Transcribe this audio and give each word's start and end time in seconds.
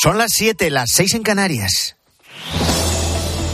Son 0.00 0.16
las 0.16 0.30
7, 0.32 0.70
las 0.70 0.90
6 0.94 1.14
en 1.14 1.22
Canarias. 1.24 1.96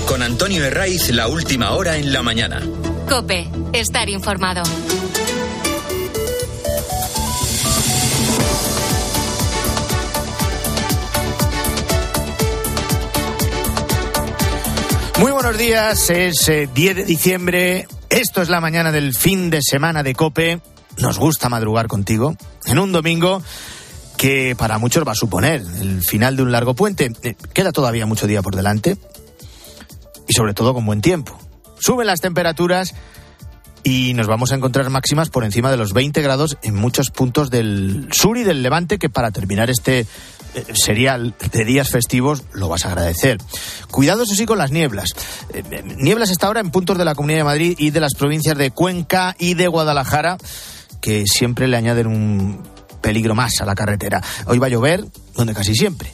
Con 0.07 0.21
Antonio 0.21 0.63
Herraiz, 0.63 1.09
la 1.09 1.27
última 1.27 1.71
hora 1.71 1.97
en 1.97 2.13
la 2.13 2.23
mañana. 2.23 2.61
Cope, 3.09 3.49
estar 3.73 4.11
informado. 4.11 4.63
Muy 15.19 15.33
buenos 15.33 15.57
días, 15.57 16.11
es 16.11 16.45
10 16.45 16.77
eh, 16.77 16.95
de 16.95 17.05
diciembre, 17.07 17.89
esto 18.11 18.43
es 18.43 18.51
la 18.51 18.61
mañana 18.61 18.93
del 18.93 19.15
fin 19.15 19.49
de 19.49 19.61
semana 19.63 20.03
de 20.03 20.15
Cope, 20.15 20.61
nos 20.99 21.19
gusta 21.19 21.49
madrugar 21.49 21.87
contigo, 21.87 22.37
en 22.67 22.79
un 22.79 22.93
domingo 22.93 23.43
que 24.25 24.57
para 24.57 24.79
muchos 24.79 25.07
va 25.07 25.13
a 25.13 25.15
suponer 25.15 25.63
el 25.83 26.01
final 26.03 26.35
de 26.35 26.43
un 26.43 26.51
largo 26.51 26.73
puente. 26.73 27.13
Eh, 27.23 27.35
queda 27.53 27.73
todavía 27.73 28.07
mucho 28.07 28.27
día 28.27 28.41
por 28.41 28.57
delante 28.57 28.97
y 30.27 30.33
sobre 30.33 30.55
todo 30.55 30.73
con 30.73 30.87
buen 30.87 31.03
tiempo. 31.03 31.39
Suben 31.79 32.07
las 32.07 32.23
temperaturas 32.23 32.95
y 33.83 34.15
nos 34.15 34.27
vamos 34.27 34.51
a 34.51 34.55
encontrar 34.55 34.89
máximas 34.89 35.29
por 35.29 35.45
encima 35.45 35.71
de 35.71 35.77
los 35.77 35.93
20 35.93 36.23
grados 36.23 36.57
en 36.63 36.75
muchos 36.75 37.11
puntos 37.11 37.51
del 37.51 38.09
sur 38.13 38.39
y 38.39 38.45
del 38.45 38.63
levante 38.63 38.99
que 38.99 39.11
para 39.11 39.31
terminar 39.31 39.69
este 39.69 39.99
eh, 40.01 40.07
serial 40.73 41.35
de 41.53 41.65
días 41.67 41.91
festivos 41.91 42.45
lo 42.55 42.71
vas 42.71 42.87
a 42.87 42.93
agradecer. 42.93 43.37
Cuidado 43.91 44.23
eso 44.23 44.35
sí 44.35 44.47
con 44.47 44.57
las 44.57 44.71
nieblas. 44.71 45.11
Eh, 45.53 45.83
nieblas 45.99 46.31
esta 46.31 46.49
hora 46.49 46.61
en 46.61 46.71
puntos 46.71 46.97
de 46.97 47.05
la 47.05 47.15
Comunidad 47.15 47.41
de 47.41 47.45
Madrid 47.45 47.77
y 47.79 47.91
de 47.91 48.01
las 48.01 48.15
provincias 48.15 48.57
de 48.57 48.71
Cuenca 48.71 49.37
y 49.39 49.53
de 49.53 49.69
Guadalajara 49.69 50.39
que 51.03 51.25
siempre 51.27 51.69
le 51.69 51.77
añaden 51.77 52.07
un 52.07 52.74
peligro 53.05 53.35
más 53.35 53.61
a 53.61 53.67
la 53.67 53.75
carretera. 53.75 54.23
Hoy 54.47 54.59
va 54.59 54.67
a 54.67 54.71
llover, 54.71 55.05
donde 55.35 55.53
casi 55.53 55.75
siempre, 55.75 56.11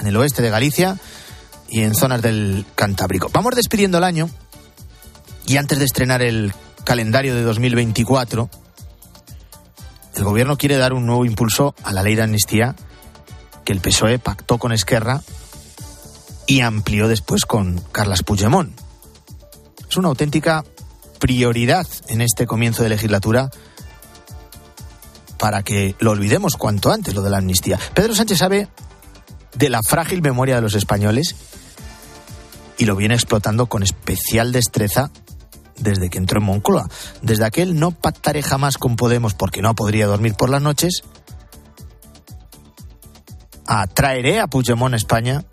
en 0.00 0.08
el 0.08 0.16
oeste 0.16 0.42
de 0.42 0.50
Galicia 0.50 0.98
y 1.68 1.82
en 1.82 1.94
zonas 1.94 2.20
del 2.20 2.66
Cantábrico. 2.74 3.30
Vamos 3.32 3.54
despidiendo 3.54 3.98
el 3.98 4.04
año 4.04 4.28
y 5.46 5.56
antes 5.56 5.78
de 5.78 5.84
estrenar 5.84 6.20
el 6.20 6.52
calendario 6.82 7.36
de 7.36 7.42
2024, 7.42 8.50
el 10.16 10.24
gobierno 10.24 10.58
quiere 10.58 10.78
dar 10.78 10.94
un 10.94 11.06
nuevo 11.06 11.24
impulso 11.24 11.76
a 11.84 11.92
la 11.92 12.02
ley 12.02 12.16
de 12.16 12.22
amnistía 12.22 12.74
que 13.64 13.72
el 13.72 13.78
PSOE 13.80 14.18
pactó 14.18 14.58
con 14.58 14.72
Esquerra 14.72 15.22
y 16.48 16.62
amplió 16.62 17.06
después 17.06 17.46
con 17.46 17.80
Carlas 17.92 18.24
Puigdemont. 18.24 18.76
Es 19.88 19.96
una 19.96 20.08
auténtica 20.08 20.64
prioridad 21.20 21.86
en 22.08 22.20
este 22.20 22.48
comienzo 22.48 22.82
de 22.82 22.88
legislatura 22.88 23.48
para 25.42 25.64
que 25.64 25.96
lo 25.98 26.12
olvidemos 26.12 26.54
cuanto 26.54 26.92
antes, 26.92 27.16
lo 27.16 27.22
de 27.22 27.28
la 27.28 27.38
amnistía. 27.38 27.76
Pedro 27.94 28.14
Sánchez 28.14 28.38
sabe 28.38 28.68
de 29.56 29.70
la 29.70 29.80
frágil 29.82 30.22
memoria 30.22 30.54
de 30.54 30.60
los 30.60 30.76
españoles 30.76 31.34
y 32.78 32.84
lo 32.84 32.94
viene 32.94 33.14
explotando 33.14 33.66
con 33.66 33.82
especial 33.82 34.52
destreza 34.52 35.10
desde 35.80 36.10
que 36.10 36.18
entró 36.18 36.38
en 36.38 36.46
Moncloa. 36.46 36.88
Desde 37.22 37.44
aquel 37.44 37.76
no 37.76 37.90
pactaré 37.90 38.44
jamás 38.44 38.78
con 38.78 38.94
Podemos 38.94 39.34
porque 39.34 39.62
no 39.62 39.74
podría 39.74 40.06
dormir 40.06 40.34
por 40.36 40.48
las 40.48 40.62
noches, 40.62 41.02
atraeré 43.66 44.38
a 44.38 44.46
Puigdemont 44.46 44.94
a 44.94 44.96
España 44.96 45.44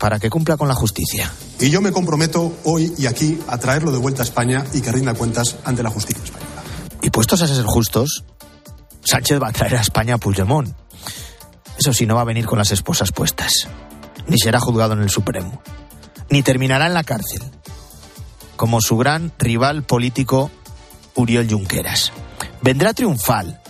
para 0.00 0.18
que 0.18 0.28
cumpla 0.28 0.56
con 0.56 0.66
la 0.66 0.74
justicia. 0.74 1.30
Y 1.60 1.70
yo 1.70 1.80
me 1.80 1.92
comprometo 1.92 2.52
hoy 2.64 2.92
y 2.98 3.06
aquí 3.06 3.38
a 3.46 3.58
traerlo 3.58 3.92
de 3.92 3.98
vuelta 3.98 4.22
a 4.22 4.24
España 4.24 4.64
y 4.74 4.80
que 4.80 4.90
rinda 4.90 5.14
cuentas 5.14 5.54
ante 5.62 5.84
la 5.84 5.90
justicia 5.90 6.24
española. 6.24 6.64
Y 7.00 7.10
puestos 7.10 7.42
a 7.42 7.46
ser 7.46 7.64
justos, 7.64 8.24
Sánchez 9.10 9.42
va 9.42 9.48
a 9.48 9.52
traer 9.52 9.74
a 9.74 9.80
España 9.80 10.14
a 10.14 10.18
Puigdemont. 10.18 10.72
Eso 11.76 11.92
sí, 11.92 12.06
no 12.06 12.14
va 12.14 12.20
a 12.20 12.24
venir 12.24 12.46
con 12.46 12.58
las 12.58 12.70
esposas 12.70 13.10
puestas. 13.10 13.66
Ni 14.28 14.38
será 14.38 14.60
juzgado 14.60 14.92
en 14.92 15.00
el 15.00 15.10
Supremo. 15.10 15.60
Ni 16.28 16.44
terminará 16.44 16.86
en 16.86 16.94
la 16.94 17.02
cárcel. 17.02 17.42
Como 18.54 18.80
su 18.80 18.96
gran 18.96 19.32
rival 19.36 19.82
político 19.82 20.52
Uriol 21.16 21.50
Junqueras. 21.50 22.12
Vendrá 22.62 22.94
triunfal, 22.94 23.60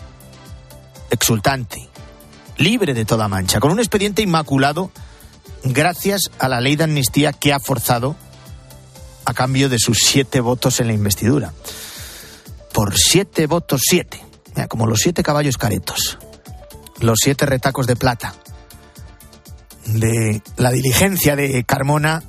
exultante, 1.08 1.88
libre 2.58 2.92
de 2.92 3.06
toda 3.06 3.26
mancha, 3.26 3.60
con 3.60 3.72
un 3.72 3.78
expediente 3.78 4.20
inmaculado 4.20 4.90
gracias 5.64 6.30
a 6.38 6.48
la 6.48 6.60
ley 6.60 6.76
de 6.76 6.84
amnistía 6.84 7.32
que 7.32 7.54
ha 7.54 7.60
forzado 7.60 8.14
a 9.24 9.32
cambio 9.32 9.70
de 9.70 9.78
sus 9.78 10.00
siete 10.04 10.40
votos 10.40 10.80
en 10.80 10.88
la 10.88 10.92
investidura. 10.92 11.54
Por 12.74 12.98
siete 12.98 13.46
votos, 13.46 13.80
siete 13.88 14.29
como 14.68 14.86
los 14.86 15.00
siete 15.00 15.22
caballos 15.22 15.56
caretos, 15.56 16.18
los 17.00 17.18
siete 17.22 17.46
retacos 17.46 17.86
de 17.86 17.96
plata, 17.96 18.34
de 19.86 20.42
la 20.56 20.70
diligencia 20.70 21.36
de 21.36 21.64
Carmona 21.64 22.22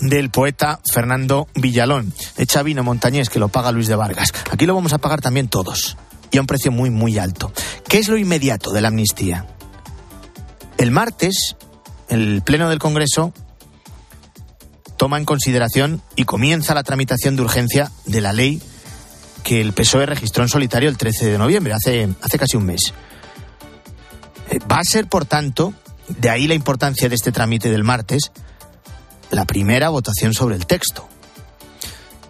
del 0.00 0.30
poeta 0.30 0.80
Fernando 0.90 1.48
Villalón. 1.54 2.12
Echa 2.36 2.62
vino 2.62 2.82
montañés 2.82 3.28
que 3.28 3.38
lo 3.38 3.48
paga 3.48 3.72
Luis 3.72 3.86
de 3.86 3.96
Vargas. 3.96 4.32
Aquí 4.50 4.66
lo 4.66 4.74
vamos 4.74 4.92
a 4.92 4.98
pagar 4.98 5.20
también 5.20 5.48
todos 5.48 5.96
y 6.30 6.38
a 6.38 6.40
un 6.40 6.46
precio 6.46 6.72
muy, 6.72 6.90
muy 6.90 7.18
alto. 7.18 7.52
¿Qué 7.88 7.98
es 7.98 8.08
lo 8.08 8.16
inmediato 8.16 8.72
de 8.72 8.80
la 8.80 8.88
amnistía? 8.88 9.46
El 10.78 10.90
martes, 10.90 11.56
el 12.08 12.42
Pleno 12.42 12.70
del 12.70 12.78
Congreso 12.78 13.32
toma 14.96 15.18
en 15.18 15.24
consideración 15.24 16.02
y 16.16 16.24
comienza 16.24 16.74
la 16.74 16.82
tramitación 16.82 17.36
de 17.36 17.42
urgencia 17.42 17.90
de 18.06 18.20
la 18.20 18.32
ley 18.32 18.62
que 19.42 19.60
el 19.60 19.72
PSOE 19.72 20.06
registró 20.06 20.42
en 20.42 20.48
solitario 20.48 20.88
el 20.88 20.96
13 20.96 21.30
de 21.30 21.38
noviembre, 21.38 21.72
hace, 21.72 22.08
hace 22.20 22.38
casi 22.38 22.56
un 22.56 22.66
mes. 22.66 22.92
Eh, 24.50 24.58
va 24.70 24.78
a 24.78 24.84
ser, 24.84 25.06
por 25.06 25.24
tanto, 25.24 25.74
de 26.08 26.30
ahí 26.30 26.46
la 26.46 26.54
importancia 26.54 27.08
de 27.08 27.14
este 27.14 27.32
trámite 27.32 27.70
del 27.70 27.84
martes, 27.84 28.32
la 29.30 29.44
primera 29.44 29.88
votación 29.88 30.34
sobre 30.34 30.56
el 30.56 30.66
texto. 30.66 31.08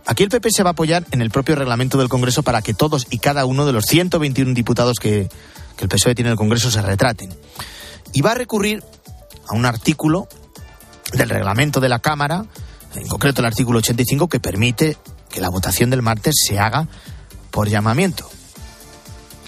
Aquí 0.07 0.25
el 0.25 0.29
PP 0.29 0.51
se 0.51 0.63
va 0.63 0.71
a 0.71 0.73
apoyar 0.73 1.07
en 1.13 1.23
el 1.23 1.31
propio 1.31 1.55
reglamento 1.55 1.97
del 1.97 2.09
Congreso 2.09 2.43
para 2.43 2.63
que 2.63 2.75
todos 2.75 3.07
y 3.11 3.19
cada 3.19 3.45
uno 3.45 3.65
de 3.65 3.73
los 3.73 3.85
121 3.85 4.55
diputados 4.55 4.99
que, 4.99 5.29
que 5.77 5.85
el 5.85 5.89
PSOE 5.89 6.15
tiene 6.15 6.31
en 6.31 6.33
el 6.33 6.39
Congreso 6.39 6.71
se 6.71 6.83
retraten. 6.83 7.31
Y 8.13 8.21
va 8.21 8.33
a 8.33 8.35
recurrir 8.35 8.83
a 9.49 9.55
un 9.55 9.65
artículo 9.67 10.29
del 11.13 11.29
reglamento 11.29 11.81
de 11.81 11.89
la 11.89 12.01
Cámara, 12.01 12.45
en 12.95 13.07
concreto 13.07 13.41
el 13.41 13.47
artículo 13.47 13.79
85, 13.79 14.29
que 14.29 14.41
permite 14.41 14.97
que 15.31 15.41
la 15.41 15.49
votación 15.49 15.91
del 15.91 16.03
martes 16.03 16.35
se 16.47 16.59
haga 16.59 16.89
por 17.51 17.69
llamamiento. 17.69 18.29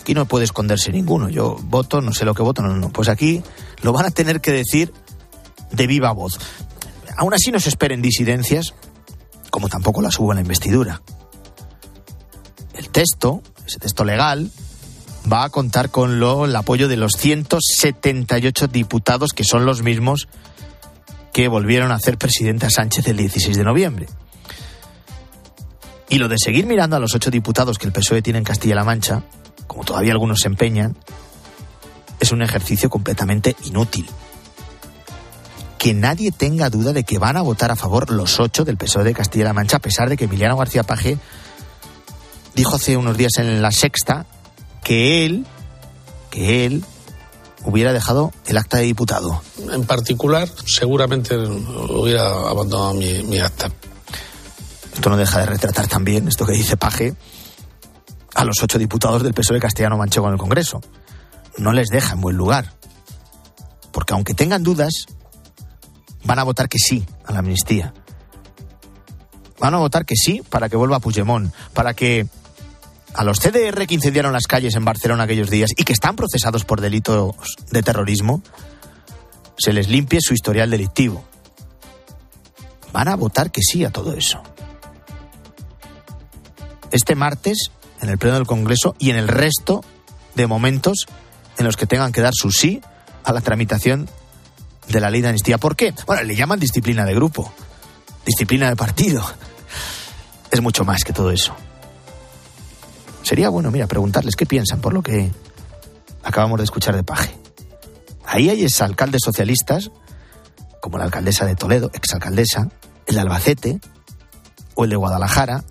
Aquí 0.01 0.15
no 0.15 0.27
puede 0.27 0.45
esconderse 0.45 0.91
ninguno. 0.91 1.29
Yo 1.29 1.57
voto, 1.63 2.01
no 2.01 2.13
sé 2.13 2.25
lo 2.25 2.35
que 2.35 2.43
voto, 2.43 2.63
no, 2.63 2.75
no. 2.75 2.91
Pues 2.91 3.09
aquí 3.09 3.43
lo 3.83 3.93
van 3.93 4.07
a 4.07 4.11
tener 4.11 4.41
que 4.41 4.51
decir 4.51 4.93
de 5.71 5.87
viva 5.87 6.13
voz. 6.13 6.39
Aún 7.17 7.35
así 7.35 7.53
no 7.53 7.61
se 7.61 7.69
esperen 7.69 8.03
disidencias, 8.03 8.75
como 9.51 9.69
tampoco 9.69 10.03
las 10.03 10.19
hubo 10.19 10.33
en 10.33 10.37
la 10.37 10.43
investidura. 10.43 11.03
El 12.75 12.89
texto, 12.89 13.43
ese 13.67 13.79
texto 13.79 14.05
legal, 14.05 14.51
va 15.31 15.45
a 15.45 15.51
contar 15.51 15.91
con 15.91 16.19
lo, 16.19 16.47
el 16.47 16.57
apoyo 16.57 16.89
de 16.89 16.97
los 16.97 17.13
178 17.13 18.69
diputados 18.69 19.33
que 19.33 19.45
son 19.45 19.67
los 19.67 19.83
mismos 19.83 20.29
que 21.33 21.49
volvieron 21.49 21.93
a 21.93 21.97
hacer 21.97 22.19
presidente 22.19 22.67
a 22.67 22.71
Sánchez 22.71 23.07
el 23.09 23.17
16 23.17 23.57
de 23.57 23.65
noviembre. 23.65 24.09
Y 26.13 26.19
lo 26.19 26.29
de 26.29 26.37
seguir 26.37 26.67
mirando 26.67 26.95
a 26.95 26.99
los 26.99 27.15
ocho 27.15 27.31
diputados 27.31 27.79
que 27.79 27.87
el 27.87 27.93
PSOE 27.93 28.21
tiene 28.21 28.39
en 28.39 28.45
Castilla-La 28.45 28.85
Mancha, 28.85 29.23
como 29.67 29.83
todavía 29.83 30.13
algunos 30.13 30.41
se 30.41 30.49
empeñan, 30.49 30.95
es 32.21 32.33
un 32.33 32.43
ejercicio 32.43 32.91
completamente 32.91 33.57
inútil. 33.65 34.07
Que 35.79 35.95
nadie 35.95 36.31
tenga 36.31 36.69
duda 36.69 36.93
de 36.93 37.05
que 37.05 37.19
van 37.19 37.39
a 37.39 37.41
votar 37.41 37.71
a 37.71 37.77
favor 37.77 38.11
los 38.11 38.41
ocho 38.41 38.67
del 38.67 38.77
PSOE 38.77 39.05
de 39.05 39.15
Castilla-La 39.15 39.55
Mancha, 39.55 39.79
a 39.79 39.81
pesar 39.81 40.11
de 40.11 40.19
que 40.19 40.27
Emiliano 40.27 40.59
García 40.59 40.83
Paje 40.83 41.17
dijo 42.55 42.77
hace 42.77 42.99
unos 42.99 43.17
días 43.17 43.39
en 43.39 43.63
la 43.63 43.73
sexta 43.73 44.27
que 44.85 45.25
él, 45.25 45.47
que 46.31 46.67
él 46.67 46.85
hubiera 47.65 47.95
dejado 47.95 48.33
el 48.45 48.59
acta 48.59 48.77
de 48.77 48.83
diputado. 48.83 49.41
En 49.73 49.85
particular, 49.85 50.47
seguramente 50.67 51.39
hubiera 51.39 52.51
abandonado 52.51 52.93
mi, 52.93 53.23
mi 53.23 53.39
acta. 53.39 53.71
Esto 54.93 55.11
no 55.11 55.17
deja 55.17 55.41
de 55.41 55.47
retratar 55.47 55.89
también, 55.89 56.29
esto 56.29 56.47
que 56.47 56.53
dice 56.53 56.77
Paje, 56.77 57.15
a 58.35 58.45
los 58.45 58.63
ocho 58.63 58.79
diputados 58.79 59.23
del 59.23 59.35
PSOE 59.35 59.61
castellano 59.61 59.97
manchego 59.97 60.27
en 60.29 60.35
el 60.35 60.39
Congreso. 60.39 60.81
No 61.59 61.73
les 61.73 61.89
deja 61.89 62.15
en 62.15 62.21
buen 62.21 62.37
lugar. 62.37 62.73
Porque 63.91 64.15
aunque 64.15 64.35
tengan 64.35 64.63
dudas, 64.63 65.07
van 66.25 66.39
a 66.39 66.45
votar 66.45 66.69
que 66.69 66.79
sí 66.79 67.05
a 67.27 67.33
la 67.33 67.41
amnistía. 67.41 67.93
Van 69.59 69.75
a 69.75 69.79
votar 69.79 70.05
que 70.05 70.17
sí 70.17 70.43
para 70.49 70.69
que 70.69 70.77
vuelva 70.77 70.99
Puigdemont, 70.99 71.53
para 71.73 71.95
que 71.95 72.27
a 73.15 73.25
los 73.25 73.39
CDR 73.39 73.87
que 73.87 73.95
incendiaron 73.95 74.33
las 74.33 74.47
calles 74.47 74.75
en 74.75 74.85
Barcelona 74.85 75.25
aquellos 75.25 75.51
días 75.51 75.71
y 75.77 75.85
que 75.85 75.93
están 75.93 76.17
procesados 76.17 76.65
por 76.65 76.81
delitos 76.81 77.35
de 77.71 77.83
terrorismo, 77.83 78.43
se 79.59 79.73
les 79.73 79.89
limpie 79.89 80.21
su 80.21 80.35
historial 80.35 80.71
delictivo. 80.71 81.23
Van 82.93 83.09
a 83.09 83.17
votar 83.17 83.51
que 83.51 83.63
sí 83.63 83.85
a 83.85 83.91
todo 83.91 84.15
eso 84.15 84.43
este 86.93 87.15
martes 87.15 87.71
en 88.01 88.09
el 88.09 88.19
Pleno 88.19 88.37
del 88.37 88.47
Congreso 88.47 88.95
y 88.99 89.11
en 89.11 89.17
el 89.17 89.29
resto 89.29 89.85
de 90.35 90.47
momentos 90.47 91.07
en 91.59 91.65
los 91.65 91.77
que 91.77 91.87
tengan 91.87 92.13
que 92.13 92.21
dar 92.21 92.35
su 92.35 92.51
sí 92.51 92.81
a 93.25 93.33
la 93.33 93.41
tramitación 93.41 94.09
de 94.89 95.01
la 95.01 95.11
ley 95.11 95.21
de 95.21 95.29
amnistía. 95.29 95.59
¿Por 95.59 95.77
qué? 95.77 95.95
Bueno, 96.07 96.23
le 96.23 96.35
llaman 96.35 96.59
disciplina 96.59 97.05
de 97.05 97.15
grupo, 97.15 97.53
disciplina 98.27 98.69
de 98.69 98.77
partido. 98.77 99.25
Es 100.51 100.61
mucho 100.61 100.85
más 100.85 101.05
que 101.05 101.13
todo 101.13 101.31
eso. 101.31 101.55
Sería 103.23 103.49
bueno, 103.49 103.71
mira, 103.71 103.87
preguntarles 103.87 104.37
qué 104.37 104.47
piensan 104.47 104.81
por 104.81 104.93
lo 104.93 105.03
que 105.03 105.31
acabamos 106.23 106.59
de 106.59 106.65
escuchar 106.65 106.97
de 106.97 107.05
Paje. 107.05 107.37
Ahí 108.27 108.49
hay 108.51 108.65
exalcaldes 108.65 109.21
socialistas, 109.25 109.91
como 110.81 110.99
la 110.99 111.05
alcaldesa 111.05 111.47
de 111.47 111.55
Toledo, 111.55 111.91
exalcaldesa, 111.95 112.69
el 113.07 113.15
de 113.15 113.21
Albacete 113.21 113.81
o 114.75 114.85
el 114.85 114.91
de 114.91 114.97
Guadalajara, 114.97 115.65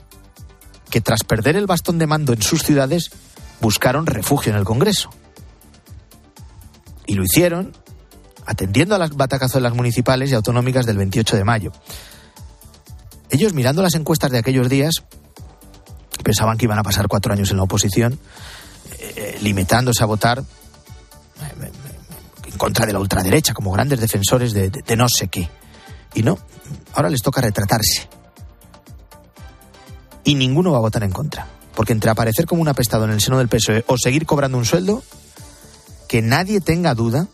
que 0.92 1.02
tras 1.02 1.24
perder 1.24 1.56
el 1.56 1.66
bastón 1.66 1.98
de 1.98 2.06
mando 2.06 2.34
en 2.34 2.42
sus 2.44 2.62
ciudades 2.62 3.10
buscaron 3.62 4.06
refugio 4.06 4.52
en 4.52 4.60
el 4.60 4.66
Congreso. 4.66 5.10
Y 7.08 7.16
lo 7.16 7.24
hicieron 7.24 7.74
atendiendo 8.46 8.96
a 8.96 9.00
las 9.00 9.16
batacazuelas 9.16 9.74
municipales 9.74 10.30
y 10.30 10.36
autonómicas 10.36 10.86
del 10.86 10.98
28 10.98 11.38
de 11.38 11.44
mayo. 11.44 11.72
Ellos, 13.30 13.54
mirando 13.54 13.82
las 13.82 13.96
encuestas 13.96 14.30
de 14.32 14.40
aquellos 14.40 14.68
días, 14.70 14.96
pensaban 16.24 16.58
que 16.58 16.66
iban 16.66 16.78
a 16.78 16.84
pasar 16.84 17.08
cuatro 17.08 17.34
años 17.34 17.50
en 17.52 17.58
la 17.58 17.64
oposición, 17.64 18.20
eh, 19.00 19.40
limitándose 19.42 20.04
a 20.04 20.06
votar 20.06 20.40
eh, 20.40 21.72
en 22.46 22.58
contra 22.58 22.86
de 22.86 22.94
la 22.94 23.00
ultraderecha, 23.00 23.54
como 23.54 23.72
grandes 23.72 24.02
defensores 24.02 24.54
de, 24.54 24.70
de 24.70 24.96
no 24.98 25.08
sé 25.08 25.30
qué. 25.30 25.50
Y 26.14 26.24
no, 26.24 26.38
ahora 26.94 27.10
les 27.10 27.22
toca 27.22 27.40
retratarse. 27.40 28.10
Y 30.24 30.36
ninguno 30.36 30.72
va 30.72 30.78
a 30.78 30.82
votar 30.82 31.04
en 31.04 31.12
contra. 31.12 31.48
Porque 31.76 31.94
entre 31.94 32.12
aparecer 32.12 32.46
como 32.46 32.62
un 32.62 32.68
apestado 32.68 33.06
en 33.06 33.12
el 33.12 33.22
seno 33.22 33.38
del 33.38 33.48
PSOE 33.48 33.86
o 33.88 33.98
seguir 33.98 34.26
cobrando 34.26 34.58
un 34.58 34.66
sueldo, 34.66 35.04
que 36.08 36.22
nadie 36.22 36.60
tenga 36.60 36.94
duda 36.94 37.28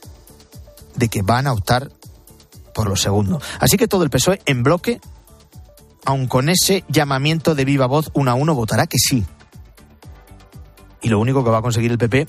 de 0.95 1.10
que 1.10 1.22
van 1.22 1.48
a 1.48 1.54
optar 1.54 1.92
por 2.74 2.88
lo 2.88 2.95
segundo. 2.95 3.42
Así 3.60 3.78
que 3.78 3.88
todo 3.88 4.04
el 4.04 4.10
PSOE 4.10 4.39
en 4.45 4.62
bloque, 4.62 5.01
aun 6.06 6.28
con 6.28 6.50
ese 6.50 6.84
llamamiento 6.88 7.56
de 7.56 7.66
viva 7.66 7.88
voz 7.88 8.12
uno 8.13 8.31
a 8.31 8.36
uno, 8.36 8.54
votará 8.54 8.86
que 8.86 9.00
sí. 9.00 9.25
Y 11.01 11.10
lo 11.10 11.19
único 11.19 11.44
que 11.44 11.50
va 11.50 11.57
a 11.57 11.62
conseguir 11.62 11.92
el 11.92 11.98
PP 11.98 12.28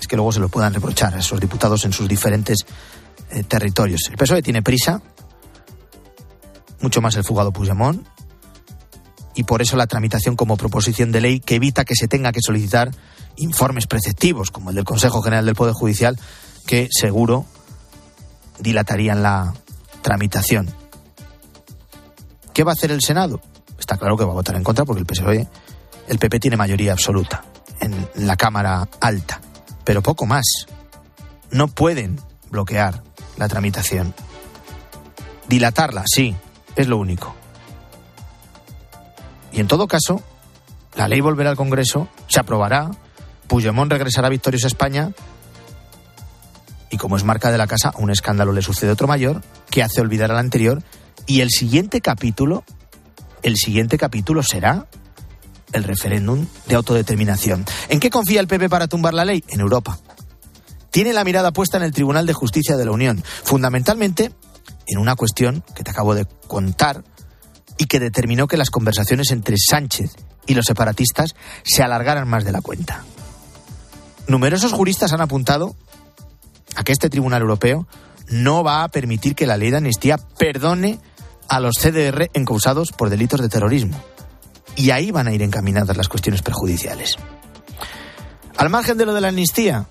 es 0.00 0.06
que 0.06 0.16
luego 0.16 0.32
se 0.32 0.40
lo 0.40 0.48
puedan 0.48 0.72
reprochar 0.72 1.14
a 1.14 1.18
esos 1.18 1.38
diputados 1.40 1.84
en 1.84 1.92
sus 1.92 2.08
diferentes 2.08 2.64
eh, 3.30 3.42
territorios. 3.44 4.00
El 4.10 4.16
PSOE 4.16 4.42
tiene 4.42 4.62
prisa, 4.62 5.02
mucho 6.80 7.00
más 7.00 7.14
el 7.16 7.24
fugado 7.24 7.52
Puigdemont, 7.52 8.06
y 9.34 9.44
por 9.44 9.62
eso 9.62 9.76
la 9.76 9.86
tramitación 9.86 10.36
como 10.36 10.56
proposición 10.56 11.12
de 11.12 11.20
ley 11.20 11.40
que 11.40 11.56
evita 11.56 11.84
que 11.84 11.94
se 11.94 12.08
tenga 12.08 12.32
que 12.32 12.40
solicitar 12.42 12.90
informes 13.36 13.86
preceptivos, 13.86 14.50
como 14.50 14.70
el 14.70 14.76
del 14.76 14.84
Consejo 14.84 15.22
General 15.22 15.46
del 15.46 15.54
Poder 15.54 15.74
Judicial, 15.74 16.18
que 16.66 16.88
seguro 16.90 17.46
dilatarían 18.58 19.22
la 19.22 19.54
tramitación. 20.02 20.70
¿Qué 22.52 22.64
va 22.64 22.72
a 22.72 22.74
hacer 22.74 22.90
el 22.90 23.02
Senado? 23.02 23.40
Está 23.78 23.96
claro 23.96 24.16
que 24.16 24.24
va 24.24 24.32
a 24.32 24.34
votar 24.34 24.56
en 24.56 24.62
contra 24.62 24.84
porque 24.84 25.00
el 25.00 25.06
PSOE, 25.06 25.48
el 26.08 26.18
PP 26.18 26.40
tiene 26.40 26.56
mayoría 26.56 26.92
absoluta 26.92 27.42
en 27.80 28.08
la 28.14 28.36
Cámara 28.36 28.88
Alta, 29.00 29.40
pero 29.84 30.02
poco 30.02 30.26
más. 30.26 30.44
No 31.50 31.68
pueden 31.68 32.20
bloquear 32.50 33.02
la 33.36 33.48
tramitación. 33.48 34.14
Dilatarla, 35.48 36.04
sí, 36.06 36.34
es 36.76 36.86
lo 36.86 36.98
único. 36.98 37.34
Y 39.52 39.60
en 39.60 39.68
todo 39.68 39.86
caso, 39.86 40.22
la 40.96 41.08
ley 41.08 41.20
volverá 41.20 41.50
al 41.50 41.56
Congreso, 41.56 42.08
se 42.28 42.40
aprobará, 42.40 42.90
Puigdemont 43.48 43.90
regresará 43.90 44.28
victorioso 44.28 44.66
a 44.66 44.68
España 44.68 45.12
y 46.90 46.98
como 46.98 47.16
es 47.16 47.24
marca 47.24 47.50
de 47.50 47.58
la 47.58 47.66
casa, 47.66 47.92
un 47.96 48.10
escándalo 48.10 48.52
le 48.52 48.62
sucede 48.62 48.90
otro 48.90 49.08
mayor 49.08 49.42
que 49.70 49.82
hace 49.82 50.00
olvidar 50.00 50.30
al 50.30 50.38
anterior 50.38 50.82
y 51.26 51.40
el 51.40 51.50
siguiente 51.50 52.00
capítulo, 52.02 52.64
el 53.42 53.56
siguiente 53.56 53.96
capítulo 53.96 54.42
será 54.42 54.86
el 55.72 55.84
referéndum 55.84 56.46
de 56.66 56.74
autodeterminación. 56.74 57.64
¿En 57.88 57.98
qué 57.98 58.10
confía 58.10 58.40
el 58.40 58.46
PP 58.46 58.68
para 58.68 58.88
tumbar 58.88 59.14
la 59.14 59.24
ley? 59.24 59.42
En 59.48 59.60
Europa. 59.60 59.98
Tiene 60.90 61.14
la 61.14 61.24
mirada 61.24 61.52
puesta 61.52 61.78
en 61.78 61.84
el 61.84 61.92
Tribunal 61.92 62.26
de 62.26 62.34
Justicia 62.34 62.76
de 62.76 62.84
la 62.84 62.90
Unión, 62.90 63.24
fundamentalmente 63.44 64.30
en 64.86 64.98
una 64.98 65.16
cuestión 65.16 65.64
que 65.74 65.82
te 65.82 65.90
acabo 65.90 66.14
de 66.14 66.26
contar 66.46 67.02
y 67.82 67.86
que 67.86 67.98
determinó 67.98 68.46
que 68.46 68.56
las 68.56 68.70
conversaciones 68.70 69.32
entre 69.32 69.56
Sánchez 69.58 70.12
y 70.46 70.54
los 70.54 70.66
separatistas 70.66 71.34
se 71.64 71.82
alargaran 71.82 72.28
más 72.28 72.44
de 72.44 72.52
la 72.52 72.60
cuenta. 72.60 73.02
Numerosos 74.28 74.72
juristas 74.72 75.12
han 75.12 75.20
apuntado 75.20 75.74
a 76.76 76.84
que 76.84 76.92
este 76.92 77.10
Tribunal 77.10 77.42
Europeo 77.42 77.88
no 78.28 78.62
va 78.62 78.84
a 78.84 78.88
permitir 78.88 79.34
que 79.34 79.48
la 79.48 79.56
ley 79.56 79.72
de 79.72 79.78
amnistía 79.78 80.16
perdone 80.16 81.00
a 81.48 81.58
los 81.58 81.74
CDR 81.74 82.30
encausados 82.34 82.92
por 82.92 83.10
delitos 83.10 83.40
de 83.40 83.48
terrorismo. 83.48 84.00
Y 84.76 84.90
ahí 84.90 85.10
van 85.10 85.26
a 85.26 85.32
ir 85.32 85.42
encaminadas 85.42 85.96
las 85.96 86.08
cuestiones 86.08 86.40
perjudiciales. 86.40 87.16
Al 88.56 88.70
margen 88.70 88.96
de 88.96 89.06
lo 89.06 89.12
de 89.12 89.22
la 89.22 89.28
amnistía, 89.30 89.88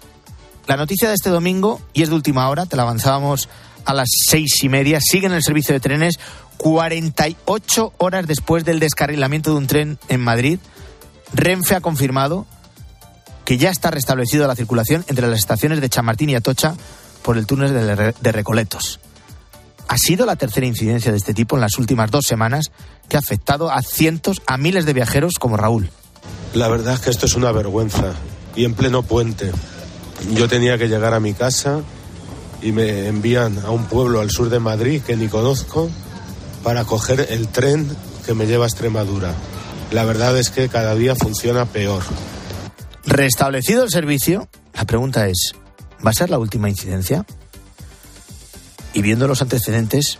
la 0.65 0.77
noticia 0.77 1.09
de 1.09 1.15
este 1.15 1.29
domingo, 1.29 1.81
y 1.91 2.03
es 2.03 2.09
de 2.09 2.15
última 2.15 2.47
hora, 2.47 2.65
te 2.65 2.77
la 2.77 2.83
avanzábamos 2.83 3.49
a 3.83 3.93
las 3.93 4.07
seis 4.29 4.63
y 4.63 4.69
media, 4.69 4.99
sigue 5.01 5.27
en 5.27 5.33
el 5.33 5.43
servicio 5.43 5.73
de 5.73 5.81
trenes 5.81 6.19
48 6.61 7.93
horas 7.97 8.27
después 8.27 8.63
del 8.63 8.79
descarrilamiento 8.79 9.49
de 9.49 9.57
un 9.57 9.65
tren 9.65 9.97
en 10.09 10.21
Madrid. 10.21 10.59
Renfe 11.33 11.73
ha 11.73 11.81
confirmado 11.81 12.45
que 13.45 13.57
ya 13.57 13.71
está 13.71 13.89
restablecido 13.89 14.45
la 14.45 14.55
circulación 14.55 15.03
entre 15.07 15.27
las 15.27 15.39
estaciones 15.39 15.81
de 15.81 15.89
Chamartín 15.89 16.29
y 16.29 16.35
Atocha 16.35 16.75
por 17.23 17.39
el 17.39 17.47
túnel 17.47 17.73
de 17.73 18.31
Recoletos. 18.31 18.99
Ha 19.87 19.97
sido 19.97 20.27
la 20.27 20.35
tercera 20.35 20.67
incidencia 20.67 21.11
de 21.11 21.17
este 21.17 21.33
tipo 21.33 21.55
en 21.55 21.61
las 21.61 21.79
últimas 21.79 22.11
dos 22.11 22.25
semanas 22.27 22.67
que 23.09 23.15
ha 23.15 23.21
afectado 23.21 23.71
a 23.71 23.81
cientos, 23.81 24.43
a 24.45 24.57
miles 24.57 24.85
de 24.85 24.93
viajeros 24.93 25.33
como 25.39 25.57
Raúl. 25.57 25.89
La 26.53 26.67
verdad 26.67 26.93
es 26.93 26.99
que 26.99 27.09
esto 27.09 27.25
es 27.25 27.33
una 27.33 27.51
vergüenza 27.51 28.13
y 28.55 28.65
en 28.65 28.75
pleno 28.75 29.01
puente. 29.01 29.51
Yo 30.35 30.47
tenía 30.47 30.77
que 30.77 30.89
llegar 30.89 31.15
a 31.15 31.19
mi 31.19 31.33
casa 31.33 31.81
y 32.61 32.71
me 32.71 33.07
envían 33.07 33.57
a 33.65 33.71
un 33.71 33.85
pueblo 33.85 34.21
al 34.21 34.29
sur 34.29 34.49
de 34.49 34.59
Madrid 34.59 35.01
que 35.01 35.17
ni 35.17 35.27
conozco 35.27 35.89
para 36.63 36.85
coger 36.85 37.27
el 37.29 37.47
tren 37.47 37.87
que 38.25 38.33
me 38.33 38.45
lleva 38.45 38.65
a 38.65 38.67
Extremadura. 38.67 39.33
La 39.91 40.05
verdad 40.05 40.37
es 40.37 40.49
que 40.49 40.69
cada 40.69 40.95
día 40.95 41.15
funciona 41.15 41.65
peor. 41.65 42.03
Restablecido 43.05 43.83
el 43.83 43.89
servicio, 43.89 44.47
la 44.73 44.85
pregunta 44.85 45.27
es, 45.27 45.53
¿va 46.05 46.11
a 46.11 46.13
ser 46.13 46.29
la 46.29 46.39
última 46.39 46.69
incidencia? 46.69 47.25
Y 48.93 49.01
viendo 49.01 49.27
los 49.27 49.41
antecedentes, 49.41 50.19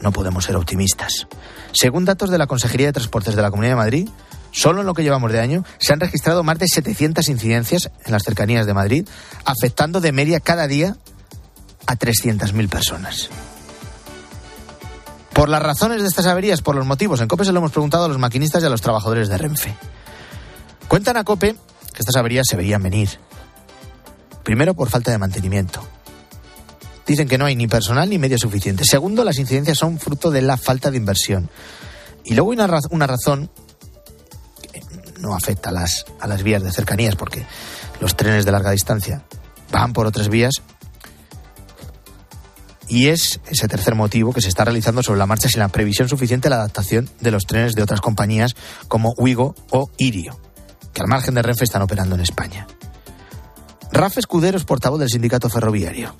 no 0.00 0.12
podemos 0.12 0.44
ser 0.44 0.56
optimistas. 0.56 1.26
Según 1.72 2.04
datos 2.04 2.30
de 2.30 2.38
la 2.38 2.46
Consejería 2.46 2.88
de 2.88 2.92
Transportes 2.92 3.36
de 3.36 3.42
la 3.42 3.50
Comunidad 3.50 3.72
de 3.72 3.76
Madrid, 3.76 4.08
solo 4.50 4.80
en 4.80 4.86
lo 4.86 4.94
que 4.94 5.02
llevamos 5.02 5.32
de 5.32 5.40
año 5.40 5.64
se 5.78 5.92
han 5.92 6.00
registrado 6.00 6.42
más 6.42 6.58
de 6.58 6.66
700 6.68 7.28
incidencias 7.28 7.90
en 8.04 8.12
las 8.12 8.22
cercanías 8.22 8.66
de 8.66 8.74
Madrid, 8.74 9.08
afectando 9.44 10.00
de 10.00 10.12
media 10.12 10.40
cada 10.40 10.66
día 10.66 10.96
a 11.86 11.96
300.000 11.96 12.68
personas. 12.68 13.30
Por 15.34 15.48
las 15.48 15.62
razones 15.62 16.00
de 16.00 16.08
estas 16.08 16.26
averías, 16.26 16.62
por 16.62 16.76
los 16.76 16.86
motivos, 16.86 17.20
en 17.20 17.26
COPE 17.26 17.44
se 17.44 17.52
lo 17.52 17.58
hemos 17.58 17.72
preguntado 17.72 18.04
a 18.04 18.08
los 18.08 18.18
maquinistas 18.18 18.62
y 18.62 18.66
a 18.66 18.70
los 18.70 18.80
trabajadores 18.80 19.28
de 19.28 19.36
Renfe. 19.36 19.74
Cuentan 20.86 21.16
a 21.16 21.24
COPE 21.24 21.56
que 21.92 21.98
estas 21.98 22.14
averías 22.14 22.46
se 22.48 22.56
veían 22.56 22.82
venir. 22.82 23.08
Primero, 24.44 24.74
por 24.74 24.88
falta 24.88 25.10
de 25.10 25.18
mantenimiento. 25.18 25.84
Dicen 27.04 27.26
que 27.26 27.36
no 27.36 27.46
hay 27.46 27.56
ni 27.56 27.66
personal 27.66 28.08
ni 28.08 28.16
medio 28.16 28.38
suficiente. 28.38 28.84
Segundo, 28.84 29.24
las 29.24 29.38
incidencias 29.38 29.76
son 29.76 29.98
fruto 29.98 30.30
de 30.30 30.40
la 30.40 30.56
falta 30.56 30.92
de 30.92 30.98
inversión. 30.98 31.50
Y 32.24 32.34
luego 32.34 32.52
hay 32.52 32.58
una, 32.58 32.80
una 32.90 33.06
razón 33.08 33.50
que 34.70 34.82
no 35.18 35.34
afecta 35.34 35.70
a 35.70 35.72
las, 35.72 36.06
a 36.20 36.28
las 36.28 36.44
vías 36.44 36.62
de 36.62 36.70
cercanías, 36.70 37.16
porque 37.16 37.44
los 38.00 38.16
trenes 38.16 38.44
de 38.44 38.52
larga 38.52 38.70
distancia 38.70 39.24
van 39.72 39.92
por 39.92 40.06
otras 40.06 40.28
vías 40.28 40.62
y 42.88 43.08
es 43.08 43.40
ese 43.50 43.68
tercer 43.68 43.94
motivo 43.94 44.32
que 44.32 44.40
se 44.40 44.48
está 44.48 44.64
realizando 44.64 45.02
sobre 45.02 45.18
la 45.18 45.26
marcha 45.26 45.48
sin 45.48 45.60
la 45.60 45.68
previsión 45.68 46.08
suficiente 46.08 46.46
de 46.46 46.50
la 46.50 46.56
adaptación 46.56 47.08
de 47.20 47.30
los 47.30 47.44
trenes 47.44 47.74
de 47.74 47.82
otras 47.82 48.00
compañías 48.00 48.54
como 48.88 49.14
Wigo 49.16 49.54
o 49.70 49.90
Irio, 49.98 50.38
que 50.92 51.00
al 51.00 51.08
margen 51.08 51.34
de 51.34 51.42
Renfe 51.42 51.64
están 51.64 51.82
operando 51.82 52.14
en 52.14 52.20
España. 52.20 52.66
Rafa 53.92 54.20
Escudero 54.20 54.58
es 54.58 54.64
portavoz 54.64 54.98
del 54.98 55.08
sindicato 55.08 55.48
ferroviario 55.48 56.14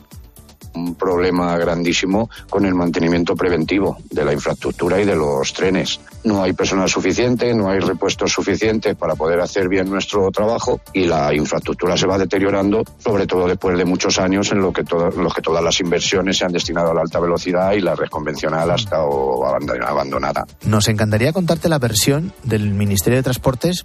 un 0.75 0.95
problema 0.95 1.57
grandísimo 1.57 2.29
con 2.51 2.65
el 2.67 2.75
mantenimiento 2.75 3.35
preventivo 3.35 3.99
de 4.11 4.25
la 4.25 4.33
infraestructura 4.33 5.01
y 5.01 5.05
de 5.05 5.17
los 5.17 5.53
trenes. 5.53 6.01
No 6.25 6.43
hay 6.43 6.53
personal 6.53 6.89
suficiente, 6.89 7.55
no 7.55 7.71
hay 7.71 7.81
repuestos 7.81 8.33
suficientes 8.33 8.97
para 8.97 9.15
poder 9.15 9.41
hacer 9.41 9.69
bien 9.69 9.89
nuestro 9.91 10.31
trabajo 10.31 10.81
y 10.93 11.07
la 11.07 11.35
infraestructura 11.35 11.97
se 11.97 12.07
va 12.07 12.19
deteriorando, 12.19 12.83
sobre 12.99 13.27
todo 13.27 13.47
después 13.47 13.77
de 13.77 13.85
muchos 13.85 14.19
años 14.19 14.51
en 14.53 14.61
los 14.61 14.73
que 14.73 14.85
todas 14.85 15.63
las 15.63 15.81
inversiones 15.81 16.39
se 16.39 16.45
han 16.45 16.53
destinado 16.53 16.91
a 16.91 16.95
la 16.95 17.03
alta 17.03 17.21
velocidad 17.21 17.73
y 17.73 17.81
la 17.81 17.95
red 17.95 18.09
convencional 18.09 18.71
ha 18.71 18.77
estado 18.77 19.45
abandonada. 19.47 20.47
Nos 20.65 20.89
encantaría 20.89 21.33
contarte 21.33 21.69
la 21.69 21.79
versión 21.79 22.33
del 22.43 22.71
Ministerio 22.71 23.19
de 23.19 23.23
Transportes, 23.23 23.85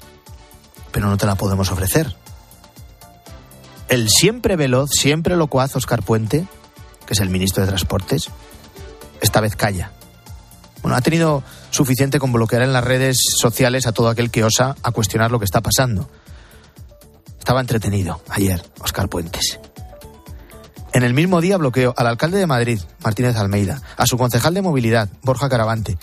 pero 0.91 1.07
no 1.07 1.17
te 1.17 1.25
la 1.25 1.35
podemos 1.35 1.71
ofrecer. 1.71 2.15
El 3.89 4.07
siempre 4.07 4.55
veloz, 4.55 4.91
siempre 4.91 5.35
locuaz 5.35 5.75
Oscar 5.75 6.03
Puente 6.03 6.45
que 7.09 7.13
es 7.15 7.21
el 7.21 7.31
ministro 7.31 7.63
de 7.63 7.69
Transportes, 7.69 8.29
esta 9.19 9.41
vez 9.41 9.55
calla. 9.55 9.91
Bueno, 10.83 10.95
ha 10.95 11.01
tenido 11.01 11.41
suficiente 11.71 12.19
con 12.19 12.31
bloquear 12.31 12.61
en 12.61 12.71
las 12.71 12.83
redes 12.83 13.17
sociales 13.35 13.87
a 13.87 13.93
todo 13.93 14.09
aquel 14.09 14.29
que 14.29 14.43
osa 14.43 14.75
a 14.83 14.91
cuestionar 14.91 15.31
lo 15.31 15.39
que 15.39 15.45
está 15.45 15.59
pasando. 15.59 16.07
Estaba 17.39 17.61
entretenido 17.61 18.21
ayer, 18.29 18.63
Oscar 18.79 19.09
Puentes. 19.09 19.59
En 20.93 21.01
el 21.01 21.15
mismo 21.15 21.41
día 21.41 21.57
bloqueó 21.57 21.95
al 21.97 22.05
alcalde 22.05 22.37
de 22.37 22.45
Madrid, 22.45 22.79
Martínez 23.03 23.35
Almeida, 23.37 23.81
a 23.97 24.05
su 24.05 24.15
concejal 24.15 24.53
de 24.53 24.61
movilidad, 24.61 25.09
Borja 25.23 25.49
Caravante, 25.49 25.97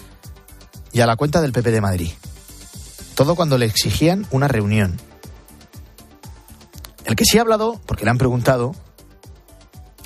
y 0.93 1.03
a 1.03 1.07
la 1.07 1.15
cuenta 1.15 1.41
del 1.41 1.53
PP 1.53 1.71
de 1.71 1.81
Madrid. 1.81 2.11
Todo 3.15 3.37
cuando 3.37 3.59
le 3.59 3.67
exigían 3.67 4.27
una 4.33 4.49
reunión. 4.49 5.01
El 7.05 7.15
que 7.15 7.25
sí 7.25 7.39
ha 7.39 7.43
hablado, 7.43 7.81
porque 7.87 8.05
le 8.05 8.11
han 8.11 8.19
preguntado, 8.19 8.75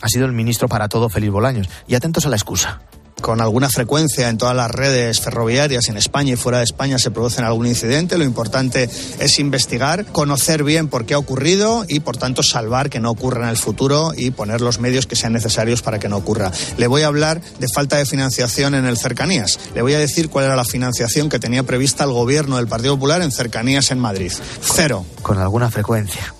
ha 0.00 0.08
sido 0.08 0.26
el 0.26 0.32
ministro 0.32 0.68
para 0.68 0.88
todo, 0.88 1.08
Félix 1.08 1.32
Bolaños. 1.32 1.68
Y 1.86 1.94
atentos 1.94 2.26
a 2.26 2.28
la 2.28 2.36
excusa 2.36 2.80
con 3.20 3.40
alguna 3.40 3.68
frecuencia 3.68 4.28
en 4.28 4.38
todas 4.38 4.56
las 4.56 4.70
redes 4.70 5.20
ferroviarias 5.20 5.88
en 5.88 5.96
España 5.96 6.32
y 6.32 6.36
fuera 6.36 6.58
de 6.58 6.64
España 6.64 6.98
se 6.98 7.10
producen 7.10 7.44
algún 7.44 7.66
incidente. 7.66 8.18
Lo 8.18 8.24
importante 8.24 8.88
es 9.18 9.38
investigar, 9.38 10.06
conocer 10.06 10.64
bien 10.64 10.88
por 10.88 11.06
qué 11.06 11.14
ha 11.14 11.18
ocurrido 11.18 11.84
y, 11.86 12.00
por 12.00 12.16
tanto, 12.16 12.42
salvar 12.42 12.90
que 12.90 13.00
no 13.00 13.10
ocurra 13.10 13.44
en 13.44 13.50
el 13.50 13.56
futuro 13.56 14.12
y 14.16 14.30
poner 14.30 14.60
los 14.60 14.80
medios 14.80 15.06
que 15.06 15.16
sean 15.16 15.32
necesarios 15.32 15.82
para 15.82 15.98
que 15.98 16.08
no 16.08 16.16
ocurra. 16.16 16.50
Le 16.76 16.86
voy 16.86 17.02
a 17.02 17.08
hablar 17.08 17.40
de 17.58 17.68
falta 17.68 17.96
de 17.96 18.06
financiación 18.06 18.74
en 18.74 18.86
el 18.86 18.96
cercanías. 18.96 19.58
Le 19.74 19.82
voy 19.82 19.94
a 19.94 19.98
decir 19.98 20.28
cuál 20.28 20.46
era 20.46 20.56
la 20.56 20.64
financiación 20.64 21.28
que 21.28 21.38
tenía 21.38 21.62
prevista 21.62 22.04
el 22.04 22.12
gobierno 22.12 22.56
del 22.56 22.68
Partido 22.68 22.94
Popular 22.94 23.22
en 23.22 23.30
cercanías 23.32 23.90
en 23.90 23.98
Madrid. 23.98 24.32
Cero. 24.62 25.04
Con 25.22 25.38
alguna 25.38 25.70
frecuencia. 25.70 26.34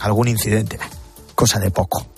Algún 0.00 0.28
incidente. 0.28 0.78
Cosa 1.34 1.58
de 1.58 1.70
poco. 1.70 2.13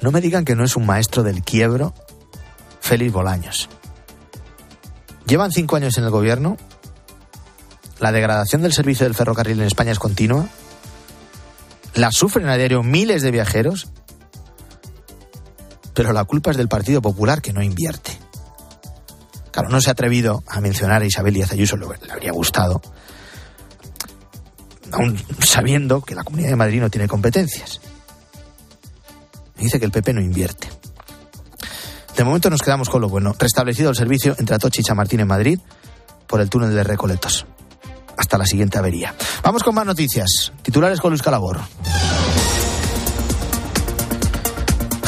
No 0.00 0.10
me 0.10 0.20
digan 0.20 0.44
que 0.44 0.54
no 0.54 0.64
es 0.64 0.76
un 0.76 0.86
maestro 0.86 1.22
del 1.22 1.42
quiebro 1.42 1.94
Félix 2.80 3.12
Bolaños. 3.12 3.68
Llevan 5.26 5.52
cinco 5.52 5.76
años 5.76 5.98
en 5.98 6.04
el 6.04 6.10
gobierno. 6.10 6.56
La 7.98 8.12
degradación 8.12 8.62
del 8.62 8.72
servicio 8.72 9.04
del 9.06 9.14
ferrocarril 9.14 9.60
en 9.60 9.66
España 9.66 9.92
es 9.92 9.98
continua. 9.98 10.46
La 11.94 12.12
sufren 12.12 12.48
a 12.48 12.56
diario 12.56 12.82
miles 12.82 13.22
de 13.22 13.30
viajeros. 13.30 13.88
Pero 15.94 16.12
la 16.12 16.24
culpa 16.24 16.50
es 16.50 16.56
del 16.56 16.68
Partido 16.68 17.00
Popular 17.00 17.40
que 17.40 17.52
no 17.52 17.62
invierte. 17.62 18.12
Claro, 19.50 19.70
no 19.70 19.80
se 19.80 19.88
ha 19.88 19.92
atrevido 19.92 20.44
a 20.46 20.60
mencionar 20.60 21.00
a 21.00 21.06
Isabel 21.06 21.32
Díaz 21.32 21.52
Ayuso, 21.52 21.76
le 21.78 22.12
habría 22.12 22.32
gustado. 22.32 22.82
Aún 24.92 25.18
sabiendo 25.40 26.02
que 26.02 26.14
la 26.14 26.22
Comunidad 26.22 26.50
de 26.50 26.56
Madrid 26.56 26.80
no 26.80 26.90
tiene 26.90 27.08
competencias. 27.08 27.80
Dice 29.66 29.80
que 29.80 29.84
el 29.84 29.90
PP 29.90 30.12
no 30.12 30.20
invierte. 30.20 30.70
De 32.16 32.22
momento 32.22 32.48
nos 32.50 32.62
quedamos 32.62 32.88
con 32.88 33.00
lo 33.00 33.08
bueno. 33.08 33.34
Restablecido 33.36 33.90
el 33.90 33.96
servicio 33.96 34.36
entre 34.38 34.54
Atocha 34.54 34.80
y 34.80 34.84
Chamartín 34.84 35.18
en 35.18 35.26
Madrid 35.26 35.58
por 36.28 36.40
el 36.40 36.48
túnel 36.48 36.72
de 36.72 36.84
Recoletos. 36.84 37.46
Hasta 38.16 38.38
la 38.38 38.46
siguiente 38.46 38.78
avería. 38.78 39.12
Vamos 39.42 39.64
con 39.64 39.74
más 39.74 39.84
noticias. 39.84 40.52
Titulares 40.62 41.00
con 41.00 41.10
Luis 41.10 41.20
Calabor. 41.20 41.58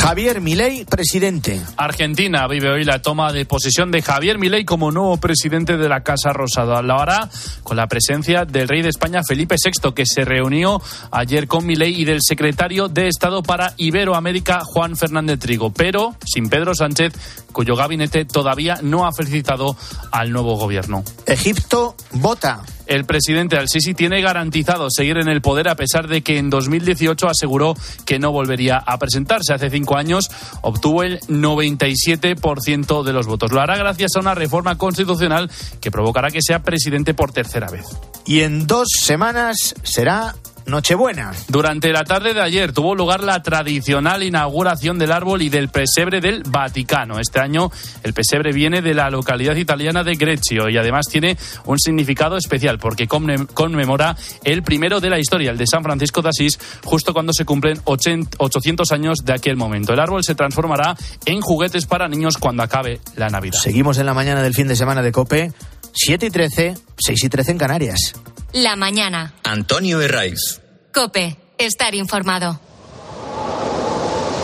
Javier 0.09 0.41
Milei, 0.41 0.87
presidente. 0.87 1.61
Argentina 1.77 2.49
vive 2.49 2.71
hoy 2.71 2.83
la 2.83 3.03
toma 3.03 3.31
de 3.31 3.45
posesión 3.45 3.91
de 3.91 4.01
Javier 4.01 4.39
Milei 4.39 4.65
como 4.65 4.91
nuevo 4.91 5.19
presidente 5.19 5.77
de 5.77 5.87
la 5.87 6.03
Casa 6.03 6.33
Rosada. 6.33 6.81
Lo 6.81 6.99
hará 6.99 7.29
con 7.63 7.77
la 7.77 7.89
presencia 7.89 8.47
del 8.47 8.69
rey 8.69 8.81
de 8.81 8.89
España 8.89 9.21
Felipe 9.23 9.57
VI, 9.63 9.93
que 9.93 10.07
se 10.07 10.25
reunió 10.25 10.81
ayer 11.11 11.47
con 11.47 11.67
Milei 11.67 11.93
y 12.01 12.07
del 12.07 12.21
secretario 12.23 12.89
de 12.89 13.07
Estado 13.09 13.43
para 13.43 13.75
Iberoamérica 13.77 14.61
Juan 14.65 14.97
Fernández 14.97 15.41
Trigo, 15.41 15.75
pero 15.75 16.17
sin 16.25 16.49
Pedro 16.49 16.75
Sánchez, 16.75 17.13
cuyo 17.53 17.77
gabinete 17.77 18.25
todavía 18.25 18.79
no 18.81 19.07
ha 19.07 19.13
felicitado 19.13 19.77
al 20.11 20.33
nuevo 20.33 20.57
gobierno. 20.57 21.05
Egipto 21.27 21.95
vota 22.13 22.63
el 22.89 23.05
presidente 23.05 23.57
Al-Sisi 23.57 23.95
tiene 23.95 24.21
garantizado 24.21 24.89
seguir 24.91 25.19
en 25.19 25.29
el 25.29 25.41
poder 25.41 25.69
a 25.69 25.77
pesar 25.77 26.09
de 26.09 26.23
que 26.23 26.39
en 26.39 26.51
2018 26.51 27.29
aseguró 27.29 27.75
que 28.05 28.19
no 28.19 28.33
volvería 28.33 28.79
a 28.79 28.99
presentarse. 28.99 29.53
Hace 29.53 29.71
cinco 29.71 29.97
años 29.97 30.31
obtuvo 30.63 31.03
el 31.03 31.21
97% 31.21 33.05
de 33.05 33.13
los 33.13 33.27
votos. 33.27 33.53
Lo 33.53 33.61
hará 33.61 33.77
gracias 33.77 34.17
a 34.17 34.21
una 34.21 34.35
reforma 34.35 34.77
constitucional 34.77 35.51
que 35.81 35.91
provocará 35.91 36.31
que 36.31 36.43
sea 36.43 36.63
presidente 36.63 37.15
por 37.15 37.33
tercera 37.33 37.69
vez. 37.71 37.87
Y 38.27 38.41
en 38.41 38.67
dos 38.67 38.89
semanas 38.99 39.75
será 39.83 40.35
Nochebuena. 40.69 41.33
Durante 41.49 41.93
la 41.93 42.05
tarde 42.05 42.35
de 42.35 42.43
ayer 42.43 42.73
tuvo 42.73 42.95
lugar 42.95 43.25
la 43.25 43.43
tradicional 43.43 44.23
inauguración 44.23 44.99
del 44.99 45.13
árbol 45.13 45.41
y 45.41 45.49
del 45.49 45.71
pesebre 45.71 46.21
del 46.21 46.43
Vaticano. 46.47 47.19
Este 47.19 47.41
año 47.41 47.71
el 48.03 48.13
pesebre 48.13 48.53
viene 48.53 48.83
de 48.83 48.93
la 48.93 49.09
localidad 49.09 49.57
italiana 49.57 50.05
de 50.05 50.15
Greccio 50.15 50.69
y 50.69 50.77
además 50.77 51.07
tiene 51.11 51.39
un 51.65 51.79
significado 51.79 52.37
especial 52.37 52.79
porque 52.79 53.09
conmemora 53.09 54.15
el 54.45 54.63
primero 54.63 55.01
de 55.01 55.09
la 55.09 55.19
historia, 55.19 55.51
el 55.51 55.59
de 55.59 55.67
San 55.67 55.83
Francisco 55.83 56.21
de 56.21 56.29
Asís, 56.29 56.59
justo 56.85 57.15
cuando 57.15 57.33
se 57.33 57.47
cumplen 57.47 57.81
800 57.85 58.93
años 58.93 59.19
de 59.25 59.33
aquel 59.33 59.57
momento. 59.57 59.95
El 59.95 60.01
árbol 60.01 60.23
se 60.23 60.35
transformará 60.35 60.95
en 61.25 61.41
juguetes 61.41 61.87
para 61.87 62.09
niños 62.09 62.37
cuando 62.37 62.63
acabe 62.63 63.01
la 63.17 63.31
Navidad. 63.31 63.59
Seguimos 63.59 63.99
en 63.99 64.07
la 64.07 64.13
mañana 64.13 64.43
del 64.43 64.55
fin 64.55 64.69
de 64.69 64.77
semana 64.77 65.03
de 65.03 65.13
Cope. 65.13 65.53
7 65.93 66.27
y 66.27 66.31
13, 66.31 66.75
6 66.99 67.25
y 67.25 67.29
13 67.29 67.51
en 67.53 67.59
Canarias. 67.59 68.15
La 68.53 68.77
mañana. 68.77 69.35
Antonio 69.45 70.01
Herraiz. 70.01 70.61
Cope, 70.93 71.37
estar 71.59 71.95
informado. 71.95 72.61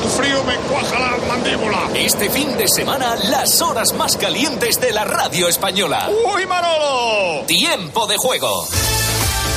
El 0.04 0.10
frío 0.10 0.44
me 0.44 0.54
cuaja 0.56 0.98
la 0.98 1.16
mandíbula. 1.26 1.88
Este 1.94 2.28
fin 2.28 2.56
de 2.58 2.68
semana, 2.68 3.16
las 3.16 3.60
horas 3.62 3.94
más 3.94 4.16
calientes 4.16 4.78
de 4.80 4.92
la 4.92 5.04
radio 5.04 5.48
española. 5.48 6.10
¡Uy, 6.34 6.44
Manolo! 6.46 7.46
Tiempo 7.46 8.06
de 8.06 8.16
juego. 8.18 8.68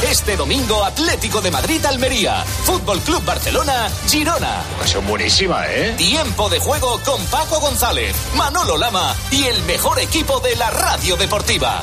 Este 0.09 0.35
domingo, 0.35 0.83
Atlético 0.83 1.41
de 1.41 1.51
Madrid, 1.51 1.83
Almería. 1.85 2.43
Fútbol 2.45 2.99
Club 3.01 3.23
Barcelona, 3.25 3.89
Girona. 4.07 4.63
Pasión 4.79 5.05
buenísima, 5.07 5.65
¿eh? 5.67 5.93
Tiempo 5.97 6.49
de 6.49 6.59
juego 6.59 6.99
con 7.03 7.23
Paco 7.25 7.59
González, 7.59 8.15
Manolo 8.35 8.77
Lama 8.77 9.15
y 9.31 9.43
el 9.45 9.61
mejor 9.63 9.99
equipo 9.99 10.39
de 10.39 10.55
la 10.55 10.69
radio 10.69 11.17
deportiva. 11.17 11.81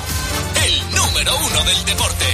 El 0.65 0.97
número 0.97 1.33
uno 1.37 1.65
del 1.65 1.85
deporte. 1.85 2.25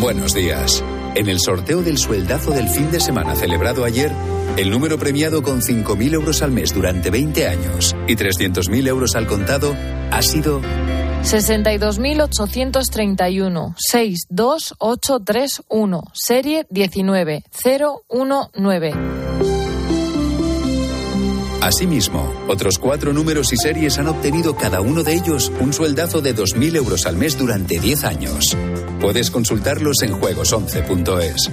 Buenos 0.00 0.34
días. 0.34 0.82
En 1.14 1.28
el 1.28 1.40
sorteo 1.40 1.82
del 1.82 1.98
sueldazo 1.98 2.52
del 2.52 2.68
fin 2.68 2.90
de 2.90 3.00
semana 3.00 3.34
celebrado 3.34 3.84
ayer, 3.84 4.12
el 4.56 4.70
número 4.70 4.98
premiado 4.98 5.42
con 5.42 5.60
5.000 5.60 6.14
euros 6.14 6.42
al 6.42 6.52
mes 6.52 6.72
durante 6.72 7.10
20 7.10 7.48
años 7.48 7.94
y 8.06 8.16
300.000 8.16 8.88
euros 8.88 9.14
al 9.14 9.26
contado 9.26 9.76
ha 10.10 10.22
sido 10.22 10.60
62.831 11.22 13.74
62831 13.76 16.02
serie 16.12 16.66
19019. 16.70 19.20
Asimismo, 21.60 22.32
otros 22.48 22.78
cuatro 22.78 23.12
números 23.12 23.52
y 23.52 23.56
series 23.56 23.98
han 23.98 24.08
obtenido 24.08 24.56
cada 24.56 24.80
uno 24.80 25.02
de 25.02 25.14
ellos 25.14 25.52
un 25.60 25.74
sueldazo 25.74 26.22
de 26.22 26.34
2.000 26.34 26.76
euros 26.76 27.04
al 27.04 27.16
mes 27.16 27.36
durante 27.36 27.78
10 27.78 28.04
años. 28.04 28.56
Puedes 28.98 29.30
consultarlos 29.30 30.02
en 30.02 30.18
juegos11.es. 30.18 31.50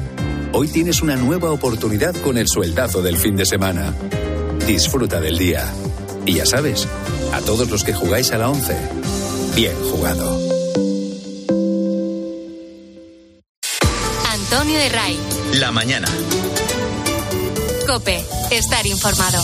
Hoy 0.53 0.69
tienes 0.69 1.01
una 1.01 1.17
nueva 1.17 1.51
oportunidad 1.51 2.15
con 2.23 2.37
el 2.37 2.47
sueldazo 2.47 3.01
del 3.01 3.17
fin 3.17 3.35
de 3.35 3.45
semana. 3.45 3.93
Disfruta 4.65 5.19
del 5.19 5.37
día. 5.37 5.65
Y 6.25 6.35
ya 6.35 6.45
sabes, 6.45 6.87
a 7.33 7.41
todos 7.41 7.69
los 7.69 7.83
que 7.83 7.93
jugáis 7.93 8.31
a 8.31 8.37
la 8.37 8.49
11, 8.49 8.96
bien 9.57 9.75
jugado. 9.89 10.39
Antonio 14.31 14.77
de 14.77 14.89
Ray. 14.89 15.19
La 15.53 15.71
mañana. 15.71 16.07
Cope, 17.87 18.23
estar 18.51 18.85
informado. 18.85 19.41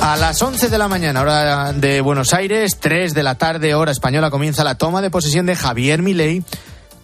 A 0.00 0.16
las 0.16 0.40
11 0.40 0.70
de 0.70 0.78
la 0.78 0.88
mañana, 0.88 1.20
hora 1.20 1.74
de 1.74 2.00
Buenos 2.00 2.32
Aires, 2.32 2.78
3 2.80 3.12
de 3.12 3.22
la 3.22 3.34
tarde, 3.34 3.74
hora 3.74 3.92
española, 3.92 4.30
comienza 4.30 4.64
la 4.64 4.76
toma 4.76 5.02
de 5.02 5.10
posesión 5.10 5.44
de 5.44 5.54
Javier 5.54 6.00
Milei 6.00 6.42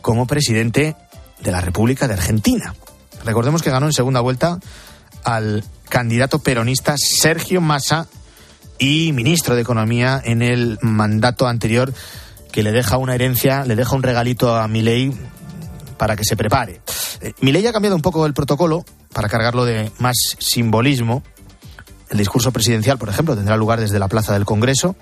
como 0.01 0.27
presidente 0.27 0.97
de 1.41 1.53
la 1.53 1.61
República 1.61 2.09
de 2.09 2.15
Argentina. 2.15 2.75
Recordemos 3.27 3.61
que 3.61 3.71
ganó 3.71 3.85
en 3.85 3.93
segunda 3.93 4.21
vuelta 4.21 4.59
al 5.23 5.65
candidato 5.91 6.39
peronista 6.39 6.95
Sergio 6.97 7.61
Massa 7.61 8.09
y 8.79 9.13
ministro 9.13 9.55
de 9.55 9.63
Economía 9.63 10.21
en 10.25 10.43
el 10.43 10.79
mandato 10.83 11.47
anterior 11.47 11.93
que 12.53 12.63
le 12.63 12.73
deja 12.73 12.97
una 12.97 13.15
herencia, 13.15 13.65
le 13.65 13.77
deja 13.77 13.95
un 13.95 14.03
regalito 14.03 14.57
a 14.57 14.67
Milei 14.69 15.13
para 15.97 16.17
que 16.17 16.25
se 16.25 16.37
prepare. 16.37 16.81
Eh, 17.21 17.33
Milei 17.41 17.67
ha 17.67 17.73
cambiado 17.73 17.97
un 17.97 18.03
poco 18.03 18.25
el 18.27 18.35
protocolo 18.35 18.85
para 19.13 19.29
cargarlo 19.29 19.65
de 19.65 19.91
más 19.99 20.17
simbolismo. 20.39 21.23
El 22.09 22.19
discurso 22.19 22.53
presidencial, 22.53 22.99
por 22.99 23.09
ejemplo, 23.09 23.37
tendrá 23.37 23.57
lugar 23.57 23.81
desde 23.81 23.99
la 23.99 24.09
Plaza 24.09 24.33
del 24.33 24.45
Congreso, 24.45 24.97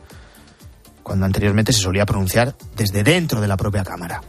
cuando 1.02 1.24
anteriormente 1.26 1.72
se 1.72 1.80
solía 1.80 2.06
pronunciar 2.06 2.56
desde 2.76 3.04
dentro 3.04 3.40
de 3.40 3.48
la 3.48 3.56
propia 3.56 3.84
Cámara. 3.84 4.22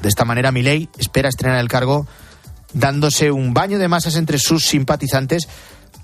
De 0.00 0.08
esta 0.08 0.24
manera, 0.24 0.52
Milei 0.52 0.88
espera 0.98 1.28
estrenar 1.28 1.58
el 1.58 1.68
cargo 1.68 2.06
dándose 2.72 3.32
un 3.32 3.52
baño 3.52 3.78
de 3.78 3.88
masas 3.88 4.14
entre 4.16 4.38
sus 4.38 4.64
simpatizantes 4.64 5.48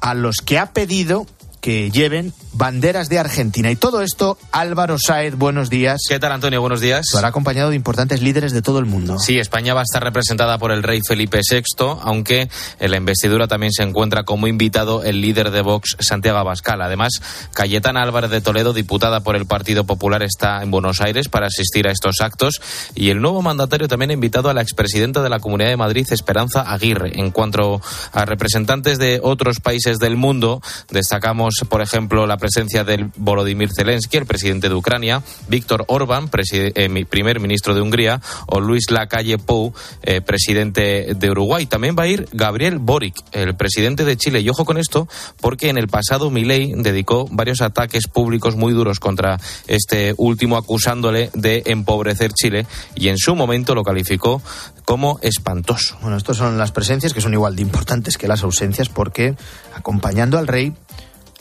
a 0.01 0.15
los 0.15 0.39
que 0.39 0.59
ha 0.59 0.73
pedido 0.73 1.27
que 1.61 1.91
lleven 1.91 2.33
banderas 2.57 3.09
de 3.09 3.19
Argentina. 3.19 3.71
Y 3.71 3.77
todo 3.77 4.01
esto, 4.01 4.39
Álvaro 4.51 4.97
Saez, 4.99 5.37
buenos 5.37 5.69
días. 5.69 6.01
¿Qué 6.09 6.19
tal, 6.19 6.33
Antonio? 6.33 6.61
Buenos 6.61 6.81
días. 6.81 7.07
Estará 7.07 7.29
acompañado 7.29 7.71
de 7.71 7.77
importantes 7.77 8.23
líderes 8.23 8.53
de 8.53 8.63
todo 8.63 8.79
el 8.79 8.87
mundo. 8.87 9.19
Sí, 9.19 9.39
España 9.39 9.75
va 9.75 9.81
a 9.81 9.83
estar 9.83 10.03
representada 10.03 10.59
por 10.59 10.73
el 10.73 10.83
rey 10.83 11.01
Felipe 11.07 11.41
VI, 11.49 11.63
aunque 12.03 12.49
en 12.81 12.91
la 12.91 12.97
investidura 12.97 13.47
también 13.47 13.73
se 13.73 13.83
encuentra 13.83 14.25
como 14.25 14.47
invitado 14.47 15.05
el 15.05 15.21
líder 15.21 15.51
de 15.51 15.61
Vox, 15.61 15.97
Santiago 16.01 16.39
Abascal. 16.39 16.81
Además, 16.81 17.21
Cayetana 17.53 18.03
Álvarez 18.03 18.31
de 18.31 18.41
Toledo, 18.41 18.73
diputada 18.73 19.21
por 19.21 19.37
el 19.37 19.47
Partido 19.47 19.85
Popular, 19.85 20.23
está 20.23 20.63
en 20.63 20.71
Buenos 20.71 21.01
Aires 21.03 21.29
para 21.29 21.49
asistir 21.49 21.87
a 21.87 21.93
estos 21.93 22.21
actos. 22.21 22.63
Y 22.95 23.11
el 23.11 23.21
nuevo 23.21 23.43
mandatario 23.43 23.87
también 23.87 24.11
ha 24.11 24.15
invitado 24.15 24.49
a 24.49 24.55
la 24.55 24.63
expresidenta 24.63 25.23
de 25.23 25.29
la 25.29 25.41
Comunidad 25.41 25.69
de 25.69 25.77
Madrid, 25.77 26.07
Esperanza 26.11 26.63
Aguirre. 26.63 27.21
En 27.21 27.31
cuanto 27.33 27.83
a 28.13 28.25
representantes 28.25 28.99
de 28.99 29.21
otros 29.23 29.61
países 29.61 29.99
del 29.99 30.17
mundo, 30.17 30.63
destacamos, 30.91 31.55
por 31.69 31.83
ejemplo, 31.83 32.27
la 32.27 32.39
presencia 32.47 32.85
del 32.85 33.11
Volodymyr 33.17 33.71
Zelensky, 33.75 34.19
el 34.19 34.25
presidente 34.25 34.69
de 34.69 34.75
Ucrania, 34.77 35.21
Víctor 35.49 35.85
Orbán, 35.89 36.31
eh, 36.53 37.05
primer 37.11 37.41
ministro 37.41 37.75
de 37.75 37.81
Hungría, 37.81 38.21
o 38.47 38.61
Luis 38.61 38.89
Lacalle 38.93 39.37
Pou, 39.37 39.75
eh, 40.05 40.21
presidente 40.21 41.15
de 41.17 41.31
Uruguay. 41.31 41.67
También 41.67 41.97
va 41.99 42.05
a 42.05 42.07
ir 42.07 42.29
Gabriel 42.31 42.79
Boric, 42.79 43.17
el 43.33 43.57
presidente 43.57 44.05
de 44.05 44.17
Chile. 44.17 44.43
Y 44.43 44.49
ojo 44.49 44.65
con 44.65 44.79
esto, 44.79 45.09
porque 45.41 45.71
en 45.71 45.77
el 45.77 45.89
pasado 45.89 46.31
Milei 46.31 46.73
dedicó 46.77 47.27
varios 47.33 47.63
ataques 47.63 48.07
públicos 48.07 48.55
muy 48.55 48.73
duros 48.73 49.01
contra 49.01 49.41
este 49.67 50.15
último, 50.17 50.57
acusándole 50.57 51.31
de 51.35 51.65
empobrecer 51.67 52.33
Chile, 52.33 52.65
y 52.95 53.09
en 53.09 53.19
su 53.19 53.35
momento 53.35 53.75
lo 53.75 53.83
calificó 53.83 54.41
como 54.85 55.19
espantoso. 55.21 55.99
Bueno, 56.01 56.17
estas 56.17 56.37
son 56.37 56.59
las 56.59 56.71
presencias 56.71 57.13
que 57.13 57.21
son 57.21 57.33
igual 57.33 57.57
de 57.57 57.63
importantes 57.63 58.17
que 58.17 58.29
las 58.29 58.45
ausencias, 58.45 58.89
porque 58.89 59.35
acompañando 59.75 60.39
al 60.39 60.47
rey 60.47 60.75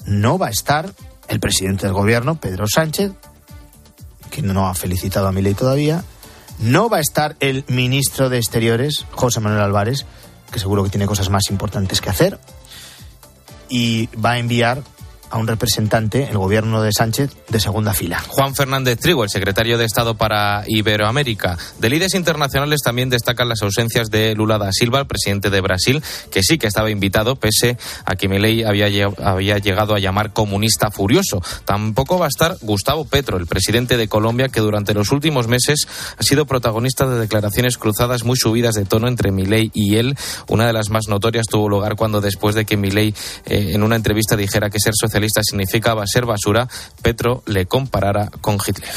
no 0.05 0.37
va 0.37 0.47
a 0.47 0.51
estar 0.51 0.91
el 1.27 1.39
presidente 1.39 1.85
del 1.85 1.93
gobierno, 1.93 2.35
Pedro 2.35 2.65
Sánchez, 2.67 3.11
que 4.31 4.41
no 4.41 4.67
ha 4.67 4.75
felicitado 4.75 5.27
a 5.27 5.31
Milei 5.31 5.53
todavía, 5.53 6.03
no 6.59 6.89
va 6.89 6.97
a 6.97 7.01
estar 7.01 7.35
el 7.39 7.65
ministro 7.67 8.29
de 8.29 8.37
Exteriores, 8.37 9.05
José 9.11 9.39
Manuel 9.39 9.63
Álvarez, 9.63 10.05
que 10.51 10.59
seguro 10.59 10.83
que 10.83 10.89
tiene 10.89 11.07
cosas 11.07 11.29
más 11.29 11.49
importantes 11.49 12.01
que 12.01 12.09
hacer, 12.09 12.39
y 13.69 14.07
va 14.17 14.31
a 14.31 14.37
enviar 14.37 14.83
a 15.35 15.37
un 15.37 15.47
representante, 15.47 16.29
el 16.29 16.37
gobierno 16.37 16.81
de 16.81 16.93
Sánchez, 16.93 17.29
de 17.49 17.59
segunda 17.59 17.93
fila. 17.93 18.23
Juan 18.29 18.55
Fernández 18.55 18.97
Trigo, 18.99 19.25
el 19.25 19.29
secretario 19.29 19.77
de 19.77 19.83
Estado 19.83 20.15
para 20.15 20.63
Iberoamérica. 20.65 21.57
De 21.77 21.89
líderes 21.89 22.15
internacionales 22.15 22.79
también 22.81 23.09
destacan 23.09 23.49
las 23.49 23.61
ausencias 23.61 24.09
de 24.09 24.33
Lula 24.33 24.57
da 24.57 24.71
Silva, 24.71 24.99
el 24.99 25.07
presidente 25.07 25.49
de 25.49 25.59
Brasil, 25.59 26.01
que 26.31 26.41
sí 26.41 26.57
que 26.57 26.67
estaba 26.67 26.89
invitado, 26.89 27.35
pese 27.35 27.77
a 28.05 28.15
que 28.15 28.29
Milei 28.29 28.63
había, 28.63 28.87
había 29.21 29.57
llegado 29.57 29.93
a 29.93 29.99
llamar 29.99 30.31
comunista 30.31 30.89
furioso. 30.89 31.41
Tampoco 31.65 32.17
va 32.17 32.27
a 32.27 32.29
estar 32.29 32.55
Gustavo 32.61 33.03
Petro, 33.03 33.37
el 33.37 33.45
presidente 33.45 33.97
de 33.97 34.07
Colombia, 34.07 34.47
que 34.47 34.61
durante 34.61 34.93
los 34.93 35.11
últimos 35.11 35.49
meses 35.49 35.85
ha 36.17 36.23
sido 36.23 36.45
protagonista 36.45 37.07
de 37.07 37.19
declaraciones 37.19 37.77
cruzadas 37.77 38.23
muy 38.23 38.37
subidas 38.37 38.75
de 38.75 38.85
tono 38.85 39.09
entre 39.09 39.33
Milei 39.33 39.69
y 39.73 39.97
él. 39.97 40.15
Una 40.47 40.65
de 40.65 40.71
las 40.71 40.89
más 40.89 41.09
notorias 41.09 41.47
tuvo 41.47 41.67
lugar 41.67 41.97
cuando 41.97 42.21
después 42.21 42.55
de 42.55 42.63
que 42.63 42.77
Milei 42.77 43.13
eh, 43.47 43.71
en 43.73 43.83
una 43.83 43.97
entrevista 43.97 44.37
dijera 44.37 44.69
que 44.69 44.79
ser 44.79 44.93
socialista 44.95 45.24
significaba 45.29 46.05
ser 46.07 46.25
basura, 46.25 46.67
Petro 47.01 47.43
le 47.45 47.65
comparara 47.65 48.29
con 48.41 48.55
Hitler. 48.55 48.89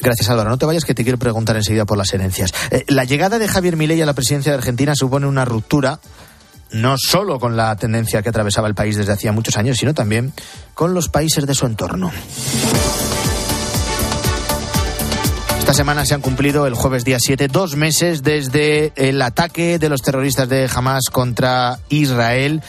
Gracias, 0.00 0.28
Álvaro. 0.30 0.50
No 0.50 0.58
te 0.58 0.66
vayas 0.66 0.84
que 0.84 0.94
te 0.94 1.02
quiero 1.02 1.18
preguntar 1.18 1.56
enseguida 1.56 1.84
por 1.84 1.98
las 1.98 2.12
herencias. 2.12 2.52
Eh, 2.70 2.84
la 2.88 3.04
llegada 3.04 3.38
de 3.38 3.48
Javier 3.48 3.76
Milei 3.76 4.00
a 4.00 4.06
la 4.06 4.14
presidencia 4.14 4.52
de 4.52 4.58
Argentina 4.58 4.94
supone 4.94 5.26
una 5.26 5.44
ruptura 5.44 6.00
no 6.72 6.96
solo 6.98 7.38
con 7.40 7.56
la 7.56 7.74
tendencia 7.76 8.22
que 8.22 8.28
atravesaba 8.28 8.68
el 8.68 8.74
país 8.74 8.96
desde 8.96 9.12
hacía 9.12 9.32
muchos 9.32 9.56
años, 9.56 9.78
sino 9.78 9.94
también 9.94 10.32
con 10.74 10.94
los 10.94 11.08
países 11.08 11.46
de 11.46 11.54
su 11.54 11.66
entorno. 11.66 12.12
Esta 15.58 15.74
semana 15.74 16.04
se 16.04 16.14
han 16.14 16.20
cumplido 16.20 16.66
el 16.66 16.74
jueves 16.74 17.04
día 17.04 17.18
7 17.20 17.48
dos 17.48 17.76
meses 17.76 18.22
desde 18.22 18.92
el 18.96 19.22
ataque 19.22 19.78
de 19.78 19.88
los 19.88 20.02
terroristas 20.02 20.48
de 20.48 20.68
Hamas 20.74 21.04
contra 21.12 21.78
Israel 21.90 22.62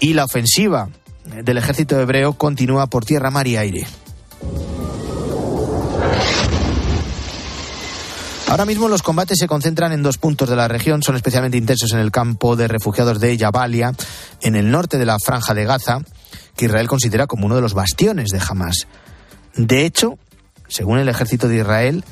y 0.00 0.14
la 0.14 0.24
ofensiva 0.24 0.88
del 1.24 1.58
ejército 1.58 2.00
hebreo 2.00 2.34
continúa 2.34 2.86
por 2.86 3.04
tierra, 3.04 3.30
mar 3.30 3.46
y 3.46 3.56
aire. 3.56 3.86
Ahora 8.52 8.66
mismo 8.66 8.86
los 8.88 9.02
combates 9.02 9.38
se 9.38 9.48
concentran 9.48 9.92
en 9.92 10.02
dos 10.02 10.18
puntos 10.18 10.46
de 10.46 10.56
la 10.56 10.68
región, 10.68 11.02
son 11.02 11.16
especialmente 11.16 11.56
intensos 11.56 11.92
en 11.92 12.00
el 12.00 12.10
campo 12.10 12.54
de 12.54 12.68
refugiados 12.68 13.18
de 13.18 13.38
Jabalia, 13.38 13.94
en 14.42 14.56
el 14.56 14.70
norte 14.70 14.98
de 14.98 15.06
la 15.06 15.16
franja 15.24 15.54
de 15.54 15.64
Gaza, 15.64 16.00
que 16.54 16.66
Israel 16.66 16.86
considera 16.86 17.26
como 17.26 17.46
uno 17.46 17.54
de 17.54 17.62
los 17.62 17.72
bastiones 17.72 18.28
de 18.28 18.42
Hamas. 18.46 18.86
De 19.56 19.86
hecho, 19.86 20.18
según 20.68 20.98
el 20.98 21.08
ejército 21.08 21.48
de 21.48 21.56
Israel, 21.56 22.04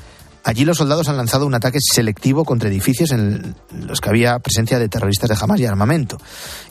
allí 0.43 0.65
los 0.65 0.79
soldados 0.79 1.11
han 1.11 1.19
lanzado 1.19 1.45
un 1.45 1.55
ataque 1.55 1.79
selectivo 1.79 2.47
contra 2.47 2.71
edificios 2.71 3.11
en 3.11 3.55
los 3.71 4.01
que 4.01 4.09
había 4.09 4.39
presencia 4.39 4.79
de 4.79 4.89
terroristas 4.89 5.29
de 5.29 5.37
Hamas 5.39 5.61
y 5.61 5.67
armamento. 5.67 6.17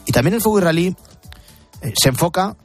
Y 0.08 0.12
también 0.12 0.34
el 0.34 0.41
fuego 0.41 0.58
israelí 0.58 0.95
se 1.96 2.10
enfoca 2.10 2.56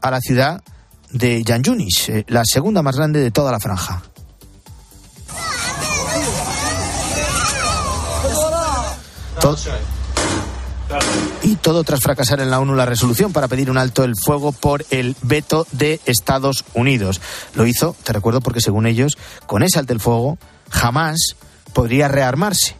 a 0.00 0.10
la 0.10 0.20
ciudad 0.20 0.62
de 1.10 1.42
Yan 1.44 1.62
Yunis, 1.62 2.08
eh, 2.08 2.24
la 2.28 2.44
segunda 2.44 2.82
más 2.82 2.96
grande 2.96 3.20
de 3.20 3.30
toda 3.30 3.52
la 3.52 3.60
franja. 3.60 4.02
y 11.42 11.56
todo 11.56 11.82
tras 11.84 12.00
fracasar 12.00 12.40
en 12.40 12.50
la 12.50 12.60
ONU 12.60 12.74
la 12.74 12.86
resolución 12.86 13.32
para 13.32 13.48
pedir 13.48 13.70
un 13.70 13.78
alto 13.78 14.04
el 14.04 14.14
fuego 14.16 14.52
por 14.52 14.84
el 14.90 15.16
veto 15.22 15.66
de 15.72 16.00
Estados 16.06 16.64
Unidos. 16.74 17.20
Lo 17.54 17.66
hizo, 17.66 17.96
te 18.04 18.12
recuerdo, 18.12 18.40
porque 18.40 18.60
según 18.60 18.86
ellos, 18.86 19.18
con 19.46 19.62
ese 19.62 19.78
alto 19.78 19.92
el 19.92 20.00
fuego, 20.00 20.38
jamás 20.70 21.36
podría 21.72 22.08
rearmarse 22.08 22.76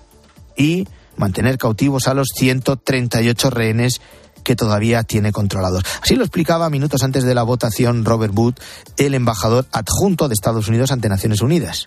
y 0.57 0.87
mantener 1.17 1.59
cautivos 1.59 2.07
a 2.07 2.15
los 2.15 2.29
138 2.35 3.51
rehenes 3.51 4.01
que 4.43 4.57
todavía 4.57 5.03
tiene 5.03 5.33
controlados. 5.33 5.85
Así 6.03 6.17
lo 6.17 6.25
explicaba 6.25 6.71
minutos 6.71 7.03
antes 7.03 7.25
de 7.25 7.35
la 7.35 7.43
votación 7.43 8.05
Robert 8.05 8.33
Wood, 8.37 8.55
el 8.97 9.15
embajador 9.15 9.67
adjunto 9.73 10.29
de 10.29 10.35
Estados 10.35 10.69
Unidos 10.69 10.93
ante 10.93 11.09
Naciones 11.09 11.41
Unidas. 11.41 11.87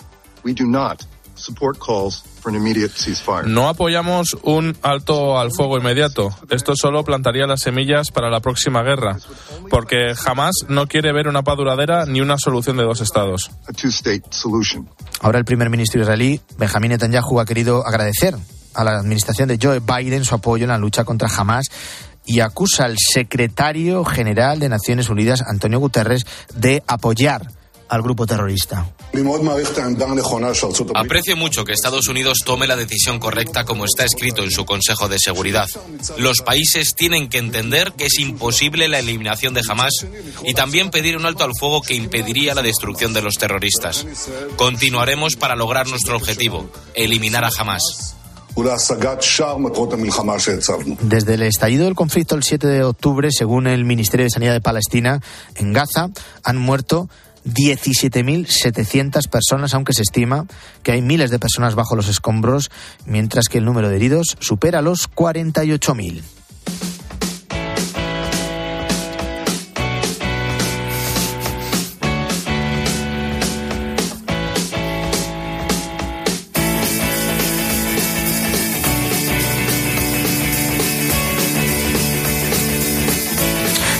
No 3.46 3.68
apoyamos 3.68 4.38
un 4.44 4.78
alto 4.82 5.38
al 5.38 5.52
fuego 5.52 5.78
inmediato. 5.78 6.30
Esto 6.50 6.74
solo 6.76 7.04
plantaría 7.04 7.46
las 7.46 7.62
semillas 7.62 8.12
para 8.12 8.30
la 8.30 8.40
próxima 8.40 8.84
guerra, 8.84 9.18
porque 9.70 10.16
jamás 10.16 10.52
no 10.70 10.88
quiere 10.88 11.12
ver 11.12 11.28
una 11.28 11.44
paz 11.44 11.58
duradera 11.58 12.06
ni 12.06 12.22
una 12.22 12.38
solución 12.38 12.78
de 12.78 12.84
dos 12.84 13.02
estados. 13.02 13.52
Ahora 15.22 15.40
el 15.40 15.46
primer 15.46 15.70
ministro 15.70 16.02
israelí, 16.02 16.40
Benjamín 16.58 16.92
Netanyahu, 16.92 17.40
ha 17.40 17.46
querido 17.46 17.86
agradecer 17.86 18.36
a 18.74 18.84
la 18.84 19.00
administración 19.00 19.48
de 19.48 19.60
Joe 19.62 19.80
Biden 19.80 20.26
su 20.26 20.36
apoyo 20.36 20.64
en 20.64 20.70
la 20.70 20.78
lucha 20.78 21.04
contra 21.04 21.30
Hamas 21.30 21.66
y 22.26 22.40
acusa 22.40 22.86
al 22.86 22.98
secretario 22.98 24.04
general 24.06 24.60
de 24.60 24.70
Naciones 24.70 25.10
Unidas, 25.10 25.44
Antonio 25.46 25.80
Guterres, 25.80 26.26
de 26.56 26.84
apoyar 26.88 27.48
al 27.88 28.02
grupo 28.02 28.26
terrorista. 28.26 28.90
Aprecio 30.96 31.38
mucho 31.38 31.64
que 31.64 31.72
Estados 31.72 32.08
Unidos 32.08 32.40
tome 32.44 32.68
la 32.68 32.76
decisión 32.76 33.20
correcta 33.20 33.64
como 33.64 33.86
está 33.86 34.04
escrito 34.04 34.44
en 34.44 34.52
su 34.52 34.66
Consejo 34.66 35.08
de 35.08 35.20
Seguridad. 35.20 35.68
Los 36.18 36.42
países 36.42 36.96
tienen 36.96 37.30
que 37.30 37.38
entender 37.38 37.94
que 37.94 38.06
es 38.06 38.20
imposible 38.20 38.88
la 38.88 39.00
eliminación 39.00 39.54
de 39.54 39.62
Hamas 39.68 39.94
y 40.44 40.54
también 40.54 40.90
pedir 40.90 41.18
un 41.18 41.26
alto 41.26 41.44
al 41.44 41.54
fuego 41.58 41.82
que 41.82 41.96
impediría 41.96 42.56
la 42.56 42.62
destrucción 42.62 43.14
de 43.14 43.22
los 43.22 43.36
terroristas. 43.36 44.06
Continuaremos 44.58 45.36
para 45.36 45.56
lograr 45.56 45.88
nuestro 45.88 46.16
objetivo, 46.18 46.70
eliminar 46.96 47.46
a 47.46 47.50
Hamas. 47.58 48.16
Desde 51.02 51.34
el 51.34 51.42
estallido 51.42 51.86
del 51.86 51.96
conflicto 51.96 52.36
el 52.36 52.44
7 52.44 52.66
de 52.68 52.84
octubre, 52.84 53.30
según 53.32 53.68
el 53.68 53.84
Ministerio 53.84 54.24
de 54.24 54.30
Sanidad 54.30 54.54
de 54.54 54.62
Palestina, 54.62 55.20
en 55.56 55.74
Gaza 55.74 56.10
han 56.42 56.58
muerto 56.58 57.10
17.700 57.46 59.30
personas, 59.30 59.74
aunque 59.74 59.94
se 59.94 60.02
estima 60.02 60.46
que 60.84 60.94
hay 60.94 61.02
miles 61.02 61.32
de 61.32 61.40
personas 61.40 61.76
bajo 61.76 61.96
los 61.96 62.08
escombros, 62.08 62.72
mientras 63.06 63.50
que 63.50 63.58
el 63.58 63.66
número 63.66 63.90
de 63.90 63.98
heridos 63.98 64.38
supera 64.40 64.82
los 64.82 65.12
48.000. 65.12 66.24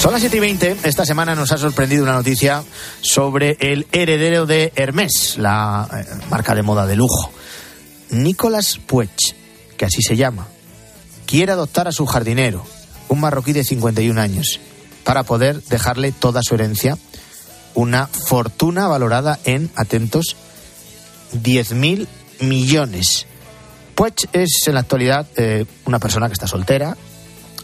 Son 0.06 0.14
las 0.14 0.22
7 0.22 0.38
y 0.38 0.40
20. 0.40 0.78
Esta 0.84 1.04
semana 1.04 1.34
nos 1.34 1.52
ha 1.52 1.58
sorprendido 1.58 2.04
una 2.04 2.14
noticia 2.14 2.64
sobre 3.02 3.58
el 3.60 3.88
heredero 3.92 4.46
de 4.46 4.72
Hermès, 4.76 5.40
la 5.40 5.90
eh, 5.92 6.06
marca 6.30 6.54
de 6.54 6.62
moda 6.62 6.86
de 6.86 6.96
lujo. 6.96 7.32
Nicolas 8.12 8.78
Puech, 8.78 9.34
que 9.76 9.86
así 9.86 10.04
se 10.04 10.16
llama. 10.16 10.48
quiere 11.26 11.54
adoptar 11.54 11.88
a 11.88 11.92
su 11.92 12.06
jardinero, 12.06 12.64
un 13.08 13.20
marroquí 13.20 13.52
de 13.52 13.64
51 13.64 14.22
años, 14.22 14.60
para 15.04 15.24
poder 15.24 15.64
dejarle 15.64 16.12
toda 16.12 16.44
su 16.44 16.54
herencia, 16.54 17.00
una 17.74 18.06
fortuna 18.06 18.88
valorada 18.88 19.40
en, 19.44 19.72
atentos, 19.76 20.36
10.000 21.34 22.08
millones. 22.42 23.26
Pues 23.96 24.14
es 24.34 24.68
en 24.68 24.76
la 24.76 24.82
actualidad 24.82 25.26
eh, 25.36 25.66
una 25.86 25.98
persona 25.98 26.28
que 26.28 26.34
está 26.34 26.46
soltera, 26.46 26.96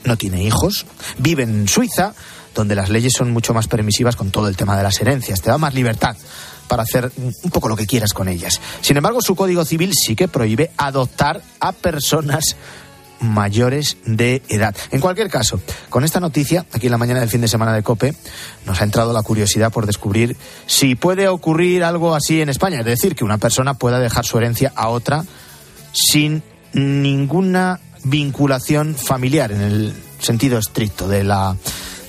no 0.04 0.18
tiene 0.18 0.44
hijos, 0.44 0.86
vive 1.18 1.44
en 1.44 1.68
Suiza, 1.68 2.14
donde 2.54 2.76
las 2.76 2.90
leyes 2.90 3.14
son 3.14 3.32
mucho 3.32 3.54
más 3.54 3.68
permisivas 3.68 4.16
con 4.16 4.32
todo 4.32 4.48
el 4.48 4.58
tema 4.58 4.78
de 4.78 4.84
las 4.84 5.00
herencias, 5.00 5.42
te 5.42 5.50
da 5.50 5.58
más 5.58 5.74
libertad 5.74 6.16
para 6.68 6.84
hacer 6.84 7.12
un 7.18 7.52
poco 7.52 7.68
lo 7.68 7.76
que 7.76 7.86
quieras 7.86 8.14
con 8.14 8.30
ellas. 8.30 8.62
Sin 8.82 8.96
embargo, 8.96 9.22
su 9.22 9.36
Código 9.36 9.66
Civil 9.66 9.92
sí 9.94 10.16
que 10.16 10.28
prohíbe 10.28 10.72
adoptar 10.78 11.42
a 11.60 11.74
personas 11.74 12.56
mayores 13.22 13.98
de 14.06 14.42
edad. 14.50 14.76
En 14.92 15.00
cualquier 15.00 15.30
caso, 15.30 15.60
con 15.90 16.04
esta 16.04 16.20
noticia, 16.20 16.66
aquí 16.72 16.88
en 16.88 16.92
la 16.92 16.98
mañana 16.98 17.20
del 17.20 17.30
fin 17.30 17.42
de 17.42 17.48
semana 17.48 17.74
de 17.74 17.84
COPE, 17.84 18.16
nos 18.66 18.82
ha 18.82 18.84
entrado 18.84 19.14
la 19.14 19.22
curiosidad 19.22 19.72
por 19.72 19.86
descubrir 19.86 20.36
si 20.66 20.96
puede 20.96 21.28
ocurrir 21.28 21.84
algo 21.84 22.16
así 22.16 22.42
en 22.42 22.50
España, 22.50 22.80
es 22.80 22.86
decir, 22.86 23.16
que 23.16 23.24
una 23.24 23.38
persona 23.38 23.76
pueda 23.76 24.00
dejar 24.00 24.26
su 24.26 24.38
herencia 24.38 24.72
a 24.76 24.90
otra 24.90 25.24
sin 25.94 26.42
ninguna 26.74 27.80
vinculación 28.04 28.96
familiar 28.96 29.52
en 29.52 29.62
el 29.62 29.94
sentido 30.20 30.60
estricto 30.60 31.08
de 31.08 31.24
la 31.24 31.56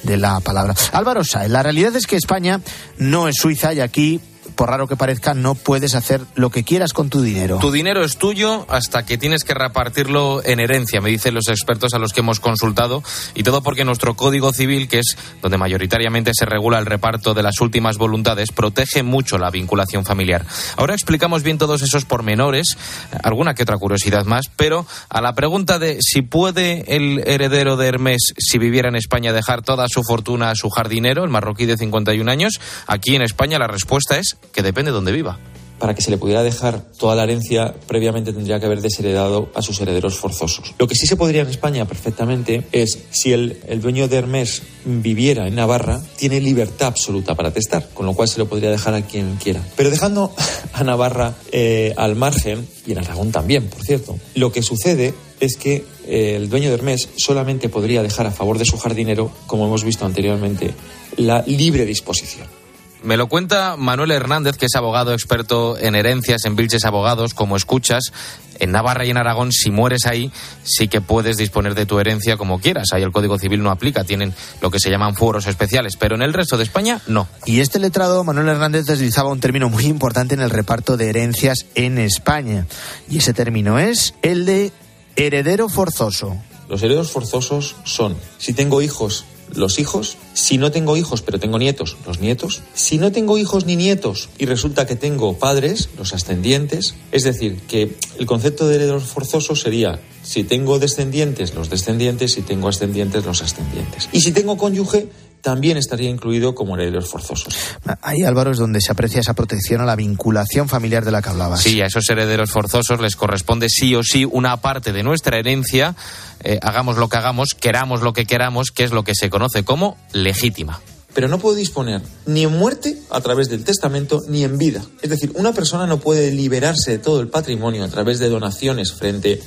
de 0.02 0.16
la 0.16 0.40
palabra. 0.40 0.74
Álvaro 0.92 1.22
Sáez, 1.24 1.50
la 1.50 1.62
realidad 1.62 1.94
es 1.94 2.06
que 2.06 2.16
España 2.16 2.60
no 2.98 3.28
es 3.28 3.36
Suiza 3.36 3.72
y 3.72 3.80
aquí 3.80 4.20
por 4.62 4.70
raro 4.70 4.86
que 4.86 4.94
parezca, 4.94 5.34
no 5.34 5.56
puedes 5.56 5.96
hacer 5.96 6.20
lo 6.36 6.50
que 6.50 6.62
quieras 6.62 6.92
con 6.92 7.10
tu 7.10 7.20
dinero. 7.20 7.58
Tu 7.58 7.72
dinero 7.72 8.04
es 8.04 8.16
tuyo 8.16 8.64
hasta 8.68 9.04
que 9.04 9.18
tienes 9.18 9.42
que 9.42 9.54
repartirlo 9.54 10.40
en 10.44 10.60
herencia, 10.60 11.00
me 11.00 11.10
dicen 11.10 11.34
los 11.34 11.48
expertos 11.48 11.94
a 11.94 11.98
los 11.98 12.12
que 12.12 12.20
hemos 12.20 12.38
consultado, 12.38 13.02
y 13.34 13.42
todo 13.42 13.64
porque 13.64 13.84
nuestro 13.84 14.14
Código 14.14 14.52
Civil, 14.52 14.86
que 14.86 15.00
es 15.00 15.16
donde 15.42 15.58
mayoritariamente 15.58 16.30
se 16.32 16.44
regula 16.44 16.78
el 16.78 16.86
reparto 16.86 17.34
de 17.34 17.42
las 17.42 17.60
últimas 17.60 17.98
voluntades, 17.98 18.52
protege 18.52 19.02
mucho 19.02 19.36
la 19.36 19.50
vinculación 19.50 20.04
familiar. 20.04 20.46
Ahora 20.76 20.94
explicamos 20.94 21.42
bien 21.42 21.58
todos 21.58 21.82
esos 21.82 22.04
pormenores, 22.04 22.78
alguna 23.24 23.54
que 23.54 23.64
otra 23.64 23.78
curiosidad 23.78 24.26
más, 24.26 24.46
pero 24.54 24.86
a 25.08 25.20
la 25.20 25.34
pregunta 25.34 25.80
de 25.80 25.98
si 26.00 26.22
puede 26.22 26.84
el 26.94 27.24
heredero 27.26 27.76
de 27.76 27.88
Hermes, 27.88 28.32
si 28.38 28.58
viviera 28.58 28.88
en 28.88 28.94
España, 28.94 29.32
dejar 29.32 29.62
toda 29.62 29.88
su 29.88 30.04
fortuna 30.04 30.50
a 30.50 30.54
su 30.54 30.70
jardinero, 30.70 31.24
el 31.24 31.30
marroquí 31.30 31.66
de 31.66 31.76
51 31.76 32.30
años, 32.30 32.60
aquí 32.86 33.16
en 33.16 33.22
España 33.22 33.58
la 33.58 33.66
respuesta 33.66 34.18
es 34.18 34.36
que 34.52 34.62
depende 34.62 34.90
de 34.90 34.94
dónde 34.94 35.12
viva. 35.12 35.38
Para 35.78 35.96
que 35.96 36.02
se 36.02 36.12
le 36.12 36.18
pudiera 36.18 36.44
dejar 36.44 36.80
toda 36.96 37.16
la 37.16 37.24
herencia, 37.24 37.74
previamente 37.88 38.32
tendría 38.32 38.60
que 38.60 38.66
haber 38.66 38.80
desheredado 38.80 39.50
a 39.52 39.62
sus 39.62 39.80
herederos 39.80 40.16
forzosos. 40.16 40.74
Lo 40.78 40.86
que 40.86 40.94
sí 40.94 41.08
se 41.08 41.16
podría 41.16 41.42
en 41.42 41.48
España 41.48 41.86
perfectamente 41.86 42.64
es, 42.70 43.06
si 43.10 43.32
el, 43.32 43.58
el 43.66 43.80
dueño 43.80 44.06
de 44.06 44.16
Hermes 44.18 44.62
viviera 44.84 45.48
en 45.48 45.56
Navarra, 45.56 46.00
tiene 46.16 46.40
libertad 46.40 46.86
absoluta 46.86 47.34
para 47.34 47.52
testar, 47.52 47.88
con 47.94 48.06
lo 48.06 48.14
cual 48.14 48.28
se 48.28 48.38
lo 48.38 48.46
podría 48.46 48.70
dejar 48.70 48.94
a 48.94 49.02
quien 49.02 49.34
quiera. 49.42 49.60
Pero 49.74 49.90
dejando 49.90 50.32
a 50.72 50.84
Navarra 50.84 51.34
eh, 51.50 51.94
al 51.96 52.14
margen, 52.14 52.64
y 52.86 52.92
en 52.92 52.98
Aragón 52.98 53.32
también, 53.32 53.66
por 53.66 53.82
cierto, 53.82 54.16
lo 54.36 54.52
que 54.52 54.62
sucede 54.62 55.14
es 55.40 55.56
que 55.56 55.84
eh, 56.06 56.34
el 56.36 56.48
dueño 56.48 56.68
de 56.68 56.74
Hermes 56.74 57.08
solamente 57.16 57.68
podría 57.68 58.04
dejar 58.04 58.28
a 58.28 58.30
favor 58.30 58.58
de 58.58 58.64
su 58.64 58.78
jardinero, 58.78 59.32
como 59.48 59.66
hemos 59.66 59.82
visto 59.82 60.06
anteriormente, 60.06 60.72
la 61.16 61.42
libre 61.44 61.84
disposición. 61.86 62.61
Me 63.02 63.16
lo 63.16 63.26
cuenta 63.26 63.76
Manuel 63.76 64.12
Hernández, 64.12 64.56
que 64.56 64.66
es 64.66 64.76
abogado 64.76 65.12
experto 65.12 65.76
en 65.76 65.96
herencias 65.96 66.44
en 66.44 66.54
Vilches 66.54 66.84
Abogados. 66.84 67.34
Como 67.34 67.56
escuchas, 67.56 68.12
en 68.60 68.70
Navarra 68.70 69.04
y 69.04 69.10
en 69.10 69.16
Aragón, 69.16 69.50
si 69.50 69.72
mueres 69.72 70.06
ahí, 70.06 70.30
sí 70.62 70.86
que 70.86 71.00
puedes 71.00 71.36
disponer 71.36 71.74
de 71.74 71.84
tu 71.84 71.98
herencia 71.98 72.36
como 72.36 72.60
quieras. 72.60 72.88
Ahí 72.92 73.02
el 73.02 73.10
Código 73.10 73.38
Civil 73.38 73.62
no 73.62 73.70
aplica, 73.70 74.04
tienen 74.04 74.32
lo 74.60 74.70
que 74.70 74.78
se 74.78 74.88
llaman 74.88 75.16
fueros 75.16 75.48
especiales, 75.48 75.96
pero 75.96 76.14
en 76.14 76.22
el 76.22 76.32
resto 76.32 76.56
de 76.56 76.62
España 76.62 77.00
no. 77.08 77.26
Y 77.44 77.60
este 77.60 77.80
letrado, 77.80 78.22
Manuel 78.22 78.48
Hernández, 78.48 78.84
deslizaba 78.86 79.30
un 79.30 79.40
término 79.40 79.68
muy 79.68 79.86
importante 79.86 80.34
en 80.34 80.40
el 80.40 80.50
reparto 80.50 80.96
de 80.96 81.08
herencias 81.08 81.66
en 81.74 81.98
España. 81.98 82.66
Y 83.08 83.18
ese 83.18 83.34
término 83.34 83.80
es 83.80 84.14
el 84.22 84.46
de 84.46 84.70
heredero 85.16 85.68
forzoso. 85.68 86.36
Los 86.68 86.82
herederos 86.82 87.10
forzosos 87.10 87.74
son, 87.84 88.16
si 88.38 88.54
tengo 88.54 88.80
hijos 88.80 89.24
los 89.54 89.78
hijos, 89.78 90.16
si 90.34 90.58
no 90.58 90.70
tengo 90.70 90.96
hijos 90.96 91.22
pero 91.22 91.38
tengo 91.38 91.58
nietos, 91.58 91.96
los 92.06 92.20
nietos, 92.20 92.62
si 92.74 92.98
no 92.98 93.12
tengo 93.12 93.38
hijos 93.38 93.66
ni 93.66 93.76
nietos 93.76 94.28
y 94.38 94.46
resulta 94.46 94.86
que 94.86 94.96
tengo 94.96 95.38
padres, 95.38 95.88
los 95.96 96.12
ascendientes, 96.14 96.94
es 97.12 97.24
decir, 97.24 97.60
que 97.68 97.96
el 98.18 98.26
concepto 98.26 98.66
de 98.66 98.76
herederos 98.76 99.04
forzosos 99.04 99.60
sería 99.60 100.00
si 100.22 100.44
tengo 100.44 100.78
descendientes, 100.78 101.54
los 101.54 101.68
descendientes, 101.70 102.32
si 102.32 102.42
tengo 102.42 102.68
ascendientes, 102.68 103.24
los 103.24 103.42
ascendientes. 103.42 104.08
Y 104.12 104.20
si 104.20 104.32
tengo 104.32 104.56
cónyuge, 104.56 105.08
también 105.42 105.76
estaría 105.76 106.08
incluido 106.08 106.54
como 106.54 106.76
herederos 106.76 107.10
forzosos. 107.10 107.54
Ahí, 108.00 108.22
Álvaro, 108.22 108.52
es 108.52 108.58
donde 108.58 108.80
se 108.80 108.92
aprecia 108.92 109.20
esa 109.20 109.34
protección 109.34 109.80
a 109.80 109.84
la 109.84 109.96
vinculación 109.96 110.68
familiar 110.68 111.04
de 111.04 111.10
la 111.10 111.20
que 111.20 111.28
hablabas. 111.28 111.60
Sí, 111.60 111.80
a 111.80 111.86
esos 111.86 112.08
herederos 112.08 112.50
forzosos 112.50 113.00
les 113.00 113.16
corresponde 113.16 113.68
sí 113.68 113.94
o 113.94 114.02
sí 114.02 114.24
una 114.24 114.56
parte 114.58 114.92
de 114.92 115.02
nuestra 115.02 115.38
herencia, 115.38 115.94
eh, 116.42 116.58
hagamos 116.62 116.96
lo 116.96 117.08
que 117.08 117.18
hagamos, 117.18 117.50
queramos 117.54 118.02
lo 118.02 118.12
que 118.12 118.24
queramos, 118.24 118.70
que 118.70 118.84
es 118.84 118.92
lo 118.92 119.04
que 119.04 119.14
se 119.14 119.28
conoce 119.28 119.64
como 119.64 119.96
legítima 120.12 120.80
pero 121.14 121.28
no 121.28 121.38
puedo 121.38 121.56
disponer 121.56 122.00
ni 122.24 122.44
en 122.44 122.56
muerte 122.56 122.98
a 123.10 123.20
través 123.20 123.50
del 123.50 123.64
testamento 123.64 124.22
ni 124.28 124.44
en 124.44 124.56
vida. 124.56 124.82
Es 125.02 125.10
decir, 125.10 125.30
una 125.34 125.52
persona 125.52 125.86
no 125.86 126.00
puede 126.00 126.32
liberarse 126.32 126.92
de 126.92 126.98
todo 126.98 127.20
el 127.20 127.28
patrimonio 127.28 127.84
a 127.84 127.88
través 127.88 128.18
de 128.18 128.30
donaciones 128.30 128.92
frente 128.92 129.38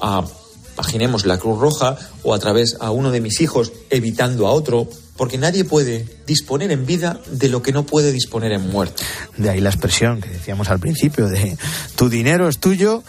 a, 0.00 0.24
imaginemos, 0.80 1.26
la 1.26 1.38
Cruz 1.38 1.60
Roja 1.60 1.96
o 2.22 2.32
a 2.32 2.38
través 2.38 2.78
a 2.80 2.90
uno 2.90 3.10
de 3.10 3.20
mis 3.20 3.42
hijos 3.42 3.70
evitando 3.90 4.46
a 4.46 4.52
otro, 4.52 4.88
porque 5.16 5.36
nadie 5.36 5.64
puede 5.64 6.06
disponer 6.26 6.72
en 6.72 6.86
vida 6.86 7.20
de 7.30 7.50
lo 7.50 7.60
que 7.60 7.72
no 7.72 7.84
puede 7.84 8.12
disponer 8.12 8.52
en 8.52 8.70
muerte. 8.70 9.02
De 9.36 9.50
ahí 9.50 9.60
la 9.60 9.68
expresión 9.68 10.22
que 10.22 10.30
decíamos 10.30 10.70
al 10.70 10.80
principio 10.80 11.28
de 11.28 11.58
tu 11.96 12.08
dinero 12.08 12.48
es 12.48 12.58
tuyo 12.58 13.04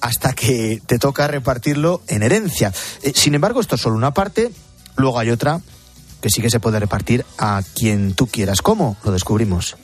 hasta 0.00 0.34
que 0.34 0.80
te 0.86 1.00
toca 1.00 1.26
repartirlo 1.26 2.00
en 2.06 2.22
herencia. 2.22 2.72
Eh, 3.02 3.12
sin 3.14 3.34
embargo, 3.34 3.60
esto 3.60 3.74
es 3.74 3.80
solo 3.80 3.96
una 3.96 4.14
parte, 4.14 4.52
luego 4.96 5.18
hay 5.18 5.30
otra 5.30 5.60
que 6.20 6.30
sí 6.30 6.40
que 6.40 6.50
se 6.50 6.60
puede 6.60 6.78
repartir 6.78 7.26
a 7.38 7.60
quien 7.74 8.14
tú 8.14 8.28
quieras. 8.28 8.62
¿Cómo? 8.62 8.96
Lo 9.02 9.10
descubrimos. 9.10 9.76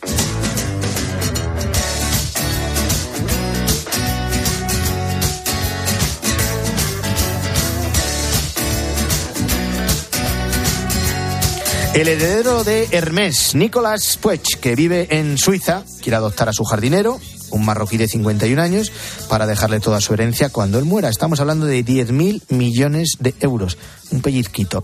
El 11.95 12.09
heredero 12.09 12.65
de 12.65 12.89
Hermès, 12.91 13.55
Nicolas 13.55 14.17
Puech, 14.17 14.59
que 14.61 14.75
vive 14.75 15.09
en 15.11 15.37
Suiza, 15.37 15.85
quiere 16.01 16.17
adoptar 16.17 16.49
a 16.49 16.55
su 16.55 16.65
jardinero, 16.65 17.21
un 17.51 17.67
marroquí 17.67 17.99
de 17.99 18.09
51 18.09 18.63
años, 18.63 18.91
para 19.29 19.47
dejarle 19.47 19.79
toda 19.79 20.01
su 20.01 20.15
herencia 20.15 20.49
cuando 20.49 20.79
él 20.79 20.87
muera. 20.87 21.11
Estamos 21.11 21.39
hablando 21.41 21.67
de 21.67 21.85
10.000 21.85 22.45
millones 22.49 23.17
de 23.21 23.35
euros. 23.41 23.77
Un 24.11 24.23
pellizquito. 24.23 24.83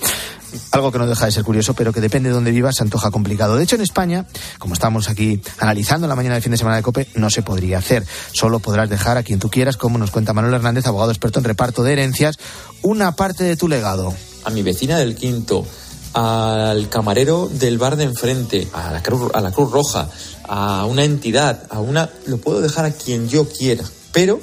Algo 0.71 0.93
que 0.93 0.99
no 0.99 1.07
deja 1.07 1.25
de 1.25 1.33
ser 1.33 1.45
curioso, 1.45 1.73
pero 1.73 1.95
que 1.95 2.03
depende 2.03 2.29
de 2.29 2.35
dónde 2.35 2.51
vivas, 2.51 2.77
se 2.77 2.83
antoja 2.83 3.11
complicado. 3.11 3.57
De 3.57 3.65
hecho, 3.65 3.77
en 3.77 3.83
España, 3.83 4.27
como 4.59 4.75
estamos 4.75 5.09
aquí 5.09 5.41
analizando 5.61 6.09
la 6.09 6.15
mañana 6.15 6.35
del 6.35 6.43
fin 6.43 6.53
de 6.53 6.59
semana 6.59 6.77
de 6.77 6.83
COPE, 6.83 7.09
no 7.15 7.31
se 7.31 7.41
podría 7.41 7.79
hacer. 7.79 8.05
Solo 8.35 8.59
podrás 8.59 8.91
dejar 8.91 9.17
a 9.17 9.23
quien 9.23 9.39
tú 9.39 9.49
quieras, 9.49 9.79
como 9.79 9.97
nos 9.97 10.11
cuenta 10.11 10.35
Manuel 10.35 10.55
Hernández, 10.55 10.87
abogado 10.87 11.11
experto 11.11 11.39
en 11.39 11.47
reparto 11.47 11.83
de 11.83 11.95
herencias, 11.95 12.37
una 12.83 13.13
parte 13.13 13.45
de 13.45 13.57
tu 13.57 13.67
legado. 13.67 14.15
A 14.45 14.51
mi 14.51 14.63
vecina 14.63 14.99
del 14.99 15.15
quinto, 15.15 15.67
al 16.13 16.89
camarero 16.89 17.49
del 17.49 17.79
bar 17.79 17.97
de 17.97 18.05
enfrente, 18.05 18.69
a 18.73 18.93
la, 18.93 19.03
Cruz, 19.03 19.31
a 19.35 19.41
la 19.41 19.53
Cruz 19.53 19.71
Roja, 19.71 20.09
a 20.49 20.85
una 20.87 21.05
entidad, 21.05 21.65
a 21.71 21.81
una. 21.81 22.11
lo 22.27 22.39
puedo 22.39 22.61
dejar 22.61 22.85
a 22.85 22.93
quien 22.93 23.29
yo 23.29 23.49
quiera. 23.49 23.85
Pero 24.13 24.41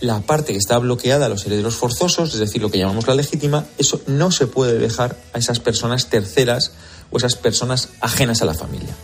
la 0.00 0.20
parte 0.20 0.52
que 0.52 0.58
está 0.58 0.78
bloqueada 0.78 1.26
a 1.26 1.28
los 1.28 1.44
herederos 1.46 1.74
forzosos, 1.74 2.34
es 2.34 2.40
decir, 2.40 2.62
lo 2.62 2.70
que 2.70 2.78
llamamos 2.78 3.06
la 3.06 3.14
legítima, 3.14 3.64
eso 3.78 4.00
no 4.06 4.30
se 4.30 4.46
puede 4.46 4.78
dejar 4.78 5.16
a 5.32 5.38
esas 5.38 5.60
personas 5.60 6.06
terceras 6.06 6.72
o 7.10 7.16
esas 7.16 7.36
personas 7.36 7.88
ajenas 8.00 8.42
a 8.42 8.44
la 8.44 8.54
familia. 8.54 8.94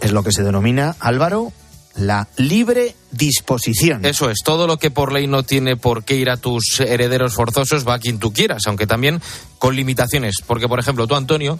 Es 0.00 0.12
lo 0.12 0.22
que 0.22 0.32
se 0.32 0.42
denomina, 0.42 0.96
Álvaro, 0.98 1.52
la 1.96 2.28
libre 2.36 2.94
disposición. 3.10 4.04
Eso 4.04 4.30
es, 4.30 4.38
todo 4.44 4.66
lo 4.66 4.78
que 4.78 4.90
por 4.90 5.12
ley 5.12 5.26
no 5.26 5.42
tiene 5.42 5.76
por 5.76 6.04
qué 6.04 6.16
ir 6.16 6.30
a 6.30 6.36
tus 6.36 6.80
herederos 6.80 7.34
forzosos 7.34 7.86
va 7.86 7.94
a 7.94 7.98
quien 7.98 8.18
tú 8.18 8.32
quieras, 8.32 8.62
aunque 8.66 8.86
también 8.86 9.20
con 9.58 9.74
limitaciones. 9.74 10.36
Porque, 10.46 10.68
por 10.68 10.78
ejemplo, 10.78 11.06
tú, 11.06 11.16
Antonio, 11.16 11.58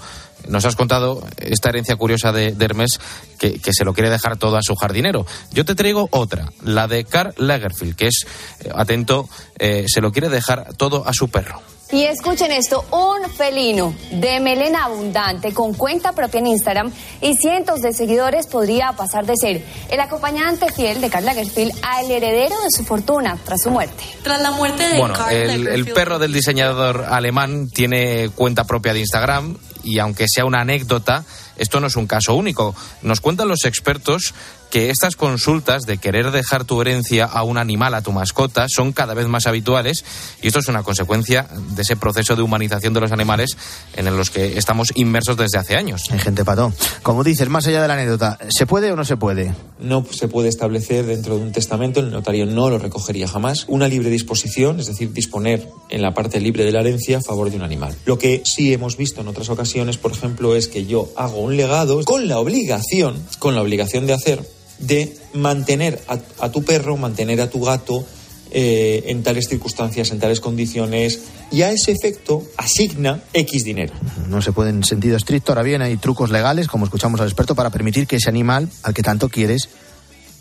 nos 0.48 0.64
has 0.64 0.76
contado 0.76 1.26
esta 1.38 1.70
herencia 1.70 1.96
curiosa 1.96 2.32
de, 2.32 2.56
Hermes 2.58 3.00
que, 3.38 3.58
que, 3.58 3.72
se 3.72 3.84
lo 3.84 3.92
quiere 3.92 4.10
dejar 4.10 4.36
todo 4.36 4.56
a 4.56 4.62
su 4.62 4.74
jardinero. 4.76 5.26
Yo 5.52 5.64
te 5.64 5.74
traigo 5.74 6.08
otra, 6.12 6.52
la 6.62 6.86
de 6.86 7.04
Karl 7.04 7.34
Lagerfeld, 7.36 7.96
que 7.96 8.06
es, 8.06 8.26
eh, 8.60 8.70
atento, 8.74 9.28
eh, 9.58 9.86
se 9.88 10.00
lo 10.00 10.12
quiere 10.12 10.28
dejar 10.28 10.74
todo 10.76 11.06
a 11.06 11.12
su 11.12 11.28
perro. 11.28 11.60
Y 11.92 12.04
escuchen 12.04 12.52
esto, 12.52 12.84
un 12.92 13.28
felino 13.30 13.92
de 14.12 14.38
melena 14.38 14.84
abundante 14.84 15.52
con 15.52 15.74
cuenta 15.74 16.12
propia 16.12 16.38
en 16.38 16.46
Instagram 16.46 16.92
y 17.20 17.34
cientos 17.34 17.80
de 17.80 17.92
seguidores 17.92 18.46
podría 18.46 18.92
pasar 18.92 19.26
de 19.26 19.34
ser 19.36 19.64
el 19.90 19.98
acompañante 19.98 20.70
fiel 20.72 21.00
de 21.00 21.10
Carla 21.10 21.34
Gerfield 21.34 21.72
al 21.82 22.08
heredero 22.08 22.54
de 22.62 22.70
su 22.70 22.84
fortuna 22.84 23.36
tras 23.44 23.62
su 23.62 23.70
muerte. 23.70 24.04
Tras 24.22 24.40
la 24.40 24.52
muerte 24.52 24.88
de 24.88 24.98
Bueno, 24.98 25.14
el, 25.30 25.66
el 25.66 25.84
perro 25.86 26.20
del 26.20 26.32
diseñador 26.32 27.06
alemán 27.08 27.68
tiene 27.68 28.30
cuenta 28.36 28.64
propia 28.64 28.92
de 28.92 29.00
Instagram 29.00 29.56
y 29.82 29.98
aunque 29.98 30.26
sea 30.28 30.44
una 30.44 30.60
anécdota, 30.60 31.24
esto 31.56 31.80
no 31.80 31.88
es 31.88 31.96
un 31.96 32.06
caso 32.06 32.34
único. 32.34 32.74
Nos 33.02 33.20
cuentan 33.20 33.48
los 33.48 33.64
expertos 33.64 34.32
que 34.70 34.90
estas 34.90 35.16
consultas 35.16 35.82
de 35.82 35.98
querer 35.98 36.30
dejar 36.30 36.64
tu 36.64 36.80
herencia 36.80 37.24
a 37.24 37.42
un 37.42 37.58
animal, 37.58 37.94
a 37.94 38.02
tu 38.02 38.12
mascota, 38.12 38.66
son 38.68 38.92
cada 38.92 39.14
vez 39.14 39.26
más 39.26 39.46
habituales 39.46 40.04
y 40.40 40.46
esto 40.46 40.60
es 40.60 40.68
una 40.68 40.82
consecuencia 40.82 41.48
de 41.74 41.82
ese 41.82 41.96
proceso 41.96 42.36
de 42.36 42.42
humanización 42.42 42.94
de 42.94 43.00
los 43.00 43.12
animales 43.12 43.56
en 43.96 44.16
los 44.16 44.30
que 44.30 44.56
estamos 44.56 44.92
inmersos 44.94 45.36
desde 45.36 45.58
hace 45.58 45.76
años. 45.76 46.04
Hay 46.10 46.18
gente 46.18 46.44
pato. 46.44 46.72
Como 47.02 47.24
dices, 47.24 47.48
más 47.48 47.66
allá 47.66 47.82
de 47.82 47.88
la 47.88 47.94
anécdota, 47.94 48.38
¿se 48.48 48.66
puede 48.66 48.92
o 48.92 48.96
no 48.96 49.04
se 49.04 49.16
puede? 49.16 49.54
No 49.80 50.04
se 50.10 50.28
puede 50.28 50.48
establecer 50.48 51.06
dentro 51.06 51.36
de 51.36 51.42
un 51.42 51.52
testamento, 51.52 52.00
el 52.00 52.10
notario 52.10 52.46
no 52.46 52.70
lo 52.70 52.78
recogería 52.78 53.26
jamás, 53.26 53.64
una 53.68 53.88
libre 53.88 54.10
disposición, 54.10 54.80
es 54.80 54.86
decir, 54.86 55.12
disponer 55.12 55.68
en 55.88 56.02
la 56.02 56.14
parte 56.14 56.40
libre 56.40 56.64
de 56.64 56.72
la 56.72 56.80
herencia 56.80 57.18
a 57.18 57.22
favor 57.22 57.50
de 57.50 57.56
un 57.56 57.62
animal. 57.62 57.94
Lo 58.04 58.18
que 58.18 58.42
sí 58.44 58.72
hemos 58.72 58.96
visto 58.96 59.20
en 59.20 59.28
otras 59.28 59.48
ocasiones, 59.48 59.98
por 59.98 60.12
ejemplo, 60.12 60.54
es 60.54 60.68
que 60.68 60.86
yo 60.86 61.08
hago 61.16 61.38
un 61.38 61.56
legado 61.56 62.02
con 62.04 62.28
la 62.28 62.38
obligación, 62.38 63.16
con 63.38 63.54
la 63.54 63.62
obligación 63.62 64.06
de 64.06 64.12
hacer 64.12 64.59
de 64.80 65.16
mantener 65.34 66.00
a, 66.08 66.50
tu 66.50 66.62
perro, 66.62 66.96
mantener 66.96 67.40
a 67.40 67.50
tu 67.50 67.60
gato 67.60 68.04
eh, 68.50 69.04
en 69.06 69.22
tales 69.22 69.48
circunstancias, 69.48 70.10
en 70.10 70.18
tales 70.18 70.40
condiciones, 70.40 71.20
y 71.52 71.62
a 71.62 71.70
ese 71.70 71.92
efecto 71.92 72.42
asigna 72.56 73.22
X 73.32 73.64
dinero. 73.64 73.92
No 74.28 74.42
se 74.42 74.52
puede 74.52 74.70
en 74.70 74.82
sentido 74.84 75.16
estricto. 75.16 75.52
Ahora 75.52 75.62
bien, 75.62 75.82
hay 75.82 75.96
trucos 75.96 76.30
legales, 76.30 76.66
como 76.66 76.84
escuchamos 76.84 77.20
al 77.20 77.28
experto, 77.28 77.54
para 77.54 77.70
permitir 77.70 78.06
que 78.06 78.16
ese 78.16 78.28
animal, 78.28 78.68
al 78.82 78.94
que 78.94 79.02
tanto 79.02 79.28
quieres, 79.28 79.68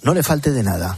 no 0.04 0.14
le 0.14 0.24
falte 0.24 0.52
de 0.52 0.64
nada. 0.64 0.98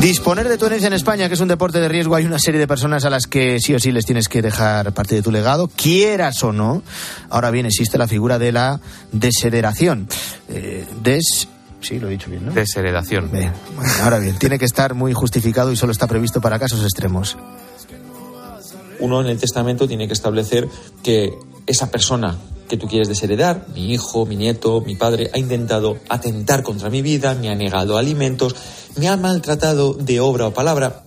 Disponer 0.00 0.48
de 0.48 0.56
tu 0.56 0.64
herencia 0.64 0.86
en 0.86 0.94
España, 0.94 1.28
que 1.28 1.34
es 1.34 1.40
un 1.40 1.48
deporte 1.48 1.78
de 1.78 1.86
riesgo, 1.86 2.14
hay 2.14 2.24
una 2.24 2.38
serie 2.38 2.58
de 2.58 2.66
personas 2.66 3.04
a 3.04 3.10
las 3.10 3.26
que 3.26 3.60
sí 3.60 3.74
o 3.74 3.78
sí 3.78 3.92
les 3.92 4.06
tienes 4.06 4.28
que 4.28 4.40
dejar 4.40 4.94
parte 4.94 5.14
de 5.14 5.20
tu 5.20 5.30
legado, 5.30 5.68
quieras 5.68 6.42
o 6.42 6.52
no. 6.52 6.82
Ahora 7.28 7.50
bien, 7.50 7.66
existe 7.66 7.98
la 7.98 8.08
figura 8.08 8.38
de 8.38 8.50
la 8.50 8.80
desheredación. 9.12 10.08
Eh, 10.48 10.86
des 11.02 11.48
Sí, 11.82 11.98
lo 11.98 12.08
he 12.08 12.12
dicho 12.12 12.30
bien, 12.30 12.46
¿no? 12.46 12.52
Desheredación. 12.52 13.30
Bien. 13.30 13.52
Bueno, 13.76 13.92
ahora 14.02 14.18
bien, 14.18 14.38
tiene 14.38 14.58
que 14.58 14.64
estar 14.64 14.94
muy 14.94 15.12
justificado 15.12 15.70
y 15.70 15.76
solo 15.76 15.92
está 15.92 16.06
previsto 16.06 16.40
para 16.40 16.58
casos 16.58 16.82
extremos. 16.82 17.36
Uno 19.00 19.20
en 19.20 19.26
el 19.26 19.38
testamento 19.38 19.86
tiene 19.86 20.06
que 20.06 20.12
establecer 20.14 20.66
que 21.02 21.30
esa 21.66 21.90
persona 21.90 22.36
que 22.70 22.76
tú 22.76 22.86
quieres 22.86 23.08
desheredar, 23.08 23.66
mi 23.74 23.92
hijo, 23.92 24.24
mi 24.24 24.36
nieto, 24.36 24.80
mi 24.80 24.94
padre, 24.94 25.28
ha 25.34 25.38
intentado 25.38 25.98
atentar 26.08 26.62
contra 26.62 26.88
mi 26.88 27.02
vida, 27.02 27.34
me 27.34 27.50
ha 27.50 27.54
negado 27.56 27.98
alimentos, 27.98 28.54
me 28.96 29.08
ha 29.08 29.16
maltratado 29.16 29.92
de 29.92 30.20
obra 30.20 30.46
o 30.46 30.54
palabra. 30.54 31.02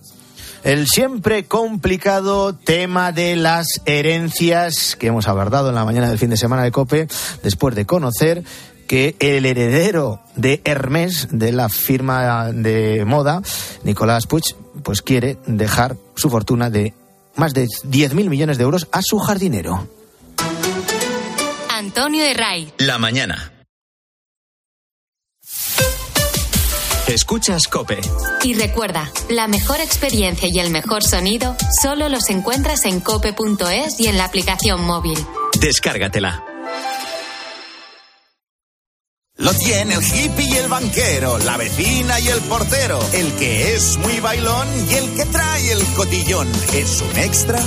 El 0.62 0.86
siempre 0.86 1.44
complicado 1.44 2.54
tema 2.54 3.12
de 3.12 3.36
las 3.36 3.66
herencias 3.86 4.94
que 4.96 5.06
hemos 5.06 5.26
abordado 5.26 5.70
en 5.70 5.74
la 5.74 5.86
mañana 5.86 6.08
del 6.08 6.18
fin 6.18 6.30
de 6.30 6.36
semana 6.36 6.62
de 6.62 6.70
COPE, 6.70 7.08
después 7.42 7.74
de 7.74 7.86
conocer 7.86 8.44
que 8.86 9.16
el 9.18 9.46
heredero 9.46 10.20
de 10.36 10.60
Hermès, 10.64 11.28
de 11.30 11.50
la 11.52 11.70
firma 11.70 12.52
de 12.52 13.04
moda, 13.06 13.40
Nicolás 13.84 14.26
Puig, 14.26 14.54
pues 14.82 15.00
quiere 15.00 15.38
dejar 15.46 15.96
su 16.14 16.28
fortuna 16.28 16.68
de 16.68 16.92
más 17.36 17.54
de 17.54 17.64
10.000 17.64 18.28
millones 18.28 18.58
de 18.58 18.64
euros 18.64 18.86
a 18.92 19.00
su 19.00 19.18
jardinero. 19.18 19.88
Antonio 21.96 22.24
de 22.24 22.34
Ray. 22.34 22.72
La 22.78 22.98
mañana. 22.98 23.52
Escuchas 27.06 27.68
Cope. 27.68 28.00
Y 28.42 28.54
recuerda, 28.54 29.08
la 29.28 29.46
mejor 29.46 29.80
experiencia 29.80 30.48
y 30.50 30.58
el 30.58 30.70
mejor 30.70 31.04
sonido 31.04 31.54
solo 31.80 32.08
los 32.08 32.30
encuentras 32.30 32.84
en 32.86 32.98
cope.es 32.98 34.00
y 34.00 34.08
en 34.08 34.18
la 34.18 34.24
aplicación 34.24 34.82
móvil. 34.84 35.16
Descárgatela. 35.60 36.44
Lo 39.36 39.54
tiene 39.54 39.94
el 39.94 40.02
hippie 40.02 40.48
y 40.48 40.54
el 40.54 40.66
banquero, 40.66 41.38
la 41.38 41.56
vecina 41.56 42.18
y 42.18 42.26
el 42.26 42.40
portero, 42.40 42.98
el 43.12 43.32
que 43.34 43.76
es 43.76 43.98
muy 43.98 44.18
bailón 44.18 44.66
y 44.90 44.94
el 44.94 45.14
que 45.14 45.26
trae 45.26 45.70
el 45.70 45.84
cotillón. 45.94 46.50
Es 46.72 47.00
un 47.02 47.16
extra 47.20 47.60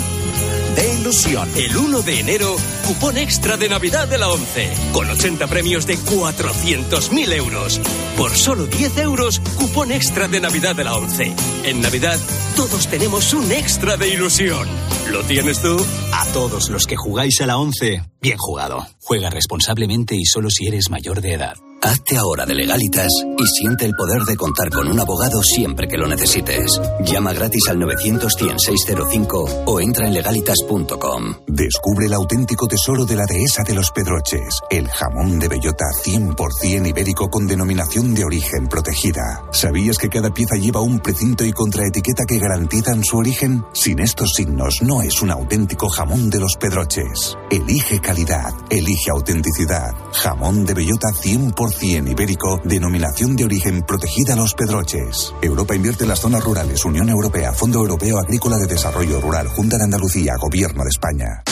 de 0.77 0.93
ilusión. 0.93 1.49
El 1.55 1.75
1 1.75 2.01
de 2.03 2.19
enero, 2.19 2.55
cupón 2.85 3.17
extra 3.17 3.57
de 3.57 3.67
Navidad 3.67 4.07
de 4.07 4.17
la 4.19 4.29
11, 4.29 4.69
con 4.93 5.09
80 5.09 5.47
premios 5.47 5.87
de 5.87 5.97
400.000 5.97 7.33
euros. 7.33 7.81
Por 8.15 8.31
solo 8.31 8.67
10 8.67 8.97
euros, 8.99 9.39
cupón 9.57 9.91
extra 9.91 10.27
de 10.27 10.39
Navidad 10.39 10.75
de 10.75 10.83
la 10.83 10.95
11. 10.95 11.33
En 11.65 11.81
Navidad, 11.81 12.19
todos 12.55 12.87
tenemos 12.87 13.33
un 13.33 13.51
extra 13.51 13.97
de 13.97 14.09
ilusión. 14.09 14.67
¿Lo 15.11 15.23
tienes 15.23 15.61
tú? 15.61 15.83
A 16.13 16.25
todos 16.27 16.69
los 16.69 16.85
que 16.85 16.95
jugáis 16.95 17.41
a 17.41 17.47
la 17.47 17.57
11, 17.57 18.03
bien 18.21 18.37
jugado. 18.37 18.85
Juega 19.01 19.29
responsablemente 19.29 20.15
y 20.15 20.25
solo 20.25 20.49
si 20.49 20.67
eres 20.67 20.89
mayor 20.89 21.21
de 21.21 21.33
edad. 21.33 21.57
Hazte 21.81 22.17
ahora 22.17 22.45
de 22.45 22.55
legalitas 22.55 23.11
y 23.37 23.45
siente 23.45 23.85
el 23.85 23.93
poder 23.93 24.23
de 24.23 24.35
contar 24.35 24.69
con 24.69 24.87
un 24.87 24.99
abogado 24.99 25.43
siempre 25.43 25.87
que 25.87 25.97
lo 25.97 26.07
necesites. 26.07 26.81
Llama 27.05 27.33
gratis 27.33 27.69
al 27.69 27.77
900-100-605 27.77 29.63
o 29.65 29.79
entra 29.79 30.07
en 30.07 30.13
legalitas.com. 30.15 31.35
Descubre 31.45 32.07
el 32.07 32.13
auténtico 32.13 32.67
tesoro 32.67 33.05
de 33.05 33.15
la 33.15 33.25
dehesa 33.25 33.63
de 33.63 33.75
los 33.75 33.91
Pedroches, 33.91 34.61
el 34.71 34.87
jamón 34.89 35.37
de 35.37 35.47
bellota 35.49 35.85
100% 36.03 36.87
ibérico 36.89 37.29
con 37.29 37.45
denominación 37.45 38.15
de 38.15 38.25
origen 38.25 38.67
protegida. 38.67 39.43
¿Sabías 39.51 39.97
que 39.97 40.09
cada 40.09 40.33
pieza 40.33 40.55
lleva 40.55 40.81
un 40.81 40.99
precinto 40.99 41.45
y 41.45 41.53
contraetiqueta 41.53 42.25
que 42.27 42.39
garantizan 42.39 43.03
su 43.03 43.17
origen? 43.17 43.63
Sin 43.73 43.99
estos 43.99 44.33
signos 44.33 44.79
no 44.81 45.03
es 45.03 45.21
un 45.21 45.29
auténtico 45.29 45.89
jamón 45.89 46.31
de 46.31 46.39
los 46.39 46.55
Pedroches. 46.59 47.37
Elige 47.51 47.99
calidad, 47.99 48.51
elige 48.71 49.11
autenticidad. 49.11 49.91
Jamón 50.11 50.65
de 50.65 50.73
bellota 50.73 51.09
100% 51.09 51.66
ibérico, 51.81 52.61
denominación 52.63 53.35
de 53.35 53.45
origen 53.45 53.83
protegida 53.83 54.33
a 54.33 54.35
los 54.35 54.53
Pedroches. 54.53 55.33
Europa 55.41 55.75
invierte 55.75 56.03
en 56.03 56.09
las 56.09 56.19
zonas 56.19 56.43
rurales, 56.43 56.83
Unión 56.85 57.09
Europea, 57.09 57.53
Fondo 57.53 57.79
Europeo 57.79 58.19
Agrícola 58.19 58.57
de 58.57 58.67
Desarrollo 58.67 59.19
Rural, 59.21 59.47
Junta 59.47 59.77
de 59.77 59.83
Andalucía, 59.83 60.33
Gobierno 60.39 60.83
de 60.83 60.89
España. 60.89 61.43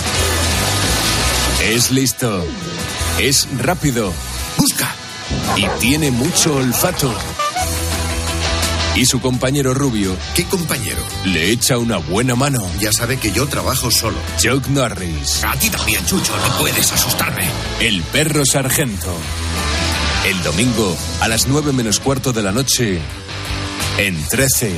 Es 1.61 1.91
listo. 1.91 2.45
Es 3.19 3.47
rápido. 3.59 4.11
Busca. 4.57 4.93
Y 5.55 5.65
tiene 5.79 6.11
mucho 6.11 6.55
olfato. 6.55 7.13
Y 8.95 9.05
su 9.05 9.19
compañero 9.19 9.73
rubio. 9.73 10.15
¿Qué 10.35 10.45
compañero? 10.45 11.01
Le 11.25 11.51
echa 11.51 11.77
una 11.77 11.97
buena 11.97 12.35
mano. 12.35 12.65
Ya 12.79 12.91
sabe 12.93 13.17
que 13.17 13.31
yo 13.31 13.47
trabajo 13.47 13.91
solo. 13.91 14.17
Chuck 14.37 14.67
Norris. 14.67 15.43
A 15.43 15.57
ti 15.57 15.69
también, 15.69 16.05
Chucho, 16.05 16.33
no 16.37 16.57
puedes 16.59 16.91
asustarme. 16.93 17.49
El 17.81 18.01
perro 18.03 18.45
sargento. 18.45 19.13
El 20.25 20.41
domingo, 20.41 20.97
a 21.21 21.27
las 21.27 21.47
9 21.47 21.71
menos 21.71 21.99
cuarto 21.99 22.33
de 22.33 22.41
la 22.41 22.51
noche, 22.51 22.99
en 23.99 24.27
13. 24.27 24.75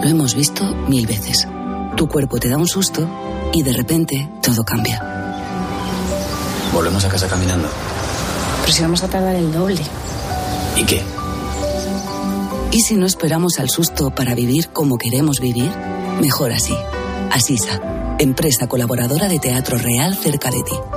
Lo 0.00 0.08
hemos 0.08 0.36
visto 0.36 0.64
mil 0.86 1.08
veces. 1.08 1.48
Tu 1.96 2.06
cuerpo 2.06 2.38
te 2.38 2.48
da 2.48 2.56
un 2.56 2.68
susto 2.68 3.04
y 3.52 3.64
de 3.64 3.72
repente 3.72 4.30
todo 4.40 4.62
cambia. 4.62 5.02
Volvemos 6.72 7.04
a 7.04 7.08
casa 7.08 7.26
caminando. 7.26 7.68
Pero 8.60 8.72
si 8.72 8.80
vamos 8.80 9.02
a 9.02 9.08
tardar 9.08 9.34
el 9.34 9.52
doble. 9.52 9.80
¿Y 10.76 10.84
qué? 10.84 11.02
¿Y 12.70 12.80
si 12.80 12.94
no 12.94 13.06
esperamos 13.06 13.58
al 13.58 13.70
susto 13.70 14.10
para 14.10 14.36
vivir 14.36 14.68
como 14.68 14.98
queremos 14.98 15.40
vivir? 15.40 15.72
Mejor 16.20 16.52
así. 16.52 16.76
Asisa, 17.32 17.80
empresa 18.20 18.68
colaboradora 18.68 19.26
de 19.26 19.40
Teatro 19.40 19.78
Real 19.78 20.16
cerca 20.16 20.50
de 20.50 20.62
ti. 20.62 20.93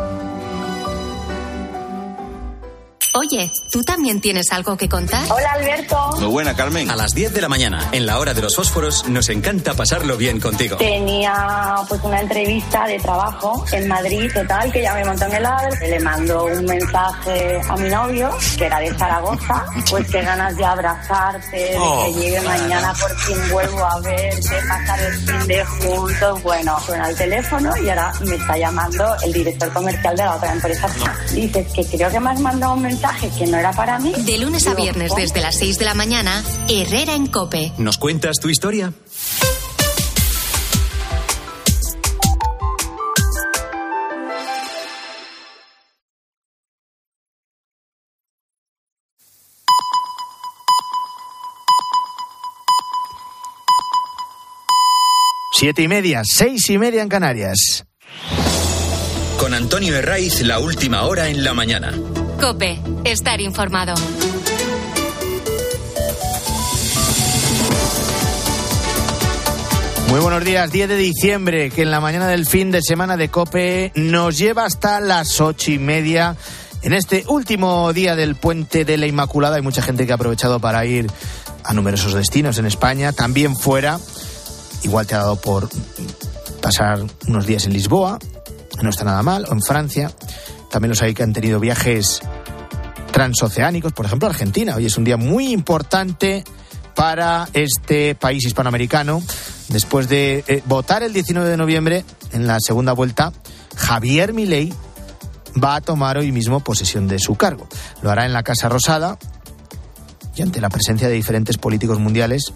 Oye, 3.19 3.51
¿tú 3.71 3.83
también 3.83 4.21
tienes 4.21 4.51
algo 4.51 4.77
que 4.77 4.87
contar? 4.87 5.23
Hola, 5.31 5.53
Alberto. 5.53 6.11
Muy 6.19 6.27
buena, 6.27 6.55
Carmen. 6.55 6.91
A 6.91 6.95
las 6.95 7.15
10 7.15 7.33
de 7.33 7.41
la 7.41 7.49
mañana, 7.49 7.89
en 7.91 8.05
la 8.05 8.19
hora 8.19 8.35
de 8.35 8.43
los 8.43 8.55
fósforos, 8.55 9.07
nos 9.09 9.29
encanta 9.29 9.73
pasarlo 9.73 10.17
bien 10.17 10.39
contigo. 10.39 10.77
Tenía 10.77 11.77
pues 11.89 11.99
una 12.03 12.21
entrevista 12.21 12.85
de 12.85 12.99
trabajo 12.99 13.65
en 13.71 13.87
Madrid, 13.87 14.31
total, 14.31 14.71
que 14.71 14.83
ya 14.83 14.93
me 14.93 15.03
montó 15.03 15.25
en 15.25 15.33
el 15.33 15.45
AVE. 15.47 15.89
Le 15.89 15.99
mando 16.01 16.45
un 16.45 16.63
mensaje 16.65 17.59
a 17.67 17.75
mi 17.77 17.89
novio, 17.89 18.29
que 18.55 18.65
era 18.65 18.79
de 18.81 18.93
Zaragoza, 18.93 19.65
pues 19.89 20.07
qué 20.11 20.21
ganas 20.21 20.55
de 20.55 20.63
abrazarte, 20.65 21.57
de 21.57 21.77
Oh. 21.79 22.05
que 22.05 22.13
llegue 22.19 22.41
mañana 22.41 22.93
por 22.93 23.17
fin 23.21 23.37
vuelvo 23.51 23.83
a 23.83 23.99
verte, 24.01 24.55
pasar 24.69 24.99
el 24.99 25.13
fin 25.15 25.47
de 25.47 25.65
juntos. 25.65 26.43
Bueno, 26.43 26.79
suena 26.85 27.09
el 27.09 27.15
teléfono 27.15 27.75
y 27.83 27.89
ahora 27.89 28.13
me 28.27 28.35
está 28.35 28.57
llamando 28.59 29.15
el 29.23 29.33
director 29.33 29.73
comercial 29.73 30.15
de 30.15 30.23
la 30.23 30.35
otra 30.35 30.53
empresa. 30.53 30.87
Dices 31.33 31.65
que 31.73 31.83
creo 31.83 32.11
que 32.11 32.19
me 32.19 32.29
has 32.29 32.39
mandado 32.41 32.73
un 32.73 32.83
mensaje 32.83 33.06
mensaje 33.07 33.31
que 33.37 33.47
no 33.49 33.57
era 33.57 33.71
para 33.71 33.99
mí. 33.99 34.13
De 34.25 34.37
lunes 34.37 34.67
a 34.67 34.73
viernes 34.73 35.11
desde 35.15 35.41
las 35.41 35.57
6 35.57 35.79
de 35.79 35.85
la 35.85 35.93
mañana, 35.93 36.43
Herrera 36.67 37.15
en 37.15 37.27
Cope. 37.27 37.71
¿Nos 37.77 37.97
cuentas 37.97 38.37
tu 38.39 38.49
historia? 38.49 38.93
Siete 55.59 55.81
y 55.81 55.87
media, 55.87 56.21
seis 56.23 56.69
y 56.69 56.77
media 56.77 57.01
en 57.01 57.09
Canarias. 57.09 57.83
Con 59.39 59.55
Antonio 59.55 59.95
Herraiz, 59.95 60.43
la 60.43 60.59
última 60.59 61.01
hora 61.01 61.29
en 61.29 61.43
la 61.43 61.55
mañana. 61.55 61.93
Cope, 62.39 62.79
estar 63.03 63.41
informado. 63.41 63.95
Muy 70.09 70.19
buenos 70.19 70.43
días, 70.45 70.71
10 70.71 70.89
de 70.89 70.95
diciembre, 70.95 71.71
que 71.71 71.81
en 71.81 71.91
la 71.91 71.99
mañana 71.99 72.27
del 72.27 72.45
fin 72.45 72.71
de 72.71 72.81
semana 72.81 73.17
de 73.17 73.29
Cope 73.29 73.91
nos 73.95 74.37
lleva 74.37 74.65
hasta 74.65 74.99
las 74.99 75.41
ocho 75.41 75.71
y 75.71 75.79
media. 75.79 76.35
En 76.83 76.93
este 76.93 77.25
último 77.27 77.91
día 77.91 78.15
del 78.15 78.35
puente 78.35 78.85
de 78.85 78.97
la 78.97 79.07
Inmaculada 79.07 79.57
hay 79.57 79.61
mucha 79.61 79.81
gente 79.81 80.05
que 80.05 80.11
ha 80.11 80.15
aprovechado 80.15 80.59
para 80.59 80.85
ir 80.85 81.11
a 81.63 81.73
numerosos 81.73 82.13
destinos 82.13 82.57
en 82.59 82.67
España, 82.67 83.11
también 83.13 83.55
fuera. 83.55 83.99
Igual 84.83 85.07
te 85.07 85.15
ha 85.15 85.19
dado 85.19 85.35
por 85.35 85.69
pasar 86.61 87.03
unos 87.27 87.45
días 87.45 87.65
en 87.65 87.73
Lisboa, 87.73 88.19
no 88.81 88.89
está 88.89 89.03
nada 89.03 89.23
mal, 89.23 89.45
o 89.49 89.53
en 89.53 89.61
Francia. 89.61 90.11
También 90.69 90.89
los 90.89 91.01
hay 91.01 91.13
que 91.13 91.23
han 91.23 91.33
tenido 91.33 91.59
viajes 91.59 92.21
transoceánicos, 93.11 93.93
por 93.93 94.05
ejemplo 94.05 94.29
Argentina. 94.29 94.75
Hoy 94.75 94.85
es 94.85 94.97
un 94.97 95.03
día 95.03 95.17
muy 95.17 95.51
importante 95.51 96.43
para 96.95 97.47
este 97.53 98.15
país 98.15 98.45
hispanoamericano. 98.45 99.21
Después 99.69 100.09
de 100.09 100.43
eh, 100.47 100.63
votar 100.65 101.03
el 101.03 101.13
19 101.13 101.49
de 101.49 101.57
noviembre 101.57 102.05
en 102.31 102.47
la 102.47 102.57
segunda 102.59 102.93
vuelta, 102.93 103.33
Javier 103.75 104.33
Milei 104.33 104.73
va 105.63 105.75
a 105.75 105.81
tomar 105.81 106.17
hoy 106.17 106.31
mismo 106.31 106.59
posesión 106.59 107.07
de 107.07 107.19
su 107.19 107.35
cargo. 107.35 107.67
Lo 108.01 108.11
hará 108.11 108.25
en 108.25 108.33
la 108.33 108.43
Casa 108.43 108.69
Rosada 108.69 109.17
y 110.35 110.41
ante 110.41 110.61
la 110.61 110.69
presencia 110.69 111.07
de 111.07 111.13
diferentes 111.13 111.57
políticos 111.57 111.99
mundiales, 111.99 112.53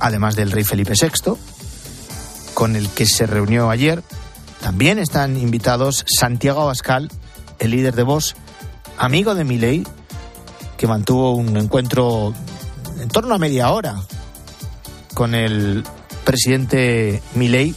además 0.00 0.36
del 0.36 0.52
rey 0.52 0.64
Felipe 0.64 0.92
VI, 1.00 1.32
con 2.54 2.76
el 2.76 2.88
que 2.90 3.06
se 3.06 3.26
reunió 3.26 3.70
ayer. 3.70 4.02
También 4.66 4.98
están 4.98 5.36
invitados 5.36 6.04
Santiago 6.18 6.60
Abascal, 6.60 7.08
el 7.60 7.70
líder 7.70 7.94
de 7.94 8.02
Vox, 8.02 8.34
amigo 8.98 9.36
de 9.36 9.44
Milei, 9.44 9.86
que 10.76 10.88
mantuvo 10.88 11.36
un 11.36 11.56
encuentro 11.56 12.34
en 12.98 13.08
torno 13.08 13.32
a 13.36 13.38
media 13.38 13.70
hora 13.70 13.94
con 15.14 15.36
el 15.36 15.84
presidente 16.24 17.22
Milei, 17.36 17.76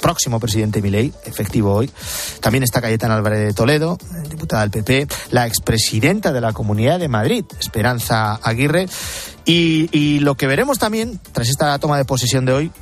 próximo 0.00 0.38
presidente 0.38 0.80
Milei, 0.80 1.12
efectivo 1.24 1.74
hoy. 1.74 1.90
También 2.40 2.62
está 2.62 2.80
Cayetana 2.80 3.16
Álvarez 3.16 3.40
de 3.40 3.52
Toledo, 3.52 3.98
diputada 4.30 4.62
del 4.62 4.70
PP, 4.70 5.08
la 5.32 5.48
expresidenta 5.48 6.32
de 6.32 6.40
la 6.40 6.52
Comunidad 6.52 7.00
de 7.00 7.08
Madrid, 7.08 7.44
Esperanza 7.58 8.38
Aguirre. 8.44 8.86
Y, 9.44 9.88
y 9.90 10.20
lo 10.20 10.36
que 10.36 10.46
veremos 10.46 10.78
también, 10.78 11.18
tras 11.32 11.48
esta 11.48 11.76
toma 11.80 11.98
de 11.98 12.04
posesión 12.04 12.44
de 12.44 12.52
hoy, 12.52 12.72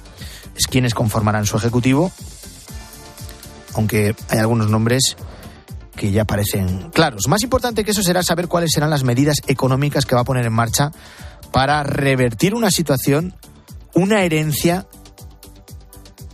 es 0.55 0.67
quiénes 0.67 0.93
conformarán 0.93 1.47
su 1.47 1.57
ejecutivo, 1.57 2.13
aunque 3.75 4.15
hay 4.29 4.39
algunos 4.39 4.71
nombres 4.71 5.17
que 5.97 6.11
ya 6.11 6.25
parecen 6.25 6.91
claros. 6.91 7.29
Más 7.29 7.43
importante 7.43 7.85
que 7.85 7.93
eso 7.93 8.03
será 8.03 8.23
saber 8.23 8.49
cuáles 8.49 8.73
serán 8.73 8.91
las 8.91 9.05
medidas 9.05 9.37
económicas 9.47 10.07
que 10.07 10.15
va 10.15 10.23
a 10.23 10.25
poner 10.25 10.47
en 10.47 10.53
marcha 10.53 10.91
para 11.53 11.83
revertir 11.85 12.55
una 12.55 12.71
situación, 12.71 13.35
una 13.95 14.25
herencia 14.25 14.87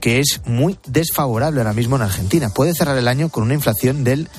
que 0.01 0.19
es 0.19 0.41
muy 0.47 0.79
desfavorable 0.87 1.61
ahora 1.61 1.75
mismo 1.75 1.97
en 1.97 2.03
Argentina. 2.03 2.49
Puede 2.49 2.75
cerrar 2.75 2.97
el 2.97 3.07
año 3.07 3.29
con 3.29 3.43
una 3.43 3.53
inflación 3.55 4.03
del 4.03 4.31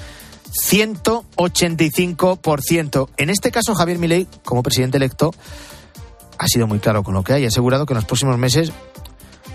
185%. 0.52 3.10
En 3.18 3.30
este 3.30 3.52
caso, 3.52 3.76
Javier 3.76 4.00
Milei, 4.00 4.28
como 4.44 4.64
presidente 4.64 4.98
electo, 4.98 5.36
ha 6.38 6.48
sido 6.48 6.66
muy 6.66 6.80
claro 6.80 7.04
con 7.04 7.14
lo 7.14 7.24
que 7.24 7.34
hay. 7.34 7.46
Ha 7.46 7.50
asegurado 7.50 7.86
que 7.86 7.94
en 7.94 7.98
los 7.98 8.06
próximos 8.06 8.40
meses 8.40 8.72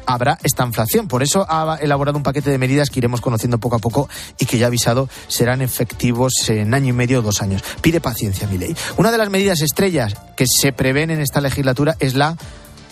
habrá 0.06 0.38
esta 0.42 0.64
inflación. 0.64 1.08
Por 1.08 1.22
eso 1.22 1.44
ha 1.48 1.78
elaborado 1.80 2.16
un 2.16 2.22
paquete 2.22 2.50
de 2.50 2.58
medidas 2.58 2.90
que 2.90 3.00
iremos 3.00 3.20
conociendo 3.20 3.58
poco 3.58 3.76
a 3.76 3.80
poco 3.80 4.08
y 4.38 4.46
que 4.46 4.58
ya 4.58 4.66
ha 4.66 4.68
avisado 4.68 5.08
serán 5.28 5.62
efectivos 5.62 6.32
en 6.48 6.72
año 6.74 6.88
y 6.88 6.92
medio 6.92 7.18
o 7.18 7.22
dos 7.22 7.42
años. 7.42 7.62
Pide 7.80 8.00
paciencia, 8.00 8.46
mi 8.46 8.58
ley. 8.58 8.74
Una 8.96 9.10
de 9.10 9.18
las 9.18 9.30
medidas 9.30 9.60
estrellas 9.60 10.14
que 10.36 10.46
se 10.46 10.72
prevén 10.72 11.10
en 11.10 11.20
esta 11.20 11.40
legislatura 11.40 11.96
es 11.98 12.14
la 12.14 12.36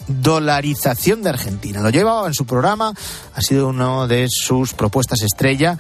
dolarización 0.09 1.22
de 1.22 1.31
Argentina. 1.31 1.81
Lo 1.81 1.90
llevaba 1.90 2.27
en 2.27 2.35
su 2.35 2.44
programa, 2.44 2.92
ha 3.35 3.40
sido 3.40 3.68
una 3.68 4.07
de 4.07 4.27
sus 4.29 4.74
propuestas 4.74 5.22
estrella. 5.22 5.79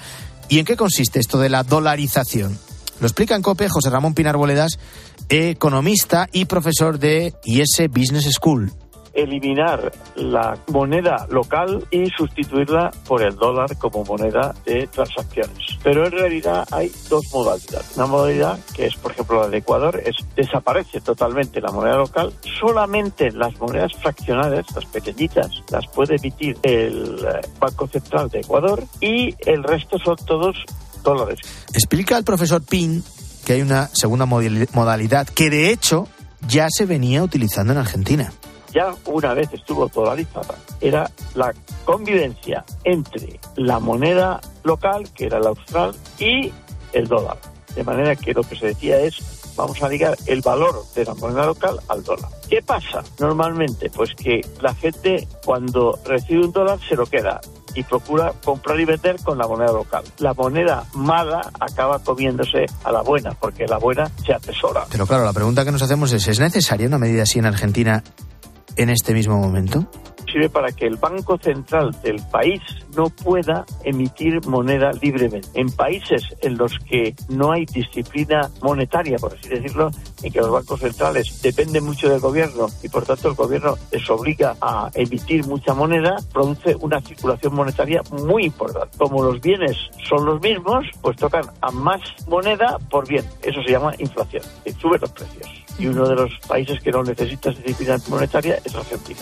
¿Y 0.48 0.58
en 0.58 0.64
qué 0.64 0.76
consiste 0.76 1.20
esto 1.20 1.38
de 1.38 1.48
la 1.48 1.62
dolarización? 1.62 2.58
Lo 3.00 3.06
explica 3.06 3.34
en 3.34 3.42
COPE 3.42 3.68
José 3.68 3.90
Ramón 3.90 4.14
Pinar 4.14 4.36
Boledas, 4.36 4.78
economista 5.28 6.28
y 6.32 6.44
profesor 6.44 6.98
de 6.98 7.34
IS 7.44 7.88
Business 7.90 8.30
School 8.32 8.72
eliminar 9.14 9.92
la 10.16 10.58
moneda 10.68 11.26
local 11.30 11.86
y 11.90 12.06
sustituirla 12.10 12.90
por 13.06 13.22
el 13.22 13.34
dólar 13.36 13.76
como 13.78 14.04
moneda 14.04 14.54
de 14.64 14.86
transacciones. 14.88 15.58
Pero 15.82 16.06
en 16.06 16.12
realidad 16.12 16.66
hay 16.70 16.90
dos 17.08 17.24
modalidades. 17.32 17.96
Una 17.96 18.06
modalidad 18.06 18.58
que 18.74 18.86
es, 18.86 18.96
por 18.96 19.12
ejemplo, 19.12 19.42
la 19.42 19.48
de 19.48 19.58
Ecuador, 19.58 20.02
es 20.04 20.16
desaparece 20.36 21.00
totalmente 21.00 21.60
la 21.60 21.70
moneda 21.70 21.96
local. 21.96 22.32
Solamente 22.60 23.30
las 23.30 23.58
monedas 23.58 23.92
fraccionales, 24.00 24.66
las 24.74 24.84
pequeñitas, 24.86 25.50
las 25.70 25.86
puede 25.88 26.16
emitir 26.16 26.58
el 26.62 27.26
Banco 27.58 27.86
Central 27.86 28.28
de 28.28 28.40
Ecuador 28.40 28.82
y 29.00 29.34
el 29.46 29.62
resto 29.62 29.98
son 29.98 30.16
todos 30.26 30.56
dólares. 31.02 31.38
Explica 31.72 32.16
el 32.16 32.24
profesor 32.24 32.62
Pin 32.62 33.02
que 33.44 33.54
hay 33.54 33.62
una 33.62 33.88
segunda 33.88 34.24
modalidad 34.26 35.28
que 35.28 35.50
de 35.50 35.70
hecho 35.70 36.08
ya 36.48 36.66
se 36.70 36.86
venía 36.86 37.22
utilizando 37.22 37.72
en 37.72 37.78
Argentina 37.78 38.32
ya 38.74 38.94
una 39.06 39.32
vez 39.34 39.48
estuvo 39.52 39.88
dolarizada, 39.88 40.56
era 40.80 41.10
la 41.34 41.54
convivencia 41.84 42.64
entre 42.82 43.38
la 43.56 43.78
moneda 43.78 44.40
local, 44.64 45.08
que 45.14 45.26
era 45.26 45.38
el 45.38 45.46
austral, 45.46 45.94
y 46.18 46.52
el 46.92 47.06
dólar. 47.06 47.38
De 47.74 47.84
manera 47.84 48.16
que 48.16 48.34
lo 48.34 48.42
que 48.42 48.56
se 48.56 48.66
decía 48.66 48.98
es, 49.00 49.54
vamos 49.56 49.80
a 49.82 49.88
ligar 49.88 50.16
el 50.26 50.40
valor 50.40 50.84
de 50.94 51.04
la 51.04 51.14
moneda 51.14 51.46
local 51.46 51.78
al 51.88 52.02
dólar. 52.02 52.28
¿Qué 52.48 52.62
pasa 52.62 53.02
normalmente? 53.18 53.90
Pues 53.90 54.14
que 54.14 54.40
la 54.60 54.74
gente 54.74 55.28
cuando 55.44 55.98
recibe 56.04 56.44
un 56.44 56.52
dólar 56.52 56.78
se 56.88 56.96
lo 56.96 57.06
queda 57.06 57.40
y 57.74 57.82
procura 57.82 58.32
comprar 58.44 58.78
y 58.78 58.84
vender 58.84 59.16
con 59.22 59.38
la 59.38 59.48
moneda 59.48 59.72
local. 59.72 60.04
La 60.18 60.32
moneda 60.34 60.84
mala 60.94 61.50
acaba 61.58 61.98
comiéndose 61.98 62.66
a 62.84 62.92
la 62.92 63.02
buena, 63.02 63.32
porque 63.32 63.66
la 63.66 63.78
buena 63.78 64.10
se 64.24 64.32
atesora. 64.32 64.86
Pero 64.90 65.06
claro, 65.06 65.24
la 65.24 65.32
pregunta 65.32 65.64
que 65.64 65.72
nos 65.72 65.82
hacemos 65.82 66.12
es, 66.12 66.26
¿es 66.28 66.38
necesaria 66.38 66.86
una 66.86 66.98
medida 66.98 67.24
así 67.24 67.40
en 67.40 67.46
Argentina 67.46 68.04
en 68.76 68.90
este 68.90 69.14
mismo 69.14 69.38
momento? 69.38 69.86
Sirve 70.30 70.48
para 70.48 70.72
que 70.72 70.86
el 70.86 70.96
Banco 70.96 71.38
Central 71.38 71.90
del 72.02 72.20
país 72.30 72.60
no 72.96 73.08
pueda 73.10 73.64
emitir 73.84 74.46
moneda 74.46 74.92
libremente. 75.00 75.48
En 75.54 75.70
países 75.70 76.22
en 76.42 76.56
los 76.56 76.78
que 76.80 77.14
no 77.28 77.52
hay 77.52 77.66
disciplina 77.66 78.50
monetaria, 78.62 79.18
por 79.18 79.34
así 79.34 79.48
decirlo, 79.48 79.90
en 80.22 80.32
que 80.32 80.40
los 80.40 80.50
bancos 80.50 80.80
centrales 80.80 81.42
dependen 81.42 81.84
mucho 81.84 82.08
del 82.08 82.20
gobierno 82.20 82.66
y 82.82 82.88
por 82.88 83.04
tanto 83.04 83.28
el 83.28 83.34
gobierno 83.34 83.76
les 83.92 84.08
obliga 84.10 84.56
a 84.60 84.90
emitir 84.94 85.46
mucha 85.46 85.74
moneda, 85.74 86.16
produce 86.32 86.76
una 86.76 87.00
circulación 87.00 87.54
monetaria 87.54 88.02
muy 88.10 88.44
importante. 88.44 88.96
Como 88.98 89.22
los 89.22 89.40
bienes 89.40 89.76
son 90.08 90.24
los 90.24 90.40
mismos, 90.40 90.86
pues 91.02 91.16
tocan 91.16 91.44
a 91.60 91.70
más 91.70 92.00
moneda 92.28 92.78
por 92.90 93.06
bien. 93.06 93.24
Eso 93.42 93.62
se 93.62 93.72
llama 93.72 93.92
inflación. 93.98 94.42
Y 94.64 94.72
suben 94.72 95.00
los 95.00 95.10
precios 95.12 95.64
y 95.78 95.86
uno 95.86 96.08
de 96.08 96.14
los 96.14 96.32
países 96.46 96.80
que 96.80 96.90
no 96.90 97.02
necesita 97.02 97.50
disciplina 97.50 97.96
monetaria 98.08 98.58
es 98.64 98.74
Argentina. 98.74 99.20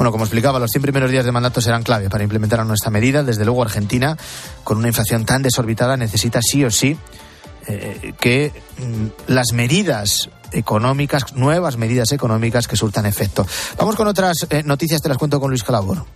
Bueno, 0.00 0.12
como 0.12 0.24
explicaba, 0.24 0.58
los 0.58 0.70
100 0.70 0.80
primeros 0.80 1.10
días 1.10 1.26
de 1.26 1.30
mandato 1.30 1.60
serán 1.60 1.82
clave 1.82 2.08
para 2.08 2.24
implementar 2.24 2.64
nuestra 2.64 2.90
medida. 2.90 3.22
Desde 3.22 3.44
luego, 3.44 3.60
Argentina, 3.60 4.16
con 4.64 4.78
una 4.78 4.88
inflación 4.88 5.26
tan 5.26 5.42
desorbitada, 5.42 5.98
necesita 5.98 6.40
sí 6.40 6.64
o 6.64 6.70
sí 6.70 6.96
eh, 7.66 8.14
que 8.18 8.50
mm, 8.78 9.30
las 9.30 9.52
medidas 9.52 10.30
económicas, 10.52 11.34
nuevas 11.34 11.76
medidas 11.76 12.12
económicas 12.12 12.66
que 12.66 12.76
surtan 12.76 13.04
efecto. 13.04 13.46
Vamos 13.76 13.94
con 13.94 14.08
otras 14.08 14.46
eh, 14.48 14.62
noticias, 14.64 15.02
te 15.02 15.10
las 15.10 15.18
cuento 15.18 15.38
con 15.38 15.50
Luis 15.50 15.64
Calabor. 15.64 16.06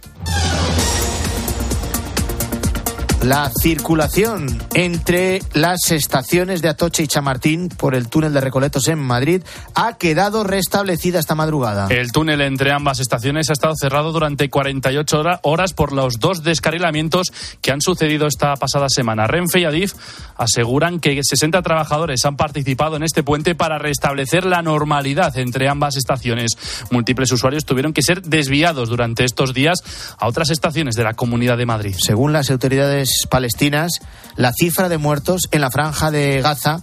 La 3.24 3.50
circulación 3.58 4.46
entre 4.74 5.40
las 5.54 5.90
estaciones 5.92 6.60
de 6.60 6.68
Atoche 6.68 7.04
y 7.04 7.06
Chamartín 7.06 7.70
por 7.70 7.94
el 7.94 8.10
túnel 8.10 8.34
de 8.34 8.42
Recoletos 8.42 8.86
en 8.88 8.98
Madrid 8.98 9.42
ha 9.74 9.96
quedado 9.96 10.44
restablecida 10.44 11.20
esta 11.20 11.34
madrugada. 11.34 11.86
El 11.88 12.12
túnel 12.12 12.42
entre 12.42 12.70
ambas 12.70 13.00
estaciones 13.00 13.48
ha 13.48 13.54
estado 13.54 13.72
cerrado 13.80 14.12
durante 14.12 14.50
48 14.50 15.22
horas 15.40 15.72
por 15.72 15.92
los 15.92 16.20
dos 16.20 16.42
descarrilamientos 16.42 17.32
que 17.62 17.70
han 17.70 17.80
sucedido 17.80 18.26
esta 18.26 18.56
pasada 18.56 18.90
semana. 18.90 19.26
Renfe 19.26 19.60
y 19.60 19.64
Adif 19.64 19.94
aseguran 20.36 21.00
que 21.00 21.18
60 21.22 21.62
trabajadores 21.62 22.26
han 22.26 22.36
participado 22.36 22.96
en 22.96 23.04
este 23.04 23.22
puente 23.22 23.54
para 23.54 23.78
restablecer 23.78 24.44
la 24.44 24.60
normalidad 24.60 25.38
entre 25.38 25.70
ambas 25.70 25.96
estaciones. 25.96 26.58
Múltiples 26.90 27.32
usuarios 27.32 27.64
tuvieron 27.64 27.94
que 27.94 28.02
ser 28.02 28.20
desviados 28.20 28.90
durante 28.90 29.24
estos 29.24 29.54
días 29.54 29.78
a 30.18 30.28
otras 30.28 30.50
estaciones 30.50 30.94
de 30.94 31.04
la 31.04 31.14
Comunidad 31.14 31.56
de 31.56 31.64
Madrid. 31.64 31.96
Según 31.98 32.34
las 32.34 32.50
autoridades 32.50 33.13
palestinas, 33.28 34.00
la 34.36 34.52
cifra 34.52 34.88
de 34.88 34.98
muertos 34.98 35.42
en 35.50 35.60
la 35.60 35.70
franja 35.70 36.10
de 36.10 36.40
Gaza 36.42 36.80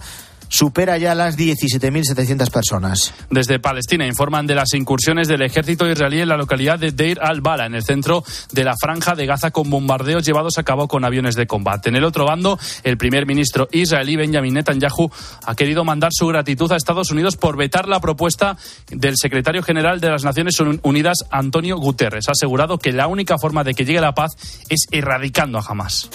supera 0.52 0.98
ya 0.98 1.14
las 1.14 1.38
17.700 1.38 2.50
personas. 2.50 3.14
Desde 3.30 3.58
Palestina 3.58 4.06
informan 4.06 4.46
de 4.46 4.54
las 4.54 4.74
incursiones 4.74 5.26
del 5.26 5.40
ejército 5.40 5.88
israelí 5.88 6.20
en 6.20 6.28
la 6.28 6.36
localidad 6.36 6.78
de 6.78 6.92
Deir 6.92 7.18
al-Bala, 7.22 7.64
en 7.64 7.74
el 7.74 7.82
centro 7.82 8.22
de 8.52 8.62
la 8.62 8.74
franja 8.78 9.14
de 9.14 9.24
Gaza, 9.24 9.50
con 9.50 9.70
bombardeos 9.70 10.26
llevados 10.26 10.58
a 10.58 10.62
cabo 10.62 10.88
con 10.88 11.06
aviones 11.06 11.36
de 11.36 11.46
combate. 11.46 11.88
En 11.88 11.96
el 11.96 12.04
otro 12.04 12.26
bando, 12.26 12.58
el 12.84 12.98
primer 12.98 13.24
ministro 13.24 13.66
israelí 13.72 14.16
Benjamin 14.16 14.52
Netanyahu 14.52 15.10
ha 15.46 15.54
querido 15.54 15.84
mandar 15.84 16.10
su 16.12 16.26
gratitud 16.26 16.70
a 16.70 16.76
Estados 16.76 17.10
Unidos 17.10 17.36
por 17.36 17.56
vetar 17.56 17.88
la 17.88 18.00
propuesta 18.00 18.58
del 18.90 19.16
secretario 19.16 19.62
general 19.62 20.00
de 20.00 20.10
las 20.10 20.22
Naciones 20.22 20.60
Unidas, 20.82 21.24
Antonio 21.30 21.78
Guterres. 21.78 22.28
Ha 22.28 22.32
asegurado 22.32 22.76
que 22.76 22.92
la 22.92 23.06
única 23.06 23.38
forma 23.38 23.64
de 23.64 23.72
que 23.72 23.86
llegue 23.86 24.02
la 24.02 24.12
paz 24.12 24.32
es 24.68 24.86
erradicando 24.90 25.58
a 25.58 25.64
Hamas. 25.66 26.10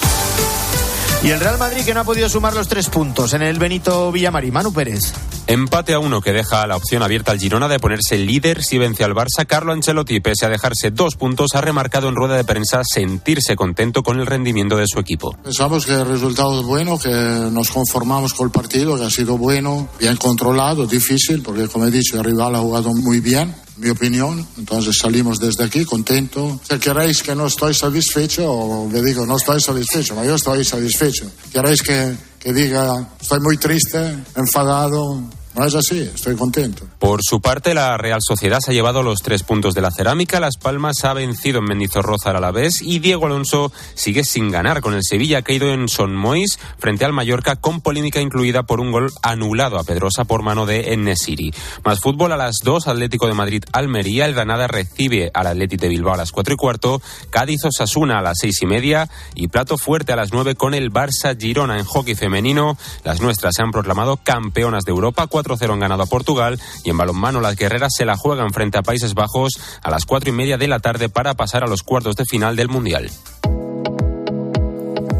Y 1.23 1.31
el 1.31 1.39
Real 1.39 1.57
Madrid 1.57 1.83
que 1.83 1.93
no 1.93 2.01
ha 2.01 2.03
podido 2.03 2.29
sumar 2.29 2.53
los 2.53 2.67
tres 2.67 2.89
puntos 2.89 3.33
en 3.33 3.41
el 3.41 3.57
Benito 3.57 4.11
Villamarín. 4.11 4.53
Manu 4.53 4.71
Pérez. 4.71 5.13
Empate 5.47 5.93
a 5.93 5.99
uno 5.99 6.21
que 6.21 6.31
deja 6.31 6.67
la 6.67 6.75
opción 6.75 7.03
abierta 7.03 7.31
al 7.31 7.39
Girona 7.39 7.67
de 7.67 7.79
ponerse 7.79 8.17
líder 8.17 8.63
si 8.63 8.77
vence 8.77 9.03
al 9.03 9.13
Barça. 9.13 9.45
Carlo 9.47 9.73
Ancelotti, 9.73 10.19
pese 10.19 10.45
a 10.45 10.49
dejarse 10.49 10.91
dos 10.91 11.15
puntos, 11.15 11.55
ha 11.55 11.61
remarcado 11.61 12.09
en 12.09 12.15
rueda 12.15 12.35
de 12.35 12.43
prensa 12.43 12.81
sentirse 12.83 13.55
contento 13.55 14.03
con 14.03 14.19
el 14.19 14.25
rendimiento 14.25 14.77
de 14.77 14.85
su 14.87 14.99
equipo. 14.99 15.35
Pensamos 15.43 15.85
que 15.85 15.93
el 15.93 16.05
resultado 16.05 16.59
es 16.59 16.65
bueno, 16.65 16.99
que 16.99 17.09
nos 17.09 17.71
conformamos 17.71 18.33
con 18.33 18.47
el 18.47 18.51
partido, 18.51 18.97
que 18.97 19.05
ha 19.05 19.09
sido 19.09 19.37
bueno, 19.37 19.89
bien 19.99 20.17
controlado, 20.17 20.85
difícil, 20.85 21.41
porque 21.41 21.67
como 21.67 21.85
he 21.85 21.91
dicho, 21.91 22.17
el 22.17 22.25
rival 22.25 22.55
ha 22.55 22.59
jugado 22.59 22.93
muy 22.93 23.21
bien 23.21 23.55
mi 23.77 23.89
opinión. 23.89 24.45
Entonces 24.57 24.97
salimos 24.99 25.39
desde 25.39 25.63
aquí 25.63 25.85
contento. 25.85 26.59
Si 26.69 26.77
queréis 26.79 27.21
que 27.21 27.35
no 27.35 27.47
estoy 27.47 27.73
satisfecho, 27.73 28.87
le 28.91 29.01
digo 29.01 29.25
no 29.25 29.37
estoy 29.37 29.61
satisfecho, 29.61 30.23
yo 30.23 30.35
estoy 30.35 30.63
satisfecho. 30.65 31.31
Queréis 31.51 31.81
que, 31.81 32.15
que 32.39 32.53
diga 32.53 33.09
estoy 33.19 33.39
muy 33.39 33.57
triste, 33.57 34.23
enfadado, 34.35 35.23
no 35.57 35.65
es 35.65 35.73
así, 35.73 35.99
estoy 35.99 36.35
contento. 36.35 36.85
Por 36.99 37.21
su 37.23 37.41
parte, 37.41 37.73
la 37.73 37.97
Real 37.97 38.19
Sociedad 38.21 38.59
se 38.59 38.71
ha 38.71 38.73
llevado 38.73 39.01
los 39.01 39.19
tres 39.19 39.43
puntos 39.43 39.73
de 39.73 39.81
la 39.81 39.91
cerámica. 39.91 40.39
Las 40.39 40.57
Palmas 40.57 41.03
ha 41.03 41.13
vencido 41.13 41.59
en 41.59 41.65
Mendizorroza 41.65 42.29
al 42.29 42.37
Alavés 42.37 42.81
y 42.81 42.99
Diego 42.99 43.25
Alonso 43.25 43.71
sigue 43.95 44.23
sin 44.23 44.51
ganar 44.51 44.81
con 44.81 44.93
el 44.93 45.01
Sevilla, 45.03 45.41
que 45.41 45.53
ha 45.53 45.55
ido 45.55 45.73
en 45.73 45.89
Son 45.89 46.15
Mois 46.15 46.59
frente 46.77 47.05
al 47.05 47.13
Mallorca 47.13 47.55
con 47.55 47.81
polémica 47.81 48.21
incluida 48.21 48.63
por 48.63 48.79
un 48.79 48.91
gol 48.91 49.11
anulado 49.23 49.79
a 49.79 49.83
Pedrosa 49.83 50.25
por 50.25 50.43
mano 50.43 50.65
de 50.65 50.93
Enesiri. 50.93 51.53
Más 51.83 51.99
fútbol 51.99 52.31
a 52.31 52.37
las 52.37 52.57
dos, 52.63 52.87
Atlético 52.87 53.27
de 53.27 53.33
Madrid 53.33 53.63
Almería. 53.71 54.25
El 54.25 54.33
Granada 54.33 54.67
recibe 54.67 55.31
al 55.33 55.47
Atlético 55.47 55.81
de 55.81 55.89
Bilbao 55.89 56.13
a 56.13 56.17
las 56.17 56.31
cuatro 56.31 56.53
y 56.53 56.57
cuarto. 56.57 57.01
Cádiz 57.29 57.65
Osasuna 57.65 58.19
a 58.19 58.21
las 58.21 58.37
seis 58.39 58.61
y 58.61 58.65
media. 58.67 59.09
Y 59.33 59.47
plato 59.47 59.77
fuerte 59.77 60.13
a 60.13 60.15
las 60.15 60.31
nueve 60.31 60.55
con 60.55 60.73
el 60.73 60.91
Barça 60.91 61.35
Girona 61.39 61.79
en 61.79 61.85
hockey 61.85 62.15
femenino. 62.15 62.77
Las 63.03 63.21
nuestras 63.21 63.55
se 63.55 63.63
han 63.63 63.71
proclamado 63.71 64.17
campeonas 64.17 64.83
de 64.83 64.91
Europa. 64.91 65.27
4-0 65.47 65.73
han 65.73 65.79
ganado 65.79 66.03
a 66.03 66.07
Portugal 66.07 66.59
y 66.83 66.89
en 66.89 66.97
balonmano 66.97 67.41
las 67.41 67.55
guerreras 67.55 67.93
se 67.95 68.05
la 68.05 68.17
juegan 68.17 68.53
frente 68.53 68.77
a 68.77 68.83
Países 68.83 69.13
Bajos 69.13 69.59
a 69.81 69.89
las 69.89 70.05
cuatro 70.05 70.29
y 70.29 70.33
media 70.33 70.57
de 70.57 70.67
la 70.67 70.79
tarde 70.79 71.09
para 71.09 71.33
pasar 71.35 71.63
a 71.63 71.67
los 71.67 71.83
cuartos 71.83 72.15
de 72.15 72.25
final 72.25 72.55
del 72.55 72.69
Mundial. 72.69 73.09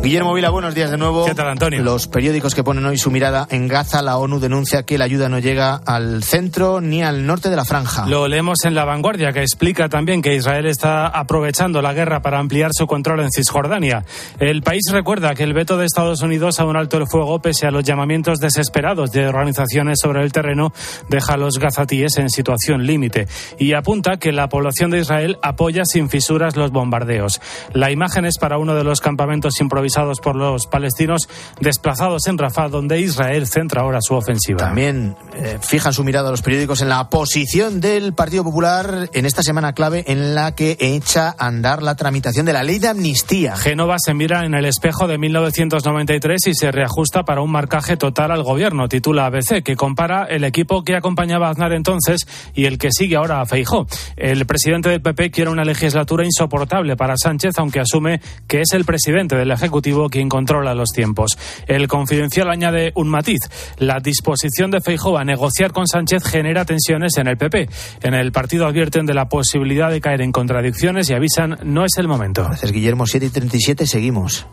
Guillermo 0.08 0.34
Vila, 0.34 0.52
buenos 0.52 0.74
días 0.74 0.90
de 0.90 0.98
nuevo. 0.98 1.26
¿Qué 1.26 1.36
tal, 1.36 1.50
Antonio? 1.50 1.84
Los 1.84 2.08
periódicos 2.08 2.56
que 2.56 2.64
ponen 2.64 2.86
hoy 2.86 2.98
su 2.98 3.12
mirada 3.12 3.46
en 3.52 3.68
Gaza, 3.68 4.02
la 4.02 4.16
ONU 4.16 4.40
denuncia 4.40 4.84
que 4.84 4.98
la 4.98 5.04
ayuda 5.04 5.28
no 5.28 5.38
llega 5.40 5.82
al 5.86 6.24
centro 6.24 6.80
ni 6.80 7.04
al 7.04 7.26
norte 7.26 7.50
de 7.50 7.58
la 7.58 7.66
franja. 7.66 8.06
Lo 8.08 8.26
leemos 8.30 8.64
en 8.64 8.74
La 8.74 8.86
Vanguardia, 8.86 9.34
que 9.34 9.42
explica 9.42 9.90
también 9.90 10.22
que 10.22 10.34
Israel 10.34 10.66
está 10.66 11.08
aprovechando 11.08 11.82
la 11.82 11.92
guerra 11.92 12.22
para 12.22 12.40
ampliar 12.40 12.72
su 12.72 12.88
control 12.88 13.20
en 13.20 13.32
Cisjordania. 13.32 14.06
El 14.40 14.62
país 14.62 14.84
recuerda 14.94 15.36
que 15.36 15.44
el 15.44 15.54
veto 15.54 15.78
de 15.78 15.86
Estados 15.86 16.22
Unidos 16.22 16.62
a 16.62 16.64
un 16.64 16.78
alto 16.78 16.96
el 16.96 17.08
fuego, 17.12 17.42
pese 17.42 17.68
a 17.68 17.72
los 17.72 17.84
llamamientos 17.84 18.40
desesperados 18.40 19.12
de 19.12 19.28
organizaciones 19.28 20.00
sobre 20.02 20.24
el 20.24 20.32
terreno, 20.32 20.72
deja 21.10 21.34
a 21.34 21.38
los 21.38 21.60
gazatíes 21.60 22.18
en 22.18 22.30
situación 22.30 22.86
límite 22.86 23.28
y 23.60 23.74
apunta 23.74 24.16
que 24.16 24.32
la 24.32 24.48
población 24.48 24.90
de 24.90 25.00
Israel 25.00 25.38
apoya 25.42 25.84
sin 25.84 26.10
fisuras 26.10 26.56
los 26.56 26.72
bombardeos. 26.72 27.42
La 27.74 27.92
imagen 27.92 28.24
es 28.24 28.38
para 28.38 28.58
uno 28.58 28.74
de 28.74 28.86
los 28.86 29.02
campamentos 29.02 29.60
improvisados 29.60 29.97
por 30.22 30.36
los 30.36 30.68
palestinos 30.68 31.28
desplazados 31.60 32.28
en 32.28 32.38
Rafah, 32.38 32.70
donde 32.70 33.02
Israel 33.02 33.48
centra 33.48 33.82
ahora 33.82 34.00
su 34.00 34.14
ofensiva. 34.14 34.60
También 34.60 35.16
eh, 35.36 35.58
fijan 35.60 35.92
su 35.92 36.04
mirada 36.04 36.30
los 36.30 36.44
periódicos 36.44 36.82
en 36.82 36.90
la 36.90 37.10
posición 37.10 37.82
del 37.82 38.14
Partido 38.14 38.44
Popular 38.44 39.10
en 39.12 39.26
esta 39.26 39.42
semana 39.42 39.74
clave 39.74 40.04
en 40.08 40.36
la 40.36 40.54
que 40.54 40.78
echa 40.80 41.30
a 41.30 41.48
andar 41.48 41.82
la 41.82 41.96
tramitación 41.96 42.46
de 42.46 42.54
la 42.54 42.64
ley 42.64 42.78
de 42.78 42.90
amnistía. 42.90 43.56
Génova 43.56 43.96
se 43.98 44.14
mira 44.14 44.46
en 44.46 44.54
el 44.54 44.66
espejo 44.66 45.08
de 45.08 45.18
1993 45.18 46.48
y 46.48 46.54
se 46.54 46.72
reajusta 46.72 47.24
para 47.24 47.42
un 47.42 47.52
marcaje 47.52 47.98
total 47.98 48.32
al 48.32 48.44
gobierno, 48.44 48.88
titula 48.88 49.26
ABC, 49.26 49.64
que 49.64 49.76
compara 49.76 50.26
el 50.26 50.44
equipo 50.44 50.84
que 50.84 50.96
acompañaba 50.96 51.48
a 51.48 51.52
Aznar 51.52 51.74
entonces 51.74 52.28
y 52.54 52.66
el 52.66 52.78
que 52.78 52.92
sigue 52.92 53.16
ahora 53.16 53.42
a 53.42 53.46
Feijó. 53.48 53.88
El 54.16 54.46
presidente 54.46 54.90
del 54.90 55.02
PP 55.02 55.32
quiere 55.32 55.50
una 55.50 55.66
legislatura 55.66 56.24
insoportable 56.24 56.96
para 56.96 57.16
Sánchez, 57.18 57.58
aunque 57.58 57.80
asume 57.80 58.22
que 58.48 58.62
es 58.62 58.74
el 58.74 58.86
presidente 58.86 59.36
del 59.36 59.52
Ejecutivo 59.52 59.77
quien 60.10 60.30
controla 60.30 60.74
los 60.74 60.90
tiempos. 60.90 61.38
El 61.68 61.88
confidencial 61.88 62.50
añade 62.50 62.92
un 62.96 63.10
matiz. 63.10 63.40
La 63.78 64.00
disposición 64.00 64.72
de 64.72 64.82
Feijóo 64.82 65.18
a 65.18 65.24
negociar 65.24 65.72
con 65.72 65.88
Sánchez 65.88 66.24
genera 66.24 66.66
tensiones 66.66 67.18
en 67.18 67.28
el 67.28 67.38
PP. 67.38 67.70
En 68.02 68.14
el 68.14 68.32
partido 68.32 68.68
advierten 68.68 69.06
de 69.06 69.14
la 69.14 69.30
posibilidad 69.30 69.90
de 69.90 70.02
caer 70.02 70.22
en 70.22 70.32
contradicciones 70.32 71.10
y 71.10 71.14
avisan 71.14 71.58
no 71.64 71.86
es 71.86 71.98
el 71.98 72.08
momento. 72.08 72.44
Gracias, 72.44 72.72
Guillermo. 72.72 73.06
7 73.06 73.26
y 73.26 73.30
37, 73.30 73.88
seguimos. 73.88 74.46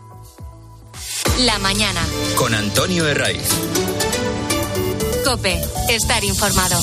La 1.41 1.59
mañana. 1.59 2.01
Con 2.37 2.53
Antonio 2.53 3.07
Herraiz. 3.07 3.49
Cope, 5.25 5.59
estar 5.89 6.23
informado. 6.23 6.77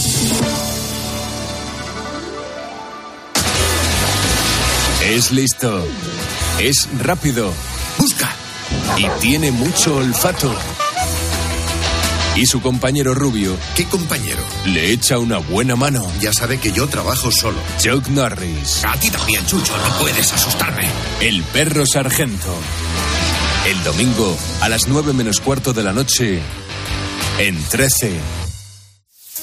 Es 5.06 5.32
listo. 5.32 5.84
Es 6.60 6.88
rápido. 7.00 7.52
Busca. 7.98 8.30
Y 8.96 9.06
tiene 9.20 9.50
mucho 9.50 9.96
olfato. 9.96 10.54
Y 12.34 12.46
su 12.46 12.62
compañero 12.62 13.14
rubio. 13.14 13.56
¿Qué 13.76 13.84
compañero? 13.84 14.42
Le 14.64 14.90
echa 14.92 15.18
una 15.18 15.38
buena 15.38 15.76
mano. 15.76 16.10
Ya 16.20 16.32
sabe 16.32 16.58
que 16.58 16.72
yo 16.72 16.86
trabajo 16.86 17.30
solo. 17.30 17.58
Chuck 17.78 18.08
Norris. 18.08 18.82
A 18.84 18.96
ti 18.98 19.10
también, 19.10 19.44
Chucho, 19.46 19.76
no 19.76 19.98
puedes 19.98 20.32
asustarme. 20.32 20.88
El 21.20 21.42
perro 21.42 21.84
sargento. 21.84 22.54
El 23.66 23.84
domingo, 23.84 24.36
a 24.60 24.68
las 24.68 24.88
nueve 24.88 25.12
menos 25.12 25.40
cuarto 25.40 25.72
de 25.72 25.82
la 25.84 25.92
noche, 25.92 26.40
en 27.38 27.62
13. 27.62 28.41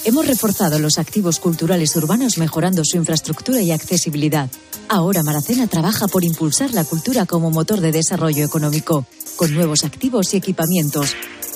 Hemos 0.05 0.27
reforzado 0.27 0.79
los 0.79 0.97
activos 0.97 1.39
culturales 1.39 1.95
urbanos 1.95 2.37
mejorando 2.37 2.83
su 2.85 2.97
infraestructura 2.97 3.61
y 3.61 3.71
accesibilidad. 3.71 4.49
Ahora 4.87 5.23
Maracena 5.23 5.67
trabaja 5.67 6.07
por 6.07 6.23
impulsar 6.23 6.73
la 6.73 6.85
cultura 6.85 7.25
como 7.25 7.51
motor 7.51 7.81
de 7.81 7.91
desarrollo 7.91 8.45
económico, 8.45 9.05
con 9.35 9.53
nuevos 9.53 9.83
activos 9.83 10.33
y 10.33 10.37
equipamientos. 10.37 11.15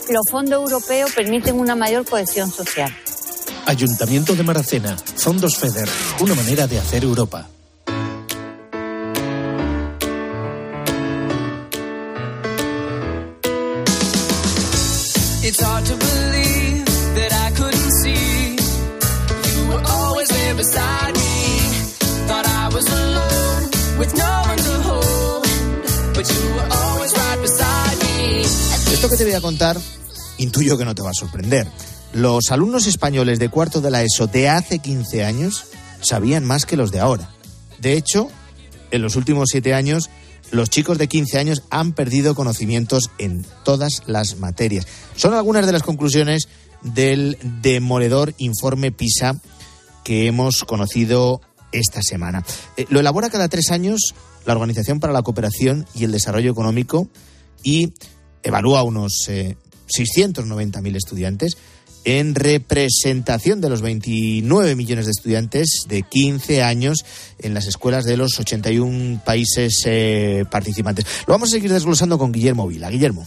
Los 0.09 0.29
fondos 0.29 0.61
europeos 0.61 1.11
permiten 1.13 1.59
una 1.59 1.75
mayor 1.75 2.05
cohesión 2.05 2.51
social. 2.51 2.93
Ayuntamiento 3.65 4.35
de 4.35 4.43
Maracena, 4.43 4.97
Fondos 4.97 5.57
FEDER, 5.57 5.87
una 6.19 6.35
manera 6.35 6.67
de 6.67 6.79
hacer 6.79 7.03
Europa. 7.03 7.49
Te 29.17 29.25
voy 29.25 29.33
a 29.33 29.41
contar, 29.41 29.77
intuyo 30.37 30.77
que 30.77 30.85
no 30.85 30.95
te 30.95 31.03
va 31.03 31.11
a 31.11 31.13
sorprender. 31.13 31.67
Los 32.13 32.51
alumnos 32.51 32.87
españoles 32.87 33.37
de 33.37 33.49
cuarto 33.49 33.79
de 33.79 33.91
la 33.91 34.01
ESO 34.01 34.25
de 34.25 34.49
hace 34.49 34.79
15 34.79 35.23
años 35.23 35.65
sabían 36.01 36.43
más 36.43 36.65
que 36.65 36.77
los 36.77 36.91
de 36.91 36.99
ahora. 36.99 37.29
De 37.79 37.93
hecho, 37.93 38.29
en 38.89 39.03
los 39.03 39.15
últimos 39.15 39.49
siete 39.51 39.75
años 39.75 40.09
los 40.51 40.69
chicos 40.69 40.97
de 40.97 41.07
15 41.07 41.37
años 41.37 41.63
han 41.69 41.93
perdido 41.93 42.33
conocimientos 42.33 43.11
en 43.19 43.45
todas 43.63 44.01
las 44.07 44.37
materias. 44.39 44.87
Son 45.15 45.33
algunas 45.33 45.65
de 45.67 45.73
las 45.73 45.83
conclusiones 45.83 46.47
del 46.81 47.37
demoledor 47.61 48.33
informe 48.37 48.91
PISA 48.91 49.39
que 50.03 50.25
hemos 50.27 50.63
conocido 50.63 51.41
esta 51.71 52.01
semana. 52.01 52.43
Eh, 52.77 52.85
lo 52.89 52.99
elabora 52.99 53.29
cada 53.29 53.47
tres 53.47 53.69
años 53.69 54.15
la 54.45 54.53
Organización 54.53 54.99
para 54.99 55.13
la 55.13 55.21
Cooperación 55.21 55.85
y 55.93 56.03
el 56.03 56.11
Desarrollo 56.11 56.51
Económico 56.51 57.07
y 57.63 57.93
evalúa 58.43 58.83
unos 58.83 59.27
eh, 59.29 59.57
690.000 59.87 60.95
estudiantes 60.95 61.57
en 62.05 62.35
representación 62.35 63.61
de 63.61 63.69
los 63.69 63.81
29 63.81 64.75
millones 64.75 65.05
de 65.05 65.11
estudiantes 65.11 65.85
de 65.87 66.03
15 66.03 66.61
años 66.61 67.05
en 67.39 67.53
las 67.53 67.67
escuelas 67.67 68.03
de 68.03 68.17
los 68.17 68.39
81 68.39 69.21
países 69.25 69.83
eh, 69.85 70.43
participantes. 70.51 71.05
Lo 71.27 71.33
vamos 71.33 71.49
a 71.49 71.53
seguir 71.53 71.71
desglosando 71.71 72.17
con 72.17 72.31
Guillermo 72.31 72.67
Vila. 72.67 72.89
Guillermo. 72.89 73.25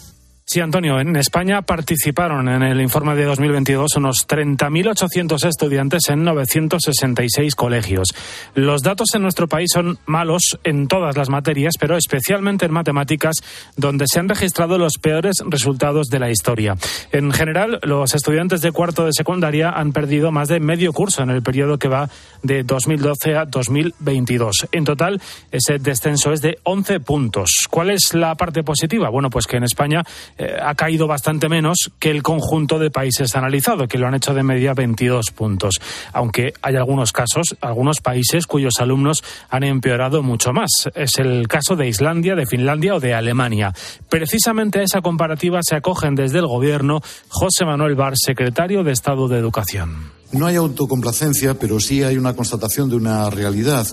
Sí, 0.48 0.60
Antonio, 0.60 1.00
en 1.00 1.16
España 1.16 1.62
participaron 1.62 2.48
en 2.48 2.62
el 2.62 2.80
informe 2.80 3.16
de 3.16 3.24
2022 3.24 3.96
unos 3.96 4.28
30.800 4.28 5.44
estudiantes 5.44 6.08
en 6.08 6.22
966 6.22 7.56
colegios. 7.56 8.14
Los 8.54 8.84
datos 8.84 9.08
en 9.16 9.22
nuestro 9.22 9.48
país 9.48 9.70
son 9.74 9.98
malos 10.06 10.56
en 10.62 10.86
todas 10.86 11.16
las 11.16 11.30
materias, 11.30 11.74
pero 11.80 11.96
especialmente 11.96 12.64
en 12.64 12.72
matemáticas, 12.72 13.34
donde 13.76 14.04
se 14.06 14.20
han 14.20 14.28
registrado 14.28 14.78
los 14.78 14.98
peores 15.02 15.42
resultados 15.48 16.10
de 16.10 16.20
la 16.20 16.30
historia. 16.30 16.76
En 17.10 17.32
general, 17.32 17.80
los 17.82 18.14
estudiantes 18.14 18.60
de 18.60 18.70
cuarto 18.70 19.04
de 19.04 19.14
secundaria 19.14 19.70
han 19.70 19.92
perdido 19.92 20.30
más 20.30 20.46
de 20.46 20.60
medio 20.60 20.92
curso 20.92 21.24
en 21.24 21.30
el 21.30 21.42
periodo 21.42 21.76
que 21.76 21.88
va 21.88 22.08
de 22.44 22.62
2012 22.62 23.34
a 23.34 23.46
2022. 23.46 24.68
En 24.70 24.84
total, 24.84 25.20
ese 25.50 25.80
descenso 25.80 26.30
es 26.30 26.40
de 26.40 26.60
11 26.62 27.00
puntos. 27.00 27.66
¿Cuál 27.68 27.90
es 27.90 28.14
la 28.14 28.36
parte 28.36 28.62
positiva? 28.62 29.08
Bueno, 29.08 29.28
pues 29.28 29.48
que 29.48 29.56
en 29.56 29.64
España 29.64 30.04
eh, 30.38 30.56
ha 30.60 30.74
caído 30.74 31.06
bastante 31.06 31.48
menos 31.48 31.90
que 31.98 32.10
el 32.10 32.22
conjunto 32.22 32.78
de 32.78 32.90
países 32.90 33.34
analizados, 33.36 33.88
que 33.88 33.98
lo 33.98 34.06
han 34.06 34.14
hecho 34.14 34.34
de 34.34 34.42
media 34.42 34.74
22 34.74 35.30
puntos. 35.30 35.76
Aunque 36.12 36.52
hay 36.62 36.76
algunos 36.76 37.12
casos, 37.12 37.56
algunos 37.60 38.00
países 38.00 38.46
cuyos 38.46 38.74
alumnos 38.80 39.24
han 39.48 39.64
empeorado 39.64 40.22
mucho 40.22 40.52
más. 40.52 40.70
Es 40.94 41.18
el 41.18 41.48
caso 41.48 41.76
de 41.76 41.88
Islandia, 41.88 42.34
de 42.34 42.46
Finlandia 42.46 42.94
o 42.94 43.00
de 43.00 43.14
Alemania. 43.14 43.72
Precisamente 44.08 44.80
a 44.80 44.82
esa 44.82 45.00
comparativa 45.00 45.60
se 45.62 45.76
acogen 45.76 46.14
desde 46.14 46.38
el 46.38 46.46
gobierno 46.46 47.00
José 47.28 47.64
Manuel 47.64 47.94
Bar, 47.94 48.14
secretario 48.16 48.84
de 48.84 48.92
Estado 48.92 49.28
de 49.28 49.38
Educación. 49.38 50.10
No 50.32 50.46
hay 50.46 50.56
autocomplacencia, 50.56 51.54
pero 51.54 51.80
sí 51.80 52.02
hay 52.02 52.18
una 52.18 52.34
constatación 52.34 52.90
de 52.90 52.96
una 52.96 53.30
realidad, 53.30 53.86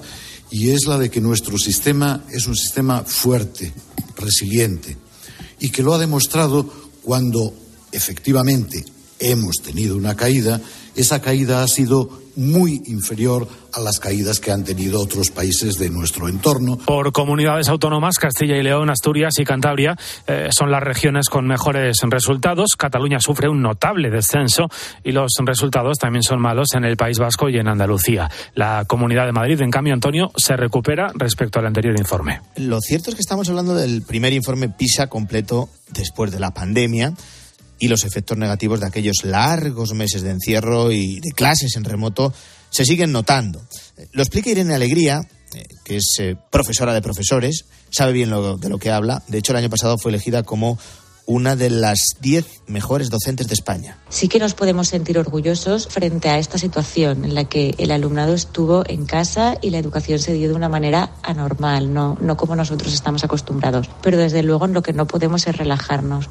y 0.50 0.72
es 0.72 0.86
la 0.88 0.98
de 0.98 1.10
que 1.10 1.22
nuestro 1.22 1.58
sistema 1.58 2.22
es 2.32 2.48
un 2.48 2.56
sistema 2.56 3.04
fuerte, 3.04 3.72
resiliente, 4.18 4.98
y 5.64 5.70
que 5.70 5.82
lo 5.82 5.94
ha 5.94 5.98
demostrado 5.98 6.70
cuando 7.04 7.54
efectivamente 7.90 8.84
hemos 9.18 9.56
tenido 9.64 9.96
una 9.96 10.14
caída, 10.14 10.62
esa 10.96 11.22
caída 11.22 11.64
ha 11.64 11.68
sido 11.68 12.24
muy 12.36 12.82
inferior 12.88 13.48
a 13.74 13.80
las 13.80 14.00
caídas 14.00 14.40
que 14.40 14.52
han 14.52 14.64
tenido 14.64 15.00
otros 15.00 15.30
países 15.30 15.78
de 15.78 15.90
nuestro 15.90 16.28
entorno. 16.28 16.78
Por 16.78 17.12
comunidades 17.12 17.70
autónomas, 17.70 18.18
Castilla 18.18 18.58
y 18.58 18.64
León, 18.64 18.90
Asturias 18.90 19.34
y 19.40 19.44
Cantabria 19.44 19.96
eh, 20.28 20.50
son 20.52 20.72
las 20.72 20.82
regiones 20.82 21.30
con 21.30 21.48
mejores 21.48 21.98
resultados. 22.10 22.76
Cataluña 22.78 23.20
sufre 23.20 23.50
un 23.50 23.62
notable 23.62 24.10
descenso 24.10 24.68
y 25.04 25.12
los 25.12 25.32
resultados 25.46 25.98
también 25.98 26.24
son 26.24 26.42
malos 26.42 26.70
en 26.74 26.86
el 26.86 26.98
País 26.98 27.20
Vasco 27.20 27.50
y 27.50 27.58
en 27.58 27.68
Andalucía. 27.68 28.30
La 28.56 28.86
Comunidad 28.86 29.26
de 29.26 29.32
Madrid, 29.32 29.62
en 29.62 29.72
cambio, 29.72 29.94
Antonio, 29.94 30.32
se 30.36 30.56
recupera 30.56 31.12
respecto 31.16 31.60
al 31.60 31.68
anterior 31.68 31.96
informe. 31.98 32.42
Lo 32.58 32.80
cierto 32.82 33.10
es 33.10 33.16
que 33.16 33.22
estamos 33.22 33.50
hablando 33.50 33.76
del 33.76 34.02
primer 34.04 34.34
informe 34.34 34.70
PISA 34.70 35.08
completo 35.08 35.70
después 35.92 36.32
de 36.32 36.40
la 36.40 36.52
pandemia 36.52 37.14
y 37.80 37.88
los 37.88 38.04
efectos 38.04 38.38
negativos 38.38 38.80
de 38.80 38.88
aquellos 38.88 39.24
largos 39.24 39.94
meses 39.94 40.22
de 40.22 40.32
encierro 40.32 40.92
y 40.92 41.20
de 41.20 41.32
clases 41.32 41.76
en 41.76 41.84
remoto 41.84 42.34
se 42.70 42.86
siguen 42.86 43.12
notando. 43.12 43.62
Lo 44.12 44.24
explica 44.24 44.50
Irene 44.50 44.74
Alegría, 44.74 45.22
eh, 45.54 45.66
que 45.84 45.98
es 45.98 46.16
eh, 46.20 46.36
profesora 46.52 46.94
de 46.94 47.02
profesores, 47.02 47.66
sabe 47.92 48.14
bien 48.14 48.30
lo, 48.30 48.58
de 48.58 48.70
lo 48.70 48.80
que 48.80 48.92
habla. 48.92 49.24
De 49.28 49.38
hecho, 49.38 49.52
el 49.52 49.58
año 49.58 49.70
pasado 49.70 49.98
fue 49.98 50.12
elegida 50.12 50.44
como 50.44 50.80
una 51.26 51.56
de 51.56 51.70
las 51.70 52.16
diez 52.20 52.46
mejores 52.68 53.10
docentes 53.10 53.48
de 53.48 53.54
España. 53.54 53.98
Sí 54.10 54.28
que 54.28 54.40
nos 54.40 54.54
podemos 54.54 54.90
sentir 54.90 55.18
orgullosos 55.18 55.88
frente 55.88 56.30
a 56.30 56.38
esta 56.38 56.58
situación 56.58 57.24
en 57.26 57.36
la 57.36 57.46
que 57.46 57.76
el 57.78 57.92
alumnado 57.92 58.34
estuvo 58.34 58.84
en 58.88 59.06
casa 59.06 59.58
y 59.62 59.70
la 59.70 59.78
educación 59.78 60.20
se 60.20 60.34
dio 60.34 60.50
de 60.50 60.56
una 60.56 60.70
manera 60.70 61.12
anormal, 61.22 61.94
no, 61.94 62.18
no 62.20 62.38
como 62.38 62.56
nosotros 62.56 62.94
estamos 62.94 63.24
acostumbrados. 63.24 63.90
Pero 64.02 64.18
desde 64.18 64.44
luego 64.44 64.68
lo 64.68 64.84
que 64.84 64.94
no 64.94 65.08
podemos 65.08 65.48
es 65.48 65.56
relajarnos. 65.56 66.30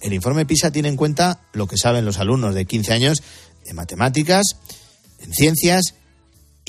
El 0.00 0.12
informe 0.12 0.46
PISA 0.46 0.70
tiene 0.70 0.88
en 0.88 0.96
cuenta 0.96 1.40
lo 1.52 1.66
que 1.66 1.76
saben 1.76 2.04
los 2.04 2.18
alumnos 2.18 2.54
de 2.54 2.64
15 2.64 2.92
años 2.92 3.22
en 3.66 3.76
matemáticas, 3.76 4.56
en 5.18 5.32
ciencias 5.32 5.94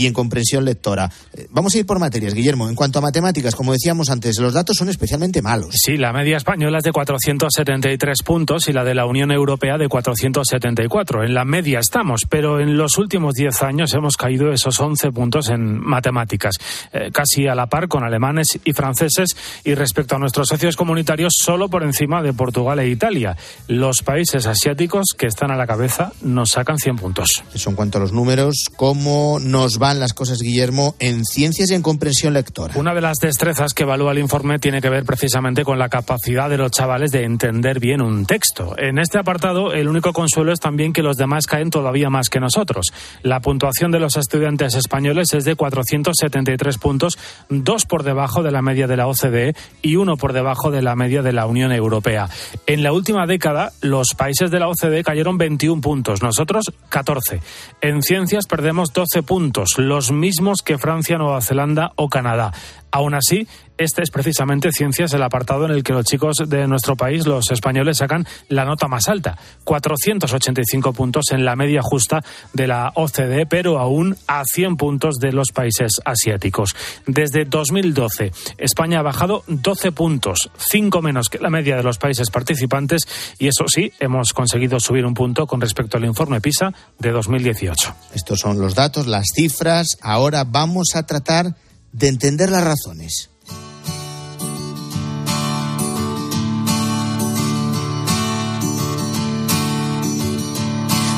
y 0.02 0.08
en 0.08 0.14
comprensión 0.14 0.66
lectora. 0.66 1.12
Eh, 1.34 1.48
vamos 1.52 1.76
a 1.76 1.78
ir 1.78 1.86
por 1.86 2.00
materias, 2.00 2.34
Guillermo. 2.34 2.68
En 2.70 2.76
cuanto 2.76 3.00
a 3.00 3.02
matemáticas, 3.02 3.56
como 3.56 3.72
decíamos 3.72 4.10
antes, 4.10 4.40
los 4.40 4.54
datos 4.54 4.76
son 4.78 4.90
especialmente 4.90 5.42
malos. 5.42 5.76
Sí, 5.76 5.96
la 5.96 6.12
media 6.12 6.38
española 6.38 6.80
es 6.80 6.84
de 6.84 6.92
473 6.92 8.24
puntos 8.24 8.68
y 8.68 8.74
la 8.74 8.84
de 8.84 8.96
la 8.96 9.06
Unión 9.06 9.32
Europea 9.32 9.78
de 9.78 9.88
474. 9.88 11.24
En 11.24 11.36
la 11.36 11.46
media 11.46 11.80
estamos, 11.80 12.24
pero 12.28 12.60
en 12.60 12.78
los 12.78 12.98
últimos 12.98 13.36
10 13.36 13.62
años 13.62 13.94
hemos 13.94 14.18
caído 14.18 14.52
esos 14.52 14.80
11 14.80 15.12
puntos 15.12 15.50
en 15.50 15.80
matemáticas, 15.80 16.56
eh, 16.94 17.12
casi 17.14 17.48
a 17.48 17.54
la 17.54 17.68
par 17.68 17.88
con 17.88 18.04
alemanes 18.04 18.60
y 18.64 18.74
franceses 18.74 19.36
y 19.64 19.76
respecto 19.76 20.16
a 20.16 20.20
nuestros 20.20 20.48
socios 20.48 20.76
comunitarios 20.76 21.34
solo 21.38 21.70
por 21.70 21.84
encima 21.84 22.24
de 22.24 22.34
Portugal 22.34 22.80
e 22.80 22.90
Italia. 22.90 23.38
Los 23.68 24.02
países 24.02 24.48
asiáticos 24.48 25.14
que 25.16 25.28
están 25.28 25.52
a 25.52 25.56
la 25.56 25.68
cabeza 25.68 26.12
nos 26.24 26.52
sacan 26.52 26.80
100 26.80 26.96
puntos. 26.96 27.44
Eso 27.54 27.70
en 27.70 27.76
cuanto 27.76 28.00
a 28.00 28.02
los 28.02 28.14
números, 28.14 28.66
¿cómo 28.76 29.38
nos 29.40 29.78
las 30.00 30.14
cosas, 30.14 30.40
Guillermo, 30.40 30.96
en 31.00 31.26
ciencias 31.26 31.72
y 31.72 31.76
en 31.76 31.82
comprensión 31.82 32.34
lectora? 32.34 32.74
Una 32.78 32.94
de 32.94 33.02
las 33.02 33.18
destrezas 33.18 33.74
que 33.74 33.84
evalúa 33.84 34.12
el 34.12 34.20
informe 34.20 34.60
tiene 34.60 34.82
que 34.82 34.90
ver 34.90 35.04
precisamente 35.04 35.64
con 35.64 35.80
la 35.80 35.90
capacidad 35.90 36.50
de 36.50 36.58
los 36.58 36.72
chavales 36.72 37.12
de 37.12 37.24
entender 37.24 37.80
bien 37.80 38.02
un 38.02 38.26
texto. 38.26 38.76
En 38.78 39.00
este 39.00 39.18
apartado, 39.18 39.74
el 39.74 39.88
único 39.88 40.14
consuelo 40.14 40.52
es 40.54 40.60
también 40.60 40.94
que 40.94 41.04
los 41.04 41.18
demás 41.18 41.48
caen 41.48 41.70
todavía 41.70 42.10
más 42.10 42.30
que 42.30 42.40
nosotros. 42.40 42.94
La 43.24 43.40
puntuación 43.40 43.92
de 43.92 44.00
los 44.00 44.18
estudiantes 44.18 44.76
españoles 44.76 45.34
es 45.34 45.46
de 45.46 45.56
473 45.56 46.78
puntos, 46.78 47.18
dos 47.50 47.86
por 47.86 48.04
debajo 48.04 48.44
de 48.44 48.52
la 48.52 48.62
media 48.62 48.88
de 48.88 48.98
la 48.98 49.08
OCDE 49.08 49.56
y 49.82 49.96
uno 49.96 50.18
por 50.18 50.34
debajo 50.34 50.72
de 50.72 50.82
la 50.82 50.96
media 50.96 51.22
de 51.22 51.34
la 51.34 51.46
Unión 51.46 51.72
Europea. 51.72 52.30
En 52.68 52.84
la 52.84 52.94
última 52.94 53.26
década, 53.26 53.72
los 53.82 54.10
países 54.16 54.52
de 54.52 54.60
la 54.60 54.68
OCDE 54.68 55.04
cayeron 55.04 55.38
21 55.38 55.82
puntos, 55.82 56.22
nosotros 56.22 56.72
14. 56.90 57.42
En 57.82 58.02
ciencias 58.02 58.46
perdemos 58.46 58.94
12 58.94 59.24
puntos, 59.24 59.78
los 59.88 60.12
mismos 60.12 60.62
que 60.62 60.78
Francia, 60.78 61.18
Nueva 61.18 61.42
Zelanda 61.42 61.92
o 61.96 62.10
Canadá. 62.10 62.52
Aún 62.92 63.14
así, 63.14 63.48
este 63.84 64.04
es 64.04 64.12
precisamente 64.12 64.72
Ciencias, 64.72 65.14
el 65.14 65.24
apartado 65.24 65.66
en 65.66 65.72
el 65.72 65.84
que 65.84 65.94
los 65.94 66.06
chicos 66.06 66.38
de 66.48 66.68
nuestro 66.68 66.96
país, 66.96 67.26
los 67.26 67.52
españoles, 67.52 67.98
sacan 67.98 68.28
la 68.50 68.66
nota 68.66 68.88
más 68.88 69.08
alta, 69.08 69.38
485 69.64 70.94
puntos 70.94 71.26
en 71.32 71.46
la 71.46 71.56
media 71.56 71.82
justa 71.82 72.24
de 72.54 72.68
la 72.68 72.92
OCDE, 72.96 73.46
pero 73.46 73.80
aún 73.80 74.16
a 74.28 74.44
100 74.46 74.78
puntos 74.78 75.16
de 75.16 75.32
los 75.32 75.52
países 75.52 76.02
asiáticos. 76.06 76.76
Desde 77.08 77.46
2012, 77.46 78.32
España 78.58 79.00
ha 79.00 79.04
bajado 79.04 79.44
12 79.48 79.92
puntos, 79.92 80.50
5 80.58 81.02
menos 81.02 81.30
que 81.30 81.40
la 81.40 81.50
media 81.50 81.76
de 81.76 81.84
los 81.84 81.98
países 81.98 82.30
participantes, 82.30 83.08
y 83.40 83.48
eso 83.48 83.66
sí, 83.68 83.92
hemos 84.00 84.34
conseguido 84.34 84.80
subir 84.80 85.06
un 85.06 85.14
punto 85.14 85.48
con 85.48 85.62
respecto 85.62 85.98
al 85.98 86.06
informe 86.06 86.42
PISA 86.42 86.74
de 87.00 87.12
2018. 87.12 87.96
Estos 88.14 88.40
son 88.40 88.60
los 88.60 88.76
datos, 88.76 89.08
las 89.08 89.28
cifras. 89.36 89.98
Ahora 90.02 90.44
vamos 90.44 90.90
a 90.96 91.06
tratar 91.06 91.56
de 91.92 92.08
entender 92.08 92.50
las 92.50 92.64
razones. 92.64 93.31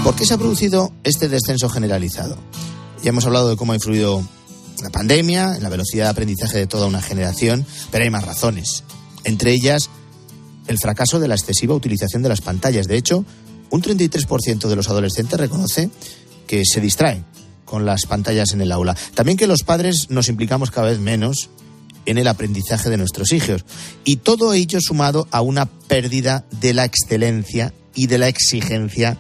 ¿Por 0.04 0.16
qué 0.18 0.26
se 0.26 0.34
ha 0.34 0.38
producido 0.38 0.92
este 1.06 1.30
descenso 1.30 1.70
generalizado? 1.70 2.38
Ya 3.02 3.10
hemos 3.10 3.26
hablado 3.26 3.50
de 3.50 3.56
cómo 3.56 3.72
ha 3.72 3.76
influido 3.76 4.22
la 4.82 4.90
pandemia 4.90 5.56
en 5.56 5.64
la 5.64 5.70
velocidad 5.70 6.06
de 6.06 6.10
aprendizaje 6.10 6.58
de 6.58 6.68
toda 6.68 6.88
una 6.88 7.02
generación, 7.02 7.66
pero 7.90 8.04
hay 8.04 8.10
más 8.10 8.26
razones. 8.26 8.84
Entre 9.24 9.54
ellas, 9.54 9.90
el 10.68 10.78
fracaso 10.78 11.22
de 11.22 11.30
la 11.30 11.36
excesiva 11.36 11.74
utilización 11.74 12.22
de 12.22 12.28
las 12.28 12.42
pantallas. 12.42 12.88
De 12.90 12.98
hecho, 12.98 13.24
un 13.70 13.82
33% 13.82 14.68
de 14.68 14.76
los 14.76 14.90
adolescentes 14.90 15.40
reconoce 15.40 15.90
que 16.48 16.64
se 16.66 16.82
distraen 16.82 17.24
con 17.64 17.86
las 17.86 18.06
pantallas 18.06 18.52
en 18.52 18.60
el 18.60 18.74
aula. 18.74 18.98
También 19.16 19.38
que 19.38 19.48
los 19.48 19.64
padres 19.64 20.10
nos 20.10 20.28
implicamos 20.28 20.70
cada 20.70 20.88
vez 20.88 21.00
menos 21.00 21.50
en 22.06 22.18
el 22.18 22.28
aprendizaje 22.28 22.90
de 22.90 22.98
nuestros 22.98 23.32
hijos. 23.32 23.64
Y 24.04 24.18
todo 24.18 24.54
ello 24.54 24.80
sumado 24.82 25.30
a 25.32 25.40
una 25.40 25.66
pérdida 25.66 26.44
de 26.60 26.74
la 26.74 26.84
excelencia 26.84 27.74
y 27.96 28.08
de 28.08 28.18
la 28.18 28.28
exigencia 28.28 29.18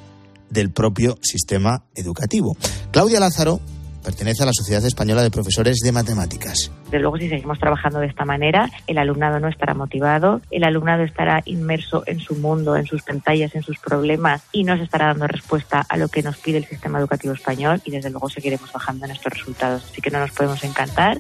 del 0.54 0.72
propio 0.72 1.18
sistema 1.22 1.84
educativo. 1.96 2.56
Claudia 2.92 3.20
Lázaro 3.20 3.60
pertenece 4.04 4.44
a 4.44 4.46
la 4.46 4.54
Sociedad 4.54 4.86
Española 4.86 5.24
de 5.24 5.32
Profesores 5.32 5.80
de 5.80 5.92
Matemáticas. 5.92 6.72
De 6.92 7.00
luego, 7.00 7.18
si 7.18 7.30
seguimos 7.30 7.58
trabajando 7.58 8.00
de 8.00 8.08
esta 8.08 8.26
manera, 8.26 8.70
el 8.86 8.98
alumnado 8.98 9.40
no 9.40 9.48
estará 9.48 9.74
motivado, 9.74 10.42
el 10.52 10.64
alumnado 10.64 11.04
estará 11.04 11.42
inmerso 11.46 12.04
en 12.06 12.20
su 12.20 12.36
mundo, 12.36 12.76
en 12.76 12.86
sus 12.86 13.02
pantallas, 13.02 13.56
en 13.56 13.64
sus 13.64 13.80
problemas 13.80 14.44
y 14.52 14.64
no 14.64 14.78
se 14.78 14.84
estará 14.84 15.08
dando 15.08 15.28
respuesta 15.28 15.84
a 15.88 15.98
lo 15.98 16.10
que 16.10 16.22
nos 16.22 16.38
pide 16.38 16.58
el 16.58 16.66
sistema 16.66 17.00
educativo 17.00 17.34
español 17.34 17.82
y 17.86 17.92
desde 17.92 18.10
luego 18.10 18.30
seguiremos 18.30 18.72
bajando 18.72 19.06
en 19.06 19.12
estos 19.12 19.34
resultados. 19.34 19.86
Así 19.90 20.02
que 20.02 20.12
no 20.12 20.20
nos 20.20 20.32
podemos 20.32 20.64
encantar. 20.64 21.20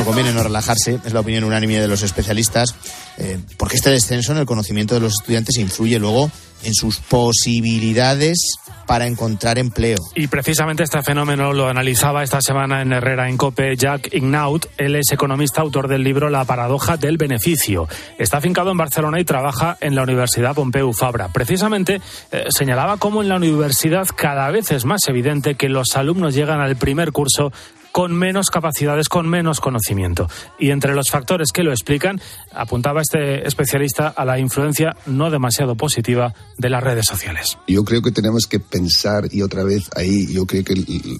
No 0.00 0.06
conviene 0.06 0.32
no 0.32 0.42
relajarse, 0.42 0.98
es 1.04 1.12
la 1.12 1.20
opinión 1.20 1.44
unánime 1.44 1.78
de 1.78 1.86
los 1.86 2.02
especialistas, 2.02 2.74
eh, 3.18 3.38
porque 3.58 3.76
este 3.76 3.90
descenso 3.90 4.32
en 4.32 4.38
el 4.38 4.46
conocimiento 4.46 4.94
de 4.94 5.00
los 5.02 5.12
estudiantes 5.20 5.58
influye 5.58 5.98
luego 5.98 6.30
en 6.62 6.74
sus 6.74 7.00
posibilidades 7.00 8.38
para 8.86 9.06
encontrar 9.06 9.58
empleo. 9.58 9.98
Y 10.14 10.28
precisamente 10.28 10.84
este 10.84 11.02
fenómeno 11.02 11.52
lo 11.52 11.68
analizaba 11.68 12.22
esta 12.22 12.40
semana 12.40 12.80
en 12.80 12.94
Herrera 12.94 13.28
en 13.28 13.36
Cope 13.36 13.76
Jack 13.76 14.14
Ignaut. 14.14 14.66
Él 14.78 14.96
es 14.96 15.12
economista, 15.12 15.60
autor 15.60 15.86
del 15.86 16.02
libro 16.02 16.30
La 16.30 16.46
paradoja 16.46 16.96
del 16.96 17.18
beneficio. 17.18 17.86
Está 18.18 18.38
afincado 18.38 18.70
en 18.70 18.78
Barcelona 18.78 19.20
y 19.20 19.24
trabaja 19.24 19.76
en 19.82 19.94
la 19.94 20.02
Universidad 20.02 20.54
Pompeu 20.54 20.94
Fabra. 20.94 21.28
Precisamente 21.28 22.00
eh, 22.32 22.46
señalaba 22.48 22.96
cómo 22.96 23.20
en 23.20 23.28
la 23.28 23.36
universidad 23.36 24.08
cada 24.16 24.50
vez 24.50 24.70
es 24.70 24.86
más 24.86 25.02
evidente 25.08 25.56
que 25.56 25.68
los 25.68 25.94
alumnos 25.94 26.34
llegan 26.34 26.60
al 26.62 26.76
primer 26.76 27.12
curso 27.12 27.52
con 27.92 28.12
menos 28.12 28.46
capacidades, 28.50 29.08
con 29.08 29.28
menos 29.28 29.60
conocimiento. 29.60 30.28
Y 30.58 30.70
entre 30.70 30.94
los 30.94 31.10
factores 31.10 31.48
que 31.52 31.62
lo 31.62 31.72
explican, 31.72 32.20
apuntaba 32.52 33.02
este 33.02 33.46
especialista 33.46 34.08
a 34.08 34.24
la 34.24 34.38
influencia 34.38 34.96
no 35.06 35.30
demasiado 35.30 35.76
positiva 35.76 36.34
de 36.58 36.70
las 36.70 36.82
redes 36.82 37.06
sociales. 37.06 37.58
Yo 37.66 37.84
creo 37.84 38.02
que 38.02 38.12
tenemos 38.12 38.46
que 38.46 38.60
pensar 38.60 39.28
y 39.30 39.42
otra 39.42 39.64
vez 39.64 39.88
ahí 39.96 40.32
yo 40.32 40.46
creo 40.46 40.64
que 40.64 40.74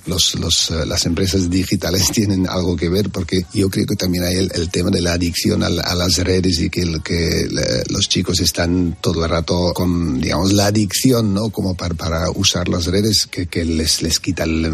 los, 0.06 0.34
los, 0.36 0.70
eh, 0.70 0.86
las 0.86 1.06
empresas 1.06 1.50
digitales 1.50 2.10
tienen 2.12 2.48
algo 2.48 2.76
que 2.76 2.88
ver 2.88 3.10
porque 3.10 3.42
yo 3.52 3.70
creo 3.70 3.86
que 3.86 3.96
también 3.96 4.24
hay 4.24 4.36
el, 4.36 4.50
el 4.54 4.70
tema 4.70 4.90
de 4.90 5.00
la 5.00 5.14
adicción 5.14 5.62
a, 5.62 5.66
a, 5.66 5.94
las 5.94 6.18
redes 6.18 6.60
y 6.60 6.70
que, 6.70 6.82
el, 6.82 7.02
que 7.02 7.48
los 7.88 8.08
chicos 8.08 8.40
están 8.40 8.96
todo 9.00 9.24
el 9.24 9.30
rato 9.30 9.72
con, 9.74 10.20
digamos, 10.20 10.52
la 10.52 10.66
adicción, 10.66 11.34
¿no? 11.34 11.50
Como 11.50 11.74
para, 11.74 11.94
para 11.94 12.30
usar 12.30 12.68
las 12.68 12.86
redes 12.86 13.26
que, 13.26 13.46
que 13.46 13.64
les, 13.64 14.02
les 14.02 14.20
quita 14.20 14.44
el, 14.44 14.64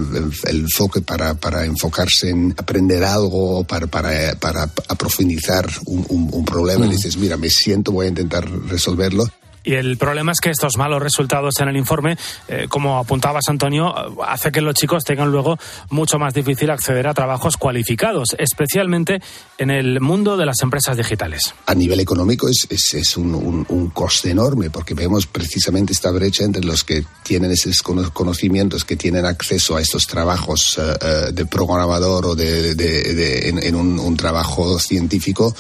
el 0.45 0.61
enfoque 0.61 1.01
para, 1.01 1.35
para 1.35 1.65
enfocarse 1.97 2.31
en 2.31 2.55
aprender 2.57 3.05
algo 3.05 3.65
para, 3.65 3.87
para, 3.87 4.35
para 4.37 4.67
profundizar 4.99 5.67
un, 5.87 6.05
un, 6.09 6.29
un 6.33 6.45
problema 6.45 6.85
mm. 6.85 6.89
y 6.89 6.93
dices, 6.93 7.17
mira, 7.17 7.37
me 7.37 7.49
siento, 7.49 7.93
voy 7.93 8.07
a 8.07 8.09
intentar 8.11 8.49
resolverlo. 8.69 9.27
Y 9.67 9.75
el 9.75 9.97
problema 9.99 10.31
es 10.31 10.39
que 10.39 10.51
estos 10.51 10.77
malos 10.77 11.03
resultados 11.03 11.59
en 11.59 11.69
el 11.69 11.77
informe, 11.77 12.17
eh, 12.47 12.67
como 12.69 12.99
apuntabas 12.99 13.49
Antonio, 13.49 13.93
hace 14.25 14.53
que 14.53 14.61
los 14.61 14.75
chicos 14.75 15.03
tengan 15.03 15.33
luego 15.33 15.59
mucho 15.91 16.21
más 16.21 16.33
difícil 16.33 16.71
acceder 16.71 17.09
a 17.09 17.15
trabajos 17.15 17.57
cualificados, 17.57 18.37
especialmente 18.39 19.21
en 19.59 19.71
el 19.71 20.01
mundo 20.01 20.37
de 20.37 20.47
las 20.47 20.63
empresas 20.63 20.97
digitales. 20.97 21.53
A 21.67 21.75
nivel 21.75 21.99
económico 21.99 22.49
es, 22.49 22.69
es, 22.95 23.17
un, 23.17 23.91
coste 23.93 24.31
enorme 24.31 24.71
porque 24.71 24.95
vemos 24.95 25.27
precisamente 25.27 25.93
esta 25.93 26.13
brecha 26.13 26.45
entre 26.45 26.63
los 26.63 26.85
que 26.85 27.05
tienen 27.25 27.51
esos 27.51 27.83
conocimientos, 27.83 28.85
que 28.85 28.95
tienen 28.95 29.27
acceso 29.27 29.75
a 29.75 29.81
estos 29.81 30.07
trabajos 30.07 30.79
uh, 30.79 30.83
uh, 30.83 31.33
de 31.33 31.45
programador 31.47 32.27
o 32.27 32.35
de, 32.37 33.49
en 33.49 33.75
un, 33.75 34.17
trabajo 34.17 34.79
científico. 34.79 35.55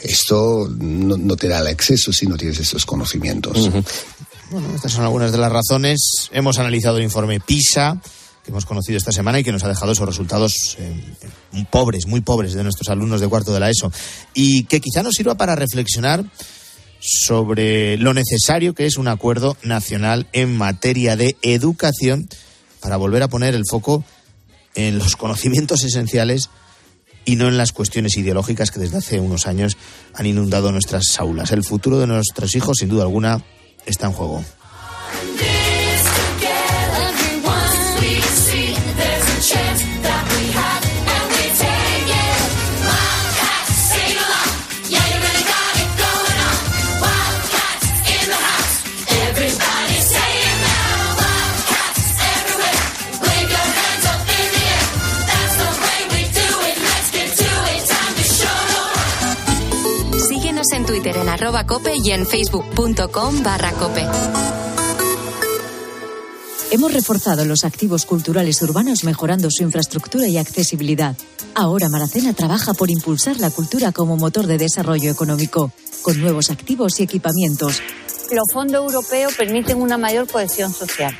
Esto 0.00 0.70
no, 0.78 1.16
no 1.16 1.36
te 1.36 1.48
da 1.48 1.58
el 1.58 1.66
acceso 1.66 2.12
si 2.12 2.26
no 2.26 2.36
tienes 2.36 2.60
esos 2.60 2.86
conocimientos. 2.86 3.39
Uh 3.48 3.52
-huh. 3.52 3.84
Bueno, 4.50 4.74
estas 4.74 4.92
son 4.92 5.04
algunas 5.04 5.30
de 5.30 5.38
las 5.38 5.52
razones. 5.52 6.28
Hemos 6.32 6.58
analizado 6.58 6.98
el 6.98 7.04
informe 7.04 7.38
PISA 7.40 8.00
que 8.44 8.50
hemos 8.50 8.64
conocido 8.64 8.96
esta 8.96 9.12
semana 9.12 9.38
y 9.38 9.44
que 9.44 9.52
nos 9.52 9.62
ha 9.64 9.68
dejado 9.68 9.92
esos 9.92 10.06
resultados 10.06 10.76
eh, 10.78 11.64
pobres, 11.70 12.06
muy 12.06 12.20
pobres 12.20 12.54
de 12.54 12.62
nuestros 12.62 12.88
alumnos 12.88 13.20
de 13.20 13.28
cuarto 13.28 13.52
de 13.52 13.60
la 13.60 13.70
ESO 13.70 13.92
y 14.34 14.64
que 14.64 14.80
quizá 14.80 15.02
nos 15.02 15.14
sirva 15.14 15.36
para 15.36 15.54
reflexionar 15.56 16.24
sobre 17.00 17.96
lo 17.98 18.12
necesario 18.12 18.74
que 18.74 18.86
es 18.86 18.96
un 18.96 19.08
acuerdo 19.08 19.56
nacional 19.62 20.26
en 20.32 20.56
materia 20.56 21.16
de 21.16 21.36
educación 21.42 22.28
para 22.80 22.96
volver 22.96 23.22
a 23.22 23.28
poner 23.28 23.54
el 23.54 23.64
foco 23.68 24.04
en 24.74 24.98
los 24.98 25.16
conocimientos 25.16 25.84
esenciales 25.84 26.50
y 27.24 27.36
no 27.36 27.48
en 27.48 27.56
las 27.56 27.72
cuestiones 27.72 28.16
ideológicas 28.16 28.70
que 28.70 28.80
desde 28.80 28.98
hace 28.98 29.20
unos 29.20 29.46
años 29.46 29.76
han 30.14 30.26
inundado 30.26 30.72
nuestras 30.72 31.18
aulas. 31.18 31.52
El 31.52 31.64
futuro 31.64 31.98
de 31.98 32.06
nuestros 32.06 32.54
hijos, 32.54 32.78
sin 32.78 32.88
duda 32.88 33.02
alguna, 33.02 33.42
está 33.86 34.06
en 34.06 34.12
juego. 34.12 34.44
Arroba 61.32 61.66
cope 61.66 61.92
y 62.02 62.10
en 62.10 62.26
facebook.com 62.26 63.42
barra 63.42 63.72
cope. 63.72 64.06
Hemos 66.72 66.92
reforzado 66.92 67.44
los 67.44 67.64
activos 67.64 68.04
culturales 68.04 68.62
urbanos 68.62 69.02
mejorando 69.02 69.48
su 69.50 69.62
infraestructura 69.64 70.28
y 70.28 70.38
accesibilidad. 70.38 71.16
Ahora 71.54 71.88
Maracena 71.88 72.32
trabaja 72.32 72.74
por 72.74 72.90
impulsar 72.90 73.38
la 73.38 73.50
cultura 73.50 73.90
como 73.90 74.16
motor 74.16 74.46
de 74.46 74.58
desarrollo 74.58 75.10
económico, 75.10 75.72
con 76.02 76.20
nuevos 76.20 76.50
activos 76.50 77.00
y 77.00 77.02
equipamientos. 77.02 77.82
Los 78.30 78.52
fondos 78.52 78.84
europeos 78.84 79.34
permiten 79.34 79.82
una 79.82 79.98
mayor 79.98 80.28
cohesión 80.28 80.72
social. 80.72 81.16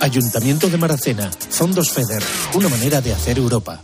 Ayuntamiento 0.00 0.68
de 0.68 0.78
Maracena, 0.78 1.30
Fondos 1.30 1.90
FEDER, 1.90 2.22
una 2.54 2.68
manera 2.68 3.00
de 3.00 3.12
hacer 3.12 3.38
Europa. 3.38 3.80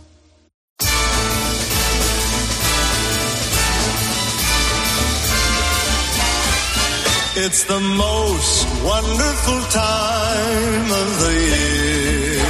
It's 7.41 7.63
the 7.63 7.79
most 7.79 8.67
wonderful 8.83 9.61
time 9.71 10.87
of 10.91 11.09
the 11.23 11.35
year. 11.55 12.43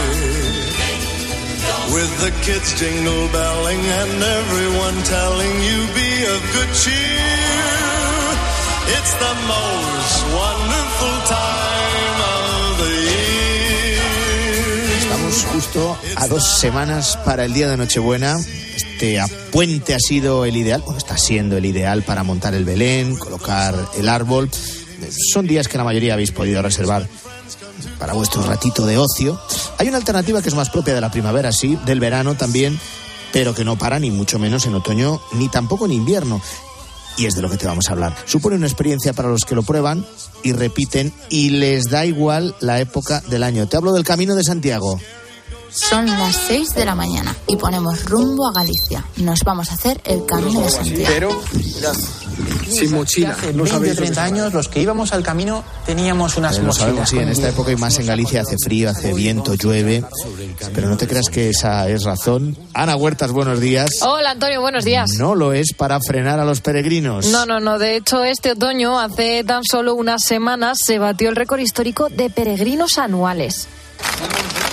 With 1.93 2.11
the 2.25 2.31
kids 2.41 2.73
jingle 2.79 3.27
belling 3.29 3.81
and 4.01 4.23
everyone 4.39 4.97
telling 5.03 5.55
you 5.67 5.77
be 5.93 6.11
of 6.33 6.41
good 6.55 6.71
cheer. 6.73 7.37
It's 8.97 9.13
the 9.25 9.35
most 9.45 10.17
wonderful 10.41 11.15
time 11.37 12.19
of 12.33 12.77
the 12.81 12.93
year. 13.13 14.01
Estamos 15.03 15.45
justo 15.53 15.97
a 16.15 16.27
dos 16.27 16.59
semanas 16.59 17.15
para 17.23 17.45
el 17.45 17.53
día 17.53 17.69
de 17.69 17.77
Nochebuena. 17.77 18.37
Este 18.75 19.21
puente 19.51 19.93
ha 19.93 19.99
sido 19.99 20.45
el 20.45 20.57
ideal, 20.57 20.81
bueno, 20.81 20.97
está 20.97 21.15
siendo 21.15 21.57
el 21.57 21.65
ideal 21.65 22.01
para 22.01 22.23
montar 22.23 22.55
el 22.55 22.65
Belén, 22.65 23.15
colocar 23.17 23.75
el 23.95 24.09
árbol 24.09 24.49
son 25.34 25.47
días 25.47 25.68
que 25.68 25.78
la 25.78 25.84
mayoría 25.84 26.14
habéis 26.14 26.32
podido 26.32 26.62
reservar 26.62 27.08
para 27.97 28.14
vuestro 28.14 28.43
ratito 28.43 28.86
de 28.86 28.97
ocio. 28.97 29.39
Hay 29.78 29.88
una 29.88 29.97
alternativa 29.97 30.41
que 30.41 30.50
es 30.50 30.56
más 30.56 30.70
propia 30.70 30.93
de 30.93 31.02
la 31.02 31.12
primavera, 31.12 31.52
sí, 31.52 31.78
del 31.86 32.00
verano 32.00 32.36
también, 32.36 32.80
pero 33.32 33.54
que 33.54 33.66
no 33.66 33.78
para 33.78 34.00
ni 34.00 34.12
mucho 34.12 34.39
menos 34.39 34.66
en 34.66 34.76
otoño 34.76 35.22
ni 35.34 35.50
tampoco 35.50 35.86
en 35.86 35.91
invierno. 35.91 36.41
Y 37.18 37.26
es 37.26 37.36
de 37.36 37.41
lo 37.41 37.50
que 37.50 37.58
te 37.58 37.68
vamos 37.68 37.89
a 37.89 37.93
hablar. 37.93 38.16
Supone 38.26 38.56
una 38.56 38.68
experiencia 38.68 39.12
para 39.14 39.30
los 39.30 39.43
que 39.43 39.56
lo 39.56 39.64
prueban 39.64 40.06
y 40.41 40.54
repiten 40.54 41.12
y 41.30 41.50
les 41.50 41.89
da 41.89 42.06
igual 42.06 42.56
la 42.62 42.80
época 42.80 43.22
del 43.28 43.43
año. 43.43 43.68
Te 43.68 43.76
hablo 43.76 43.91
del 43.91 44.06
Camino 44.06 44.36
de 44.36 44.43
Santiago. 44.43 45.00
Son 45.72 46.05
las 46.07 46.36
6 46.47 46.70
de 46.70 46.86
la 46.86 46.95
mañana 46.95 47.36
y 47.47 47.55
ponemos 47.55 48.05
rumbo 48.05 48.47
a 48.47 48.53
Galicia. 48.53 49.05
Nos 49.17 49.41
vamos 49.43 49.70
a 49.70 49.76
hacer 49.76 50.01
el 50.03 50.26
Camino 50.26 50.61
de 50.61 50.70
Santiago. 50.70 51.07
Pero, 51.07 51.41
sin 52.70 52.91
mochila. 52.91 53.32
Hace 53.32 53.51
20 53.51 53.91
o 53.91 53.95
30 53.95 54.24
años, 54.24 54.53
los 54.53 54.67
que 54.67 54.82
íbamos 54.82 55.13
al 55.13 55.22
camino 55.22 55.63
teníamos 55.86 56.38
unas 56.38 56.57
eh, 56.57 56.61
mochilas. 56.61 56.78
Sabemos, 56.78 57.09
sí, 57.09 57.17
en 57.20 57.30
esta 57.30 57.49
época 57.49 57.72
y 57.72 57.76
más 57.76 57.99
en 57.99 58.07
Galicia 58.07 58.41
hace 58.41 58.55
frío, 58.63 58.89
hace 58.89 59.13
viento, 59.13 59.53
llueve. 59.53 60.03
Pero 60.74 60.89
no 60.89 60.97
te 60.97 61.07
creas 61.07 61.30
que 61.30 61.49
esa 61.49 61.88
es 61.88 62.03
razón. 62.03 62.57
Ana 62.74 62.95
Huertas, 62.95 63.32
buenos 63.32 63.59
días. 63.59 63.89
Hola, 64.01 64.32
Antonio, 64.32 64.61
buenos 64.61 64.86
días. 64.86 65.11
No 65.20 65.36
lo 65.36 65.53
es 65.53 65.74
para 65.74 65.99
frenar 65.99 66.39
a 66.39 66.45
los 66.45 66.61
peregrinos. 66.61 67.28
No, 67.28 67.45
no, 67.45 67.59
no. 67.59 67.78
De 67.78 67.95
hecho, 67.95 68.24
este 68.24 68.53
otoño, 68.53 68.99
hace 68.99 69.43
tan 69.43 69.63
solo 69.63 69.93
unas 69.93 70.24
semanas, 70.24 70.80
se 70.84 70.97
batió 70.97 71.30
el 71.30 71.36
récord 71.36 71.59
histórico 71.59 72.09
de 72.09 72.30
peregrinos 72.30 72.97
anuales 72.97 73.67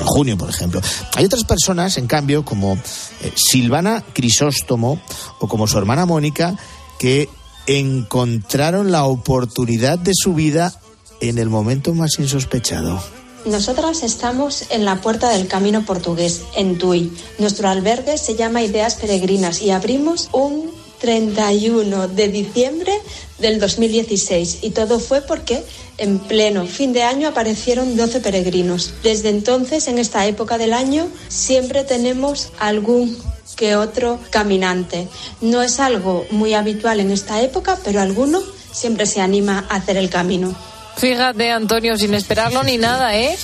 en 0.00 0.06
junio, 0.06 0.38
por 0.38 0.48
ejemplo. 0.50 0.80
Hay 1.14 1.26
otras 1.26 1.44
personas, 1.44 1.98
en 1.98 2.06
cambio, 2.08 2.44
como 2.44 2.74
eh, 3.22 3.32
Silvana 3.36 4.02
Crisóstomo 4.14 5.00
o 5.38 5.46
como 5.46 5.66
su 5.68 5.78
hermana 5.78 6.06
Mónica, 6.06 6.56
que 6.98 7.28
encontraron 7.66 8.92
la 8.92 9.04
oportunidad 9.04 9.98
de 9.98 10.12
su 10.14 10.34
vida 10.34 10.74
en 11.20 11.38
el 11.38 11.48
momento 11.48 11.94
más 11.94 12.18
insospechado. 12.18 13.02
Nosotras 13.44 14.02
estamos 14.02 14.64
en 14.70 14.84
la 14.84 15.00
puerta 15.00 15.30
del 15.30 15.46
Camino 15.46 15.84
Portugués, 15.84 16.42
en 16.56 16.78
Tui. 16.78 17.12
Nuestro 17.38 17.68
albergue 17.68 18.18
se 18.18 18.34
llama 18.34 18.62
Ideas 18.62 18.96
Peregrinas 18.96 19.62
y 19.62 19.70
abrimos 19.70 20.28
un 20.32 20.70
31 21.00 22.08
de 22.08 22.28
diciembre 22.28 22.92
del 23.38 23.60
2016 23.60 24.58
y 24.62 24.70
todo 24.70 24.98
fue 24.98 25.20
porque 25.20 25.62
en 25.98 26.18
pleno 26.18 26.66
fin 26.66 26.92
de 26.92 27.02
año 27.02 27.28
aparecieron 27.28 27.96
12 27.96 28.20
peregrinos. 28.20 28.94
Desde 29.02 29.28
entonces, 29.28 29.88
en 29.88 29.98
esta 29.98 30.26
época 30.26 30.58
del 30.58 30.72
año, 30.72 31.06
siempre 31.28 31.84
tenemos 31.84 32.48
algún 32.58 33.16
que 33.56 33.74
otro 33.76 34.20
caminante. 34.30 35.08
No 35.40 35.62
es 35.62 35.80
algo 35.80 36.26
muy 36.30 36.54
habitual 36.54 37.00
en 37.00 37.10
esta 37.10 37.40
época, 37.40 37.78
pero 37.82 38.00
alguno 38.00 38.40
siempre 38.72 39.06
se 39.06 39.20
anima 39.20 39.64
a 39.68 39.76
hacer 39.76 39.96
el 39.96 40.10
camino. 40.10 40.54
Fíjate, 40.96 41.50
Antonio, 41.50 41.96
sin 41.96 42.14
esperarlo 42.14 42.62
ni 42.62 42.76
nada, 42.78 43.16
¿eh? 43.16 43.36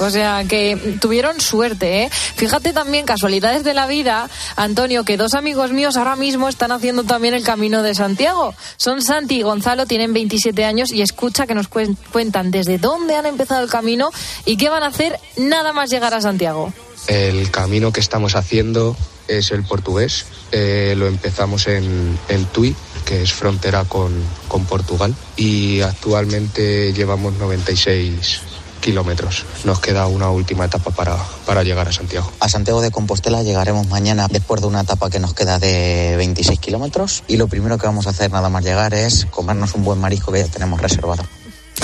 O 0.00 0.10
sea, 0.10 0.44
que 0.48 0.96
tuvieron 1.00 1.40
suerte, 1.40 2.02
¿eh? 2.04 2.10
Fíjate 2.36 2.72
también, 2.72 3.04
casualidades 3.04 3.64
de 3.64 3.74
la 3.74 3.86
vida, 3.88 4.30
Antonio, 4.54 5.02
que 5.04 5.16
dos 5.16 5.34
amigos 5.34 5.72
míos 5.72 5.96
ahora 5.96 6.14
mismo 6.14 6.48
están 6.48 6.70
haciendo 6.70 7.02
también 7.02 7.34
el 7.34 7.42
Camino 7.42 7.82
de 7.82 7.96
Santiago. 7.96 8.54
Son 8.76 9.02
Santi 9.02 9.38
y 9.38 9.42
Gonzalo, 9.42 9.86
tienen 9.86 10.12
27 10.12 10.64
años 10.64 10.92
y 10.92 11.02
escucha 11.02 11.48
que 11.48 11.54
nos 11.56 11.68
cuen- 11.68 11.96
cuentan 12.12 12.52
desde 12.52 12.78
dónde 12.78 13.16
han 13.16 13.26
empezado 13.26 13.60
el 13.64 13.68
camino 13.70 14.10
y 14.44 14.56
qué 14.56 14.68
van 14.68 14.84
a 14.84 14.88
hacer 14.88 15.18
nada 15.36 15.72
más 15.72 15.90
llegar 15.90 16.14
a 16.14 16.20
Santiago. 16.20 16.72
El 17.08 17.50
camino 17.50 17.90
que 17.90 17.98
estamos 18.00 18.36
haciendo 18.36 18.96
es 19.28 19.50
el 19.52 19.64
portugués. 19.64 20.26
Eh, 20.50 20.94
lo 20.96 21.06
empezamos 21.06 21.66
en, 21.68 22.18
en 22.28 22.44
Tui, 22.46 22.74
que 23.04 23.22
es 23.22 23.32
frontera 23.32 23.84
con, 23.84 24.12
con 24.48 24.64
Portugal, 24.64 25.14
y 25.36 25.80
actualmente 25.82 26.92
llevamos 26.92 27.34
96 27.34 28.40
kilómetros. 28.80 29.44
Nos 29.64 29.80
queda 29.80 30.06
una 30.06 30.30
última 30.30 30.64
etapa 30.64 30.90
para, 30.90 31.16
para 31.46 31.62
llegar 31.62 31.88
a 31.88 31.92
Santiago. 31.92 32.32
A 32.40 32.48
Santiago 32.48 32.80
de 32.80 32.90
Compostela 32.90 33.42
llegaremos 33.42 33.86
mañana 33.88 34.28
después 34.30 34.60
de 34.60 34.66
una 34.66 34.80
etapa 34.80 35.10
que 35.10 35.18
nos 35.18 35.34
queda 35.34 35.58
de 35.58 36.14
26 36.16 36.58
kilómetros 36.58 37.22
y 37.28 37.36
lo 37.36 37.48
primero 37.48 37.78
que 37.78 37.86
vamos 37.86 38.06
a 38.06 38.10
hacer 38.10 38.30
nada 38.30 38.48
más 38.48 38.64
llegar 38.64 38.94
es 38.94 39.26
comernos 39.26 39.74
un 39.74 39.84
buen 39.84 40.00
marisco 40.00 40.32
que 40.32 40.40
ya 40.40 40.46
tenemos 40.46 40.80
reservado. 40.80 41.24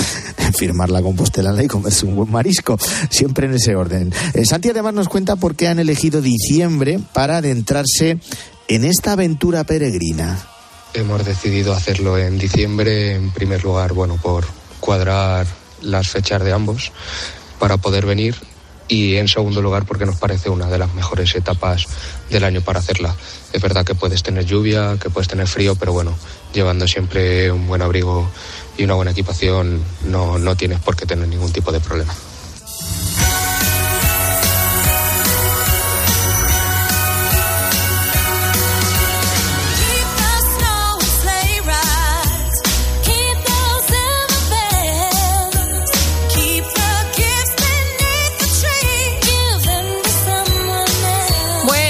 firmar 0.57 0.89
la 0.89 1.01
compostelana 1.01 1.63
y 1.63 1.67
comerse 1.67 2.05
un 2.05 2.15
buen 2.15 2.31
marisco, 2.31 2.77
siempre 3.09 3.47
en 3.47 3.55
ese 3.55 3.75
orden. 3.75 4.13
Eh, 4.33 4.45
Santi 4.45 4.69
además 4.69 4.93
nos 4.93 5.09
cuenta 5.09 5.35
por 5.35 5.55
qué 5.55 5.67
han 5.67 5.79
elegido 5.79 6.21
diciembre 6.21 6.99
para 7.13 7.37
adentrarse 7.37 8.19
en 8.67 8.85
esta 8.85 9.13
aventura 9.13 9.63
peregrina. 9.63 10.47
Hemos 10.93 11.25
decidido 11.25 11.73
hacerlo 11.73 12.17
en 12.17 12.37
diciembre, 12.37 13.15
en 13.15 13.31
primer 13.31 13.63
lugar, 13.63 13.93
bueno, 13.93 14.17
por 14.21 14.45
cuadrar 14.79 15.45
las 15.81 16.07
fechas 16.07 16.43
de 16.43 16.53
ambos 16.53 16.91
para 17.59 17.77
poder 17.77 18.05
venir 18.05 18.35
y 18.87 19.15
en 19.15 19.27
segundo 19.27 19.61
lugar 19.61 19.85
porque 19.85 20.05
nos 20.05 20.17
parece 20.17 20.49
una 20.49 20.67
de 20.67 20.77
las 20.77 20.93
mejores 20.93 21.35
etapas 21.35 21.85
del 22.29 22.43
año 22.43 22.61
para 22.61 22.79
hacerla. 22.79 23.15
Es 23.51 23.61
verdad 23.61 23.85
que 23.85 23.95
puedes 23.95 24.23
tener 24.23 24.45
lluvia, 24.45 24.97
que 25.01 25.09
puedes 25.09 25.27
tener 25.27 25.47
frío, 25.47 25.75
pero 25.75 25.93
bueno, 25.93 26.15
llevando 26.53 26.87
siempre 26.87 27.51
un 27.51 27.67
buen 27.67 27.81
abrigo 27.81 28.29
y 28.77 28.83
una 28.83 28.95
buena 28.95 29.11
equipación 29.11 29.81
no, 30.05 30.37
no 30.37 30.55
tienes 30.55 30.79
por 30.79 30.95
qué 30.95 31.05
tener 31.05 31.27
ningún 31.27 31.51
tipo 31.51 31.71
de 31.71 31.79
problema. 31.79 32.13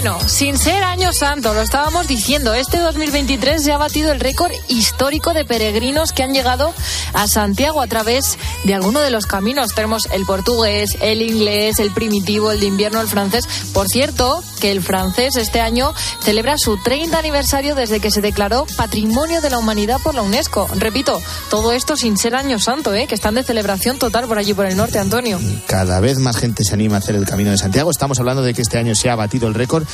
Bueno, 0.06 0.20
sin 0.30 0.56
ser 0.56 0.84
año 0.84 1.12
santo, 1.14 1.56
lo 1.56 1.62
estábamos 1.62 2.08
diciendo, 2.08 2.54
este 2.54 2.78
2023 2.78 3.64
se 3.64 3.72
ha 3.72 3.80
batido 3.80 4.12
el 4.12 4.20
récord 4.20 4.52
histórico 4.68 5.34
de 5.34 5.46
peregrinos 5.46 6.12
que 6.12 6.22
han 6.22 6.32
llegado 6.32 6.76
a 7.14 7.28
Santiago 7.28 7.82
a 7.82 7.88
través 7.88 8.38
de 8.66 8.76
alguno 8.76 9.00
de 9.00 9.10
los 9.10 9.26
caminos. 9.26 9.74
Tenemos 9.74 10.08
el 10.12 10.24
portugués, 10.28 10.96
el 11.02 11.24
inglés, 11.24 11.80
el 11.80 11.90
primitivo, 11.90 12.52
el 12.52 12.60
de 12.60 12.68
invierno, 12.68 13.02
el 13.02 13.08
francés. 13.08 13.48
Por 13.74 13.88
cierto, 13.88 14.44
que 14.60 14.72
el 14.72 14.84
francés 14.84 15.38
este 15.38 15.60
año 15.60 15.92
celebra 16.22 16.60
su 16.60 16.78
30 16.78 17.18
aniversario 17.18 17.74
desde 17.74 18.00
que 18.00 18.12
se 18.12 18.22
declaró 18.22 18.68
Patrimonio 18.78 19.42
de 19.42 19.50
la 19.50 19.58
Humanidad 19.58 20.00
por 20.04 20.14
la 20.14 20.22
UNESCO. 20.22 20.68
Repito, 20.76 21.20
todo 21.50 21.72
esto 21.72 21.98
sin 21.98 22.16
ser 22.18 22.36
año 22.36 22.60
santo, 22.60 22.94
¿eh? 22.94 23.08
que 23.08 23.16
están 23.16 23.34
de 23.34 23.44
celebración 23.44 23.98
total 23.98 24.28
por 24.28 24.38
allí 24.38 24.54
por 24.54 24.68
el 24.68 24.78
norte, 24.78 25.00
Antonio. 25.00 25.40
Cada 25.66 26.00
vez 26.00 26.20
más 26.20 26.38
gente 26.38 26.64
se 26.64 26.76
anima 26.76 26.98
a 26.98 27.00
hacer 27.00 27.16
el 27.16 27.26
Camino 27.26 27.50
de 27.50 27.58
Santiago. 27.58 27.90
Estamos 27.90 28.20
hablando 28.20 28.44
de 28.44 28.54
que 28.54 28.62
este 28.62 28.78
año 28.78 28.94
se 28.94 29.10
ha 29.10 29.16
batido 29.16 29.48
el 29.48 29.56
récord, 29.56 29.88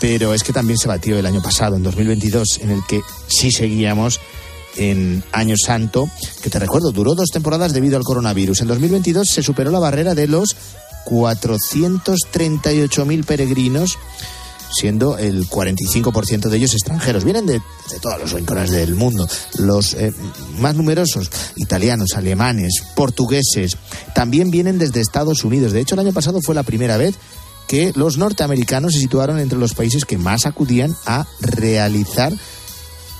pero 0.00 0.34
es 0.34 0.42
que 0.42 0.52
también 0.52 0.78
se 0.78 0.88
batió 0.88 1.18
el 1.18 1.26
año 1.26 1.42
pasado, 1.42 1.76
en 1.76 1.82
2022, 1.82 2.60
en 2.62 2.70
el 2.70 2.80
que 2.86 3.00
sí 3.28 3.50
seguíamos 3.50 4.20
en 4.76 5.24
Año 5.32 5.56
Santo, 5.56 6.10
que 6.42 6.50
te 6.50 6.58
recuerdo, 6.58 6.92
duró 6.92 7.14
dos 7.14 7.30
temporadas 7.30 7.72
debido 7.72 7.96
al 7.96 8.04
coronavirus. 8.04 8.60
En 8.60 8.68
2022 8.68 9.26
se 9.28 9.42
superó 9.42 9.70
la 9.70 9.78
barrera 9.78 10.14
de 10.14 10.28
los 10.28 10.54
438.000 11.06 13.24
peregrinos, 13.24 13.98
siendo 14.70 15.16
el 15.16 15.48
45% 15.48 16.48
de 16.48 16.56
ellos 16.56 16.74
extranjeros. 16.74 17.24
Vienen 17.24 17.46
de, 17.46 17.54
de 17.54 17.98
todos 18.00 18.20
los 18.20 18.32
rincones 18.32 18.70
del 18.70 18.94
mundo. 18.94 19.26
Los 19.58 19.94
eh, 19.94 20.12
más 20.58 20.74
numerosos, 20.74 21.30
italianos, 21.56 22.10
alemanes, 22.14 22.82
portugueses, 22.94 23.78
también 24.14 24.50
vienen 24.50 24.78
desde 24.78 25.00
Estados 25.00 25.42
Unidos. 25.44 25.72
De 25.72 25.80
hecho, 25.80 25.94
el 25.94 26.00
año 26.00 26.12
pasado 26.12 26.40
fue 26.42 26.54
la 26.54 26.64
primera 26.64 26.98
vez 26.98 27.14
que 27.66 27.92
los 27.94 28.18
norteamericanos 28.18 28.94
se 28.94 29.00
situaron 29.00 29.38
entre 29.38 29.58
los 29.58 29.74
países 29.74 30.04
que 30.04 30.18
más 30.18 30.46
acudían 30.46 30.94
a 31.06 31.26
realizar 31.40 32.32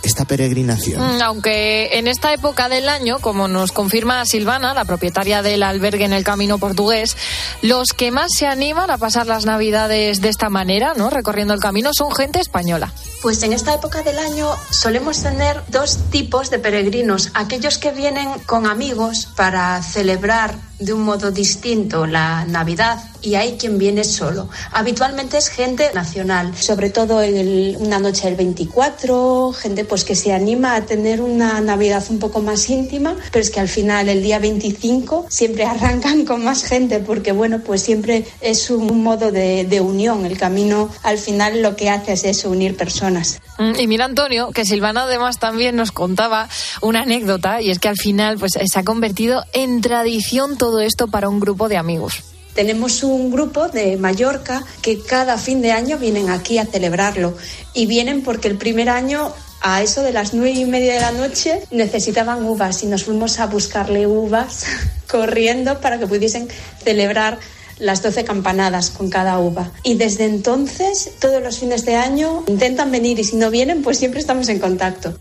esta 0.03 0.24
peregrinación. 0.24 1.01
Mm, 1.01 1.22
Aunque 1.22 1.99
en 1.99 2.07
esta 2.07 2.32
época 2.32 2.68
del 2.68 2.88
año, 2.88 3.18
como 3.20 3.49
nos 3.49 3.72
confirma 3.72 4.24
Silvana, 4.24 4.72
la 4.72 4.84
propietaria 4.84 5.42
del 5.42 5.62
albergue 5.62 6.05
en 6.05 6.12
el 6.12 6.22
Camino 6.24 6.59
Portugués, 6.59 7.16
los 7.62 7.88
que 7.88 8.12
más 8.12 8.28
se 8.36 8.47
animan 8.47 8.90
a 8.90 8.99
pasar 8.99 9.26
las 9.26 9.44
Navidades 9.44 10.20
de 10.20 10.28
esta 10.28 10.49
manera, 10.49 10.94
¿no? 10.97 11.11
Recorriendo 11.11 11.55
el 11.55 11.61
camino, 11.61 11.90
son 11.92 12.14
gente 12.14 12.40
española. 12.40 12.92
Pues 13.23 13.43
en 13.43 13.53
esta 13.53 13.75
época 13.75 14.03
del 14.03 14.19
año 14.19 14.51
solemos 14.71 15.23
tener 15.23 15.61
dos 15.69 15.99
tipos 16.11 16.51
de 16.51 16.59
peregrinos. 16.61 17.31
Aquellos 17.35 17.79
que 17.79 17.91
vienen 17.91 18.29
con 18.47 18.67
amigos 18.67 19.29
para 19.37 19.83
celebrar 19.83 20.55
de 20.79 20.93
un 20.93 21.03
modo 21.05 21.31
distinto 21.31 22.07
la 22.07 22.45
Navidad 22.45 23.03
y 23.23 23.35
hay 23.37 23.57
quien 23.57 23.79
viene 23.79 24.05
solo. 24.05 24.51
Habitualmente 24.73 25.39
es 25.39 25.49
gente 25.49 25.91
nacional, 25.95 26.55
sobre 26.55 26.91
todo 26.91 27.23
en 27.23 27.35
el- 27.39 27.77
una 27.81 27.99
noche 27.99 28.27
del 28.27 28.37
24, 28.37 29.55
gente 29.55 29.87
pues 29.87 30.05
que 30.05 30.14
se 30.14 30.35
anima 30.35 30.75
a 30.77 30.83
tener 30.83 31.23
una 31.23 31.62
Navidad 31.62 32.05
un 32.11 32.19
poco 32.19 32.43
más 32.43 32.69
íntima, 32.69 33.17
pero 33.33 33.43
es 33.43 33.49
que 33.51 33.59
al 33.59 33.69
final 33.71 34.11
el 34.11 34.23
día 34.23 34.39
25 34.39 35.25
siempre 35.31 35.64
arrancan 35.64 36.27
con 36.27 36.45
más 36.45 36.62
gente 36.62 36.99
porque 37.01 37.33
bueno, 37.33 37.61
pues 37.64 37.81
siempre 37.81 38.27
es 38.43 38.69
un 38.69 39.03
modo 39.03 39.33
de, 39.33 39.64
de 39.64 39.81
unión. 39.81 40.27
El 40.27 40.37
camino 40.37 40.91
al 41.03 41.17
final 41.17 41.62
lo 41.62 41.75
que 41.75 41.89
hace 41.89 42.12
es 42.12 42.25
eso, 42.25 42.51
unir 42.51 42.77
personas. 42.77 43.16
Mm, 43.59 43.81
Y 43.81 43.87
mira 43.87 44.05
Antonio, 44.05 44.51
que 44.53 44.64
Silvana 44.64 45.05
además 45.05 45.39
también 45.39 45.77
nos 45.77 45.93
contaba 45.93 46.49
una 46.83 47.03
anécdota 47.03 47.61
y 47.61 47.71
es 47.71 47.79
que 47.79 47.89
al 47.89 47.97
final 47.97 48.39
pues 48.39 48.53
se 48.53 48.79
ha 48.79 48.85
convertido 48.85 49.45
en 49.53 49.81
tradición 49.81 50.59
todo 50.59 50.81
esto 50.81 51.09
para 51.09 51.29
un 51.29 51.41
grupo 51.41 51.69
de 51.69 51.77
amigos. 51.77 52.23
Tenemos 52.57 53.03
un 53.03 53.31
grupo 53.31 53.69
de 53.69 53.99
Mallorca 53.99 54.64
que 54.81 55.03
cada 55.03 55.37
fin 55.37 55.61
de 55.61 55.73
año 55.73 55.99
vienen 55.99 56.31
aquí 56.31 56.57
a 56.57 56.64
celebrarlo. 56.64 57.37
Y 57.75 57.85
vienen 57.85 58.23
porque 58.23 58.49
el 58.49 58.57
primer 58.57 58.89
año 58.89 59.31
a 59.61 59.83
eso 59.83 60.03
de 60.03 60.12
las 60.12 60.33
nueve 60.33 60.53
y 60.53 60.64
media 60.64 60.95
de 60.95 61.01
la 61.01 61.12
noche 61.12 61.61
necesitaban 61.71 62.43
uvas. 62.45 62.83
Y 62.83 62.87
nos 62.87 63.05
fuimos 63.05 63.41
a 63.41 63.47
buscarle 63.47 64.07
uvas 64.07 64.64
corriendo 65.11 65.83
para 65.83 65.99
que 65.99 66.07
pudiesen 66.07 66.49
celebrar 66.83 67.39
las 67.79 68.03
12 68.03 68.24
campanadas 68.24 68.91
con 68.91 69.11
cada 69.11 69.39
uva. 69.39 69.70
Y 69.83 69.95
desde 69.95 70.24
entonces, 70.24 71.12
todos 71.20 71.43
los 71.43 71.59
fines 71.59 71.85
de 71.85 71.97
año 71.97 72.45
intentan 72.47 72.91
venir 72.91 73.18
y 73.18 73.24
si 73.24 73.37
no 73.37 73.51
vienen, 73.51 73.83
pues 73.83 73.99
siempre 73.99 74.20
estamos 74.20 74.49
en 74.49 74.59
contacto. 74.59 75.18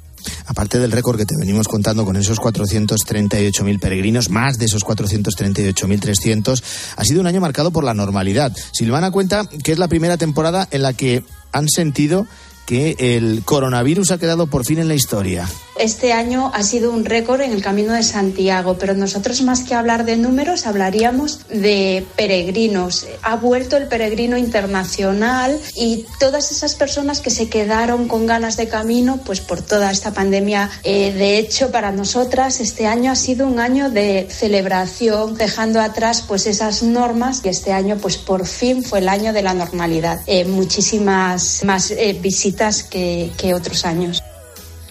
Aparte 0.47 0.79
del 0.79 0.91
récord 0.91 1.17
que 1.17 1.25
te 1.25 1.37
venimos 1.37 1.67
contando 1.67 2.05
con 2.05 2.15
esos 2.15 2.39
438.000 2.39 3.79
peregrinos, 3.79 4.29
más 4.29 4.57
de 4.57 4.65
esos 4.65 4.83
438.300, 4.83 6.63
ha 6.95 7.03
sido 7.03 7.21
un 7.21 7.27
año 7.27 7.41
marcado 7.41 7.71
por 7.71 7.83
la 7.83 7.93
normalidad. 7.93 8.55
Silvana 8.71 9.11
cuenta 9.11 9.47
que 9.63 9.71
es 9.71 9.79
la 9.79 9.87
primera 9.87 10.17
temporada 10.17 10.67
en 10.71 10.81
la 10.81 10.93
que 10.93 11.23
han 11.51 11.69
sentido 11.69 12.27
que 12.65 12.95
el 12.99 13.43
coronavirus 13.45 14.11
ha 14.11 14.17
quedado 14.17 14.47
por 14.47 14.65
fin 14.65 14.79
en 14.79 14.87
la 14.87 14.95
historia. 14.95 15.47
Este 15.77 16.13
año 16.13 16.51
ha 16.53 16.63
sido 16.63 16.89
un 16.89 17.03
récord 17.03 17.41
en 17.41 17.51
el 17.51 17.61
Camino 17.61 17.93
de 17.93 18.03
Santiago, 18.03 18.77
pero 18.79 18.93
nosotros 18.93 19.41
más 19.41 19.63
que 19.63 19.75
hablar 19.75 20.05
de 20.05 20.15
números 20.15 20.67
hablaríamos 20.67 21.41
de 21.49 22.05
peregrinos. 22.15 23.07
Ha 23.21 23.35
vuelto 23.35 23.75
el 23.75 23.89
peregrino 23.89 24.37
internacional 24.37 25.59
y 25.75 26.05
todas 26.17 26.51
esas 26.53 26.75
personas 26.75 27.19
que 27.19 27.29
se 27.29 27.49
quedaron 27.49 28.07
con 28.07 28.25
ganas 28.25 28.55
de 28.55 28.69
camino, 28.69 29.19
pues 29.25 29.41
por 29.41 29.61
toda 29.61 29.91
esta 29.91 30.13
pandemia. 30.13 30.69
Eh, 30.83 31.11
de 31.11 31.37
hecho, 31.39 31.71
para 31.71 31.91
nosotras 31.91 32.61
este 32.61 32.87
año 32.87 33.11
ha 33.11 33.15
sido 33.15 33.45
un 33.45 33.59
año 33.59 33.89
de 33.89 34.27
celebración, 34.31 35.35
dejando 35.35 35.81
atrás 35.81 36.23
pues 36.25 36.47
esas 36.47 36.83
normas 36.83 37.41
y 37.43 37.49
este 37.49 37.73
año 37.73 37.97
pues 37.97 38.15
por 38.15 38.47
fin 38.47 38.81
fue 38.81 38.99
el 38.99 39.09
año 39.09 39.33
de 39.33 39.41
la 39.41 39.53
normalidad. 39.53 40.21
Eh, 40.25 40.45
muchísimas 40.45 41.65
más 41.65 41.91
eh, 41.91 42.17
visitas 42.21 42.54
que, 42.83 43.31
que 43.37 43.53
otros 43.53 43.85
años. 43.85 44.21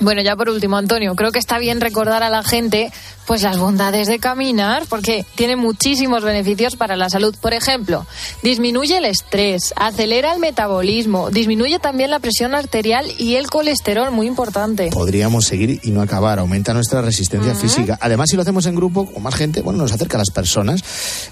Bueno, 0.00 0.22
ya 0.22 0.36
por 0.36 0.50
último, 0.50 0.76
Antonio, 0.76 1.14
creo 1.14 1.30
que 1.30 1.38
está 1.38 1.58
bien 1.58 1.80
recordar 1.80 2.22
a 2.22 2.28
la 2.28 2.42
gente 2.42 2.92
pues 3.26 3.42
las 3.42 3.56
bondades 3.56 4.06
de 4.06 4.18
caminar 4.18 4.84
porque 4.88 5.24
tiene 5.34 5.56
muchísimos 5.56 6.22
beneficios 6.22 6.76
para 6.76 6.96
la 6.96 7.08
salud. 7.08 7.34
Por 7.40 7.54
ejemplo, 7.54 8.06
disminuye 8.42 8.98
el 8.98 9.06
estrés, 9.06 9.72
acelera 9.76 10.34
el 10.34 10.40
metabolismo, 10.40 11.30
disminuye 11.30 11.78
también 11.78 12.10
la 12.10 12.18
presión 12.18 12.54
arterial 12.54 13.06
y 13.18 13.36
el 13.36 13.48
colesterol, 13.48 14.10
muy 14.10 14.26
importante. 14.26 14.90
Podríamos 14.90 15.46
seguir 15.46 15.80
y 15.82 15.90
no 15.90 16.02
acabar, 16.02 16.38
aumenta 16.38 16.74
nuestra 16.74 17.00
resistencia 17.00 17.54
física. 17.54 17.96
Además, 18.00 18.28
si 18.28 18.36
lo 18.36 18.42
hacemos 18.42 18.66
en 18.66 18.74
grupo 18.74 19.06
con 19.06 19.22
más 19.22 19.34
gente, 19.34 19.62
bueno, 19.62 19.78
nos 19.78 19.92
acerca 19.92 20.16
a 20.16 20.18
las 20.18 20.30
personas 20.30 20.82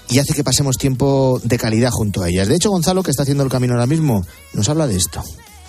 y 0.09 0.19
hace 0.19 0.33
que 0.33 0.43
pasemos 0.43 0.77
tiempo 0.77 1.39
de 1.43 1.57
calidad 1.57 1.91
junto 1.91 2.23
a 2.23 2.29
ellas. 2.29 2.47
De 2.47 2.55
hecho, 2.55 2.71
Gonzalo, 2.71 3.03
que 3.03 3.11
está 3.11 3.23
haciendo 3.23 3.43
el 3.43 3.51
camino 3.51 3.73
ahora 3.73 3.87
mismo, 3.87 4.25
nos 4.53 4.69
habla 4.69 4.87
de 4.87 4.95
esto. 4.95 5.23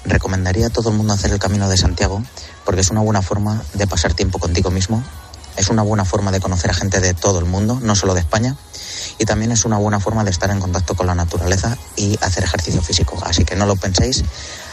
Recomendaría 0.05 0.67
a 0.67 0.71
todo 0.71 0.91
el 0.91 0.97
mundo 0.97 1.13
hacer 1.15 1.33
el 1.33 1.39
Camino 1.39 1.69
de 1.69 1.77
Santiago 1.77 2.23
porque 2.65 2.81
es 2.81 2.91
una 2.91 3.01
buena 3.01 3.23
forma 3.23 3.63
de 3.75 3.87
pasar 3.87 4.15
tiempo 4.15 4.39
contigo 4.39 4.71
mismo, 4.71 5.03
es 5.57 5.69
una 5.69 5.83
buena 5.83 6.05
forma 6.05 6.33
de 6.33 6.41
conocer 6.41 6.71
a 6.71 6.75
gente 6.75 7.01
de 7.01 7.15
todo 7.15 7.39
el 7.39 7.45
mundo, 7.45 7.79
no 7.83 7.95
solo 7.95 8.15
de 8.15 8.21
España, 8.21 8.57
y 9.19 9.25
también 9.25 9.53
es 9.53 9.65
una 9.65 9.77
buena 9.79 10.01
forma 10.01 10.25
de 10.25 10.31
estar 10.31 10.51
en 10.51 10.61
contacto 10.61 10.95
con 10.95 11.07
la 11.07 11.15
naturaleza 11.15 11.77
y 11.97 12.19
hacer 12.23 12.45
ejercicio 12.45 12.83
físico. 12.83 13.19
Así 13.25 13.45
que 13.45 13.55
no 13.55 13.67
lo 13.67 13.77
penséis, 13.77 14.25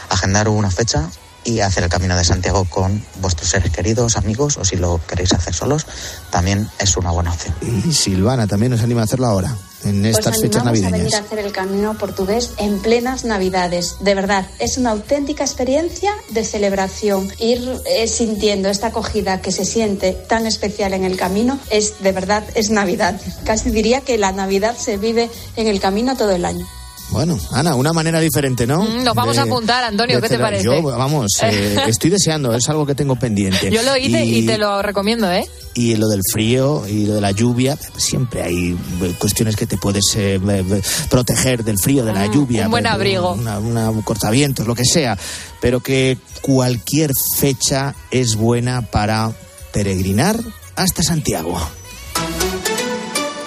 agendar 0.08 0.48
una 0.48 0.70
fecha 0.70 1.08
y 1.44 1.60
hacer 1.60 1.84
el 1.84 1.90
Camino 1.90 2.16
de 2.16 2.24
Santiago 2.24 2.64
con 2.64 3.04
vuestros 3.20 3.50
seres 3.50 3.70
queridos, 3.72 4.16
amigos, 4.16 4.56
o 4.56 4.64
si 4.64 4.76
lo 4.76 5.00
queréis 5.06 5.32
hacer 5.32 5.54
solos, 5.54 5.86
también 6.30 6.68
es 6.78 6.96
una 6.96 7.10
buena 7.10 7.32
opción. 7.32 7.54
Y 7.62 7.92
Silvana 7.92 8.46
también 8.46 8.72
nos 8.72 8.82
anima 8.82 9.00
a 9.00 9.04
hacerlo 9.04 9.26
ahora, 9.26 9.56
en 9.84 10.04
estas 10.04 10.36
Os 10.36 10.42
fechas 10.42 10.66
animamos 10.66 10.92
a 10.92 10.96
venir 10.96 11.14
a 11.14 11.18
hacer 11.18 11.38
el 11.38 11.52
camino 11.52 11.96
portugués 11.98 12.52
en 12.58 12.80
plenas 12.80 13.24
navidades. 13.24 13.96
De 14.00 14.14
verdad, 14.14 14.46
es 14.58 14.78
una 14.78 14.90
auténtica 14.90 15.44
experiencia 15.44 16.12
de 16.30 16.44
celebración. 16.44 17.28
Ir 17.38 17.80
eh, 17.86 18.06
sintiendo 18.08 18.68
esta 18.68 18.88
acogida 18.88 19.40
que 19.40 19.52
se 19.52 19.64
siente 19.64 20.12
tan 20.12 20.46
especial 20.46 20.94
en 20.94 21.04
el 21.04 21.16
camino 21.16 21.58
es 21.70 22.02
de 22.02 22.12
verdad 22.12 22.44
es 22.54 22.70
Navidad. 22.70 23.20
Casi 23.44 23.70
diría 23.70 24.00
que 24.00 24.18
la 24.18 24.32
Navidad 24.32 24.76
se 24.76 24.96
vive 24.96 25.30
en 25.56 25.66
el 25.66 25.80
camino 25.80 26.16
todo 26.16 26.32
el 26.32 26.44
año. 26.44 26.66
Bueno, 27.12 27.38
Ana, 27.50 27.74
una 27.74 27.92
manera 27.92 28.20
diferente, 28.20 28.66
¿no? 28.66 28.82
Mm, 28.82 29.04
nos 29.04 29.14
vamos 29.14 29.36
a 29.36 29.42
apuntar, 29.42 29.84
Antonio, 29.84 30.18
¿qué 30.20 30.30
te 30.30 30.38
parece? 30.38 30.64
Yo, 30.64 30.82
vamos, 30.82 31.30
eh, 31.42 31.76
estoy 31.86 32.10
deseando, 32.10 32.54
es 32.54 32.66
algo 32.70 32.86
que 32.86 32.94
tengo 32.94 33.16
pendiente. 33.16 33.70
Yo 33.70 33.82
lo 33.82 33.96
hice 33.98 34.24
y... 34.24 34.46
te 34.46 34.56
lo 34.56 34.80
recomiendo, 34.80 35.30
¿eh? 35.30 35.46
Y 35.74 35.96
lo 35.96 36.08
del 36.08 36.22
frío 36.32 36.86
y 36.88 37.06
lo 37.06 37.14
de 37.14 37.20
la 37.20 37.30
lluvia, 37.30 37.76
siempre 37.96 38.42
hay 38.42 38.72
eh, 39.02 39.14
cuestiones 39.18 39.56
que 39.56 39.66
te 39.66 39.76
puedes 39.76 40.04
eh, 40.16 40.40
eh, 40.42 40.82
proteger 41.10 41.64
del 41.64 41.78
frío, 41.78 42.04
de 42.04 42.14
la 42.14 42.26
lluvia. 42.26 42.64
un 42.64 42.70
buen 42.70 42.84
pues, 42.84 42.94
abrigo. 42.94 43.32
Una, 43.32 43.58
una 43.58 43.92
cortavientos, 44.04 44.66
lo 44.66 44.74
que 44.74 44.84
sea. 44.84 45.18
Pero 45.60 45.80
que 45.80 46.16
cualquier 46.40 47.12
fecha 47.36 47.94
es 48.10 48.36
buena 48.36 48.82
para 48.82 49.32
peregrinar 49.72 50.38
hasta 50.76 51.02
Santiago. 51.02 51.58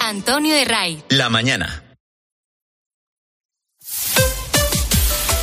Antonio 0.00 0.54
de 0.54 0.64
Ray. 0.64 1.02
La 1.08 1.28
mañana. 1.28 1.85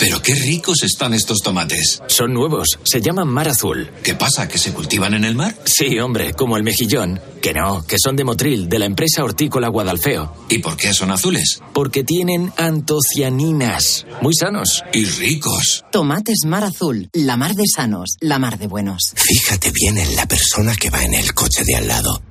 Pero 0.00 0.22
qué 0.22 0.34
ricos 0.34 0.82
están 0.82 1.12
estos 1.12 1.40
tomates. 1.40 2.00
Son 2.06 2.32
nuevos, 2.32 2.78
se 2.84 3.02
llaman 3.02 3.28
mar 3.28 3.48
azul. 3.48 3.90
¿Qué 4.02 4.14
pasa? 4.14 4.48
¿Que 4.48 4.56
se 4.56 4.72
cultivan 4.72 5.12
en 5.12 5.26
el 5.26 5.34
mar? 5.34 5.54
Sí, 5.66 5.98
hombre, 5.98 6.32
como 6.32 6.56
el 6.56 6.62
mejillón. 6.62 7.20
Que 7.42 7.52
no, 7.52 7.86
que 7.86 7.96
son 8.02 8.16
de 8.16 8.24
Motril, 8.24 8.70
de 8.70 8.78
la 8.78 8.86
empresa 8.86 9.22
hortícola 9.22 9.68
Guadalfeo. 9.68 10.46
¿Y 10.48 10.60
por 10.60 10.78
qué 10.78 10.94
son 10.94 11.10
azules? 11.10 11.60
Porque 11.74 12.02
tienen 12.02 12.50
antocianinas. 12.56 14.06
Muy 14.22 14.34
sanos. 14.34 14.82
Y 14.94 15.04
ricos. 15.04 15.84
Tomates 15.92 16.46
mar 16.46 16.64
azul, 16.64 17.10
la 17.12 17.36
mar 17.36 17.54
de 17.54 17.64
sanos, 17.66 18.16
la 18.20 18.38
mar 18.38 18.58
de 18.58 18.68
buenos. 18.68 19.12
Fíjate 19.14 19.70
bien 19.70 19.98
en 19.98 20.16
la 20.16 20.24
persona 20.26 20.74
que 20.76 20.88
va 20.88 21.04
en 21.04 21.12
el 21.12 21.34
coche 21.34 21.62
de 21.62 21.76
al 21.76 21.86
lado. 21.86 22.22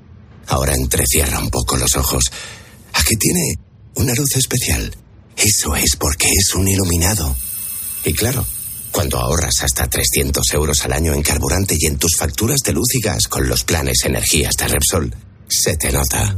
Ahora 0.48 0.74
entrecierra 0.74 1.38
un 1.38 1.52
poco 1.52 1.78
los 1.78 1.96
ojos. 1.96 2.32
¿A 2.94 3.04
qué 3.04 3.16
tiene 3.16 3.60
una 3.94 4.16
luz 4.16 4.36
especial? 4.38 4.92
Eso 5.38 5.76
es 5.76 5.96
porque 5.98 6.28
es 6.28 6.56
un 6.56 6.68
iluminado. 6.68 7.36
Y 8.04 8.14
claro, 8.14 8.46
cuando 8.92 9.18
ahorras 9.18 9.62
hasta 9.62 9.88
300 9.88 10.44
euros 10.54 10.84
al 10.86 10.94
año 10.94 11.14
en 11.14 11.22
carburante 11.22 11.76
y 11.80 11.86
en 11.86 11.98
tus 11.98 12.16
facturas 12.18 12.60
de 12.66 12.74
luz 12.74 12.96
y 12.96 13.02
gas 13.02 13.28
con 13.28 13.48
los 13.48 13.64
planes 13.64 14.04
energías 14.06 14.56
de 14.56 14.68
Repsol, 14.68 15.16
se 15.48 15.78
te 15.78 15.92
nota. 15.92 16.36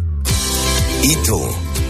¿Y 1.04 1.16
tú? 1.18 1.42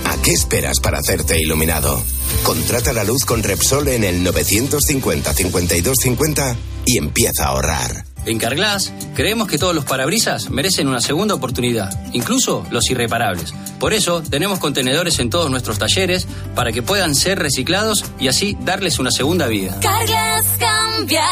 ¿A 0.06 0.18
qué 0.22 0.32
esperas 0.32 0.80
para 0.80 1.00
hacerte 1.00 1.40
iluminado? 1.40 2.04
Contrata 2.44 2.94
la 2.94 3.04
luz 3.04 3.26
con 3.26 3.44
Repsol 3.44 3.88
en 3.90 4.04
el 4.04 4.24
950 4.24 5.34
52 5.34 5.98
50 6.02 6.58
y 6.86 6.98
empieza 6.98 7.46
a 7.46 7.48
ahorrar. 7.50 8.11
En 8.26 8.38
Carglass 8.38 8.94
creemos 9.16 9.48
que 9.48 9.58
todos 9.58 9.74
los 9.74 9.86
parabrisas 9.86 10.50
merecen 10.50 10.88
una 10.88 11.02
segunda 11.02 11.36
oportunidad, 11.36 11.92
incluso 12.14 12.66
los 12.70 12.90
irreparables. 12.90 13.54
Por 13.80 13.94
eso 13.94 14.22
tenemos 14.22 14.60
contenedores 14.60 15.20
en 15.20 15.30
todos 15.30 15.50
nuestros 15.50 15.80
talleres 15.80 16.28
para 16.56 16.72
que 16.72 16.84
puedan 16.84 17.16
ser 17.16 17.40
reciclados 17.40 18.06
y 18.20 18.28
así 18.28 18.58
darles 18.62 19.00
una 19.00 19.12
segunda 19.12 19.48
vida. 19.48 19.80
Carglass 19.82 20.46
cambia, 20.60 21.26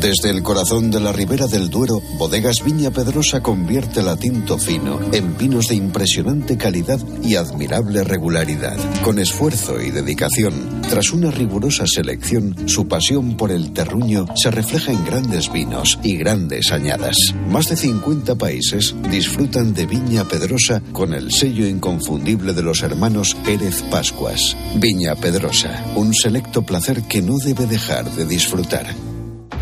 Desde 0.00 0.30
el 0.30 0.42
corazón 0.42 0.90
de 0.90 0.98
la 0.98 1.12
ribera 1.12 1.46
del 1.46 1.70
Duero, 1.70 2.00
Bodegas 2.18 2.64
Viña 2.64 2.90
Pedrosa 2.90 3.40
convierte 3.40 4.02
la 4.02 4.16
tinto 4.16 4.58
fino 4.58 4.98
en 5.12 5.38
vinos 5.38 5.68
de 5.68 5.76
impresionante 5.76 6.58
calidad 6.58 6.98
y 7.22 7.36
admirable 7.36 8.02
regularidad. 8.02 8.76
Con 9.04 9.20
esfuerzo 9.20 9.80
y 9.80 9.92
dedicación, 9.92 10.82
tras 10.88 11.12
una 11.12 11.30
rigurosa 11.30 11.84
selección, 11.86 12.68
su 12.68 12.88
pasión 12.88 13.36
por 13.36 13.52
el 13.52 13.72
terruño 13.72 14.26
se 14.34 14.50
refleja 14.50 14.90
en 14.90 15.04
grandes 15.04 15.52
vinos 15.52 16.00
y 16.02 16.16
grandes 16.16 16.72
añadas. 16.72 17.16
Más 17.48 17.68
de 17.68 17.76
50 17.76 18.34
países 18.34 18.96
disfrutan 19.08 19.72
de 19.72 19.86
Viña 19.86 20.24
Pedrosa 20.24 20.82
con 20.92 21.14
el 21.14 21.30
sello 21.30 21.64
inconfundible 21.64 22.54
de 22.54 22.62
los 22.62 22.82
hermanos 22.82 23.36
Pérez 23.44 23.82
Pascuas. 23.82 24.56
Viña 24.78 25.14
Pedrosa, 25.14 25.84
un 25.94 26.12
selecto 26.12 26.62
placer 26.62 27.02
que 27.02 27.22
no 27.22 27.38
debe 27.38 27.66
dejar 27.66 28.10
de 28.10 28.31
disfrutar. 28.32 28.86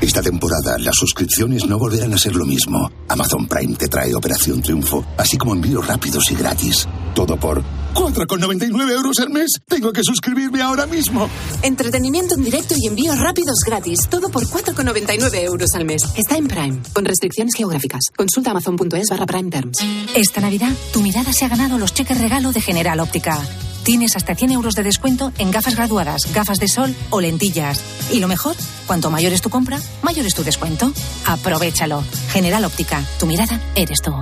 Esta 0.01 0.23
temporada 0.23 0.79
las 0.79 0.95
suscripciones 0.95 1.67
no 1.67 1.79
volverán 1.79 2.15
a 2.15 2.19
ser 2.19 2.35
lo 2.35 2.47
mismo. 2.47 2.91
Amazon 3.09 3.47
Prime 3.47 3.77
te 3.77 3.89
trae 3.89 4.15
Operación 4.15 4.63
Triunfo, 4.63 5.05
así 5.19 5.37
como 5.37 5.55
envíos 5.55 5.87
rápidos 5.87 6.31
y 6.31 6.37
gratis. 6.37 6.89
Todo 7.15 7.37
por 7.37 7.63
4,99 7.95 8.91
euros 8.93 9.19
al 9.21 9.31
mes. 9.31 9.51
Tengo 9.67 9.93
que 9.93 10.03
suscribirme 10.03 10.63
ahora 10.63 10.87
mismo. 10.87 11.29
Entretenimiento 11.63 12.35
en 12.35 12.45
directo 12.45 12.75
y 12.77 12.87
envíos 12.87 13.19
rápidos 13.19 13.61
gratis. 13.67 14.09
Todo 14.09 14.31
por 14.31 14.47
4,99 14.47 15.45
euros 15.45 15.71
al 15.75 15.85
mes. 15.85 16.03
Está 16.17 16.37
en 16.37 16.49
Prime, 16.49 16.81
con 16.93 17.05
restricciones 17.05 17.55
geográficas. 17.55 18.01
Consulta 18.17 18.51
amazon.es 18.51 19.09
barra 19.11 19.27
Prime 19.27 19.51
Terms. 19.51 19.79
Esta 20.15 20.41
Navidad, 20.41 20.73
tu 20.93 21.01
mirada 21.01 21.33
se 21.33 21.45
ha 21.45 21.49
ganado 21.49 21.79
los 21.79 21.95
cheques 21.95 22.19
regalo 22.19 22.53
de 22.53 22.61
General 22.61 23.01
Óptica. 23.01 23.41
Tienes 23.85 24.15
hasta 24.17 24.35
100 24.35 24.53
euros 24.53 24.75
de 24.75 24.83
descuento 24.83 25.33
en 25.39 25.51
gafas 25.51 25.75
graduadas, 25.75 26.33
gafas 26.35 26.59
de 26.59 26.69
sol 26.69 26.95
o 27.11 27.21
lentillas. 27.21 27.83
Y 28.13 28.21
lo 28.21 28.29
mejor, 28.29 28.55
cuanto 28.87 29.11
mayor 29.11 29.33
es 29.33 29.41
tu 29.41 29.51
compra, 29.51 29.79
mayor 30.03 30.27
es 30.27 30.35
tu 30.35 30.45
descuento. 30.45 30.93
Aprovechalo. 31.27 32.05
General 32.31 32.65
Óptica, 32.65 33.03
tu 33.19 33.27
mirada 33.27 33.61
eres 33.75 34.03
tú. 34.03 34.13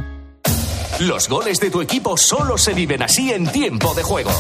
Los 1.00 1.28
goles 1.28 1.60
de 1.60 1.70
tu 1.70 1.80
equipo 1.80 2.16
solo 2.16 2.58
se 2.58 2.74
viven 2.74 3.02
así 3.02 3.32
en 3.32 3.46
tiempo 3.46 3.94
de 3.94 4.02
juego. 4.02 4.30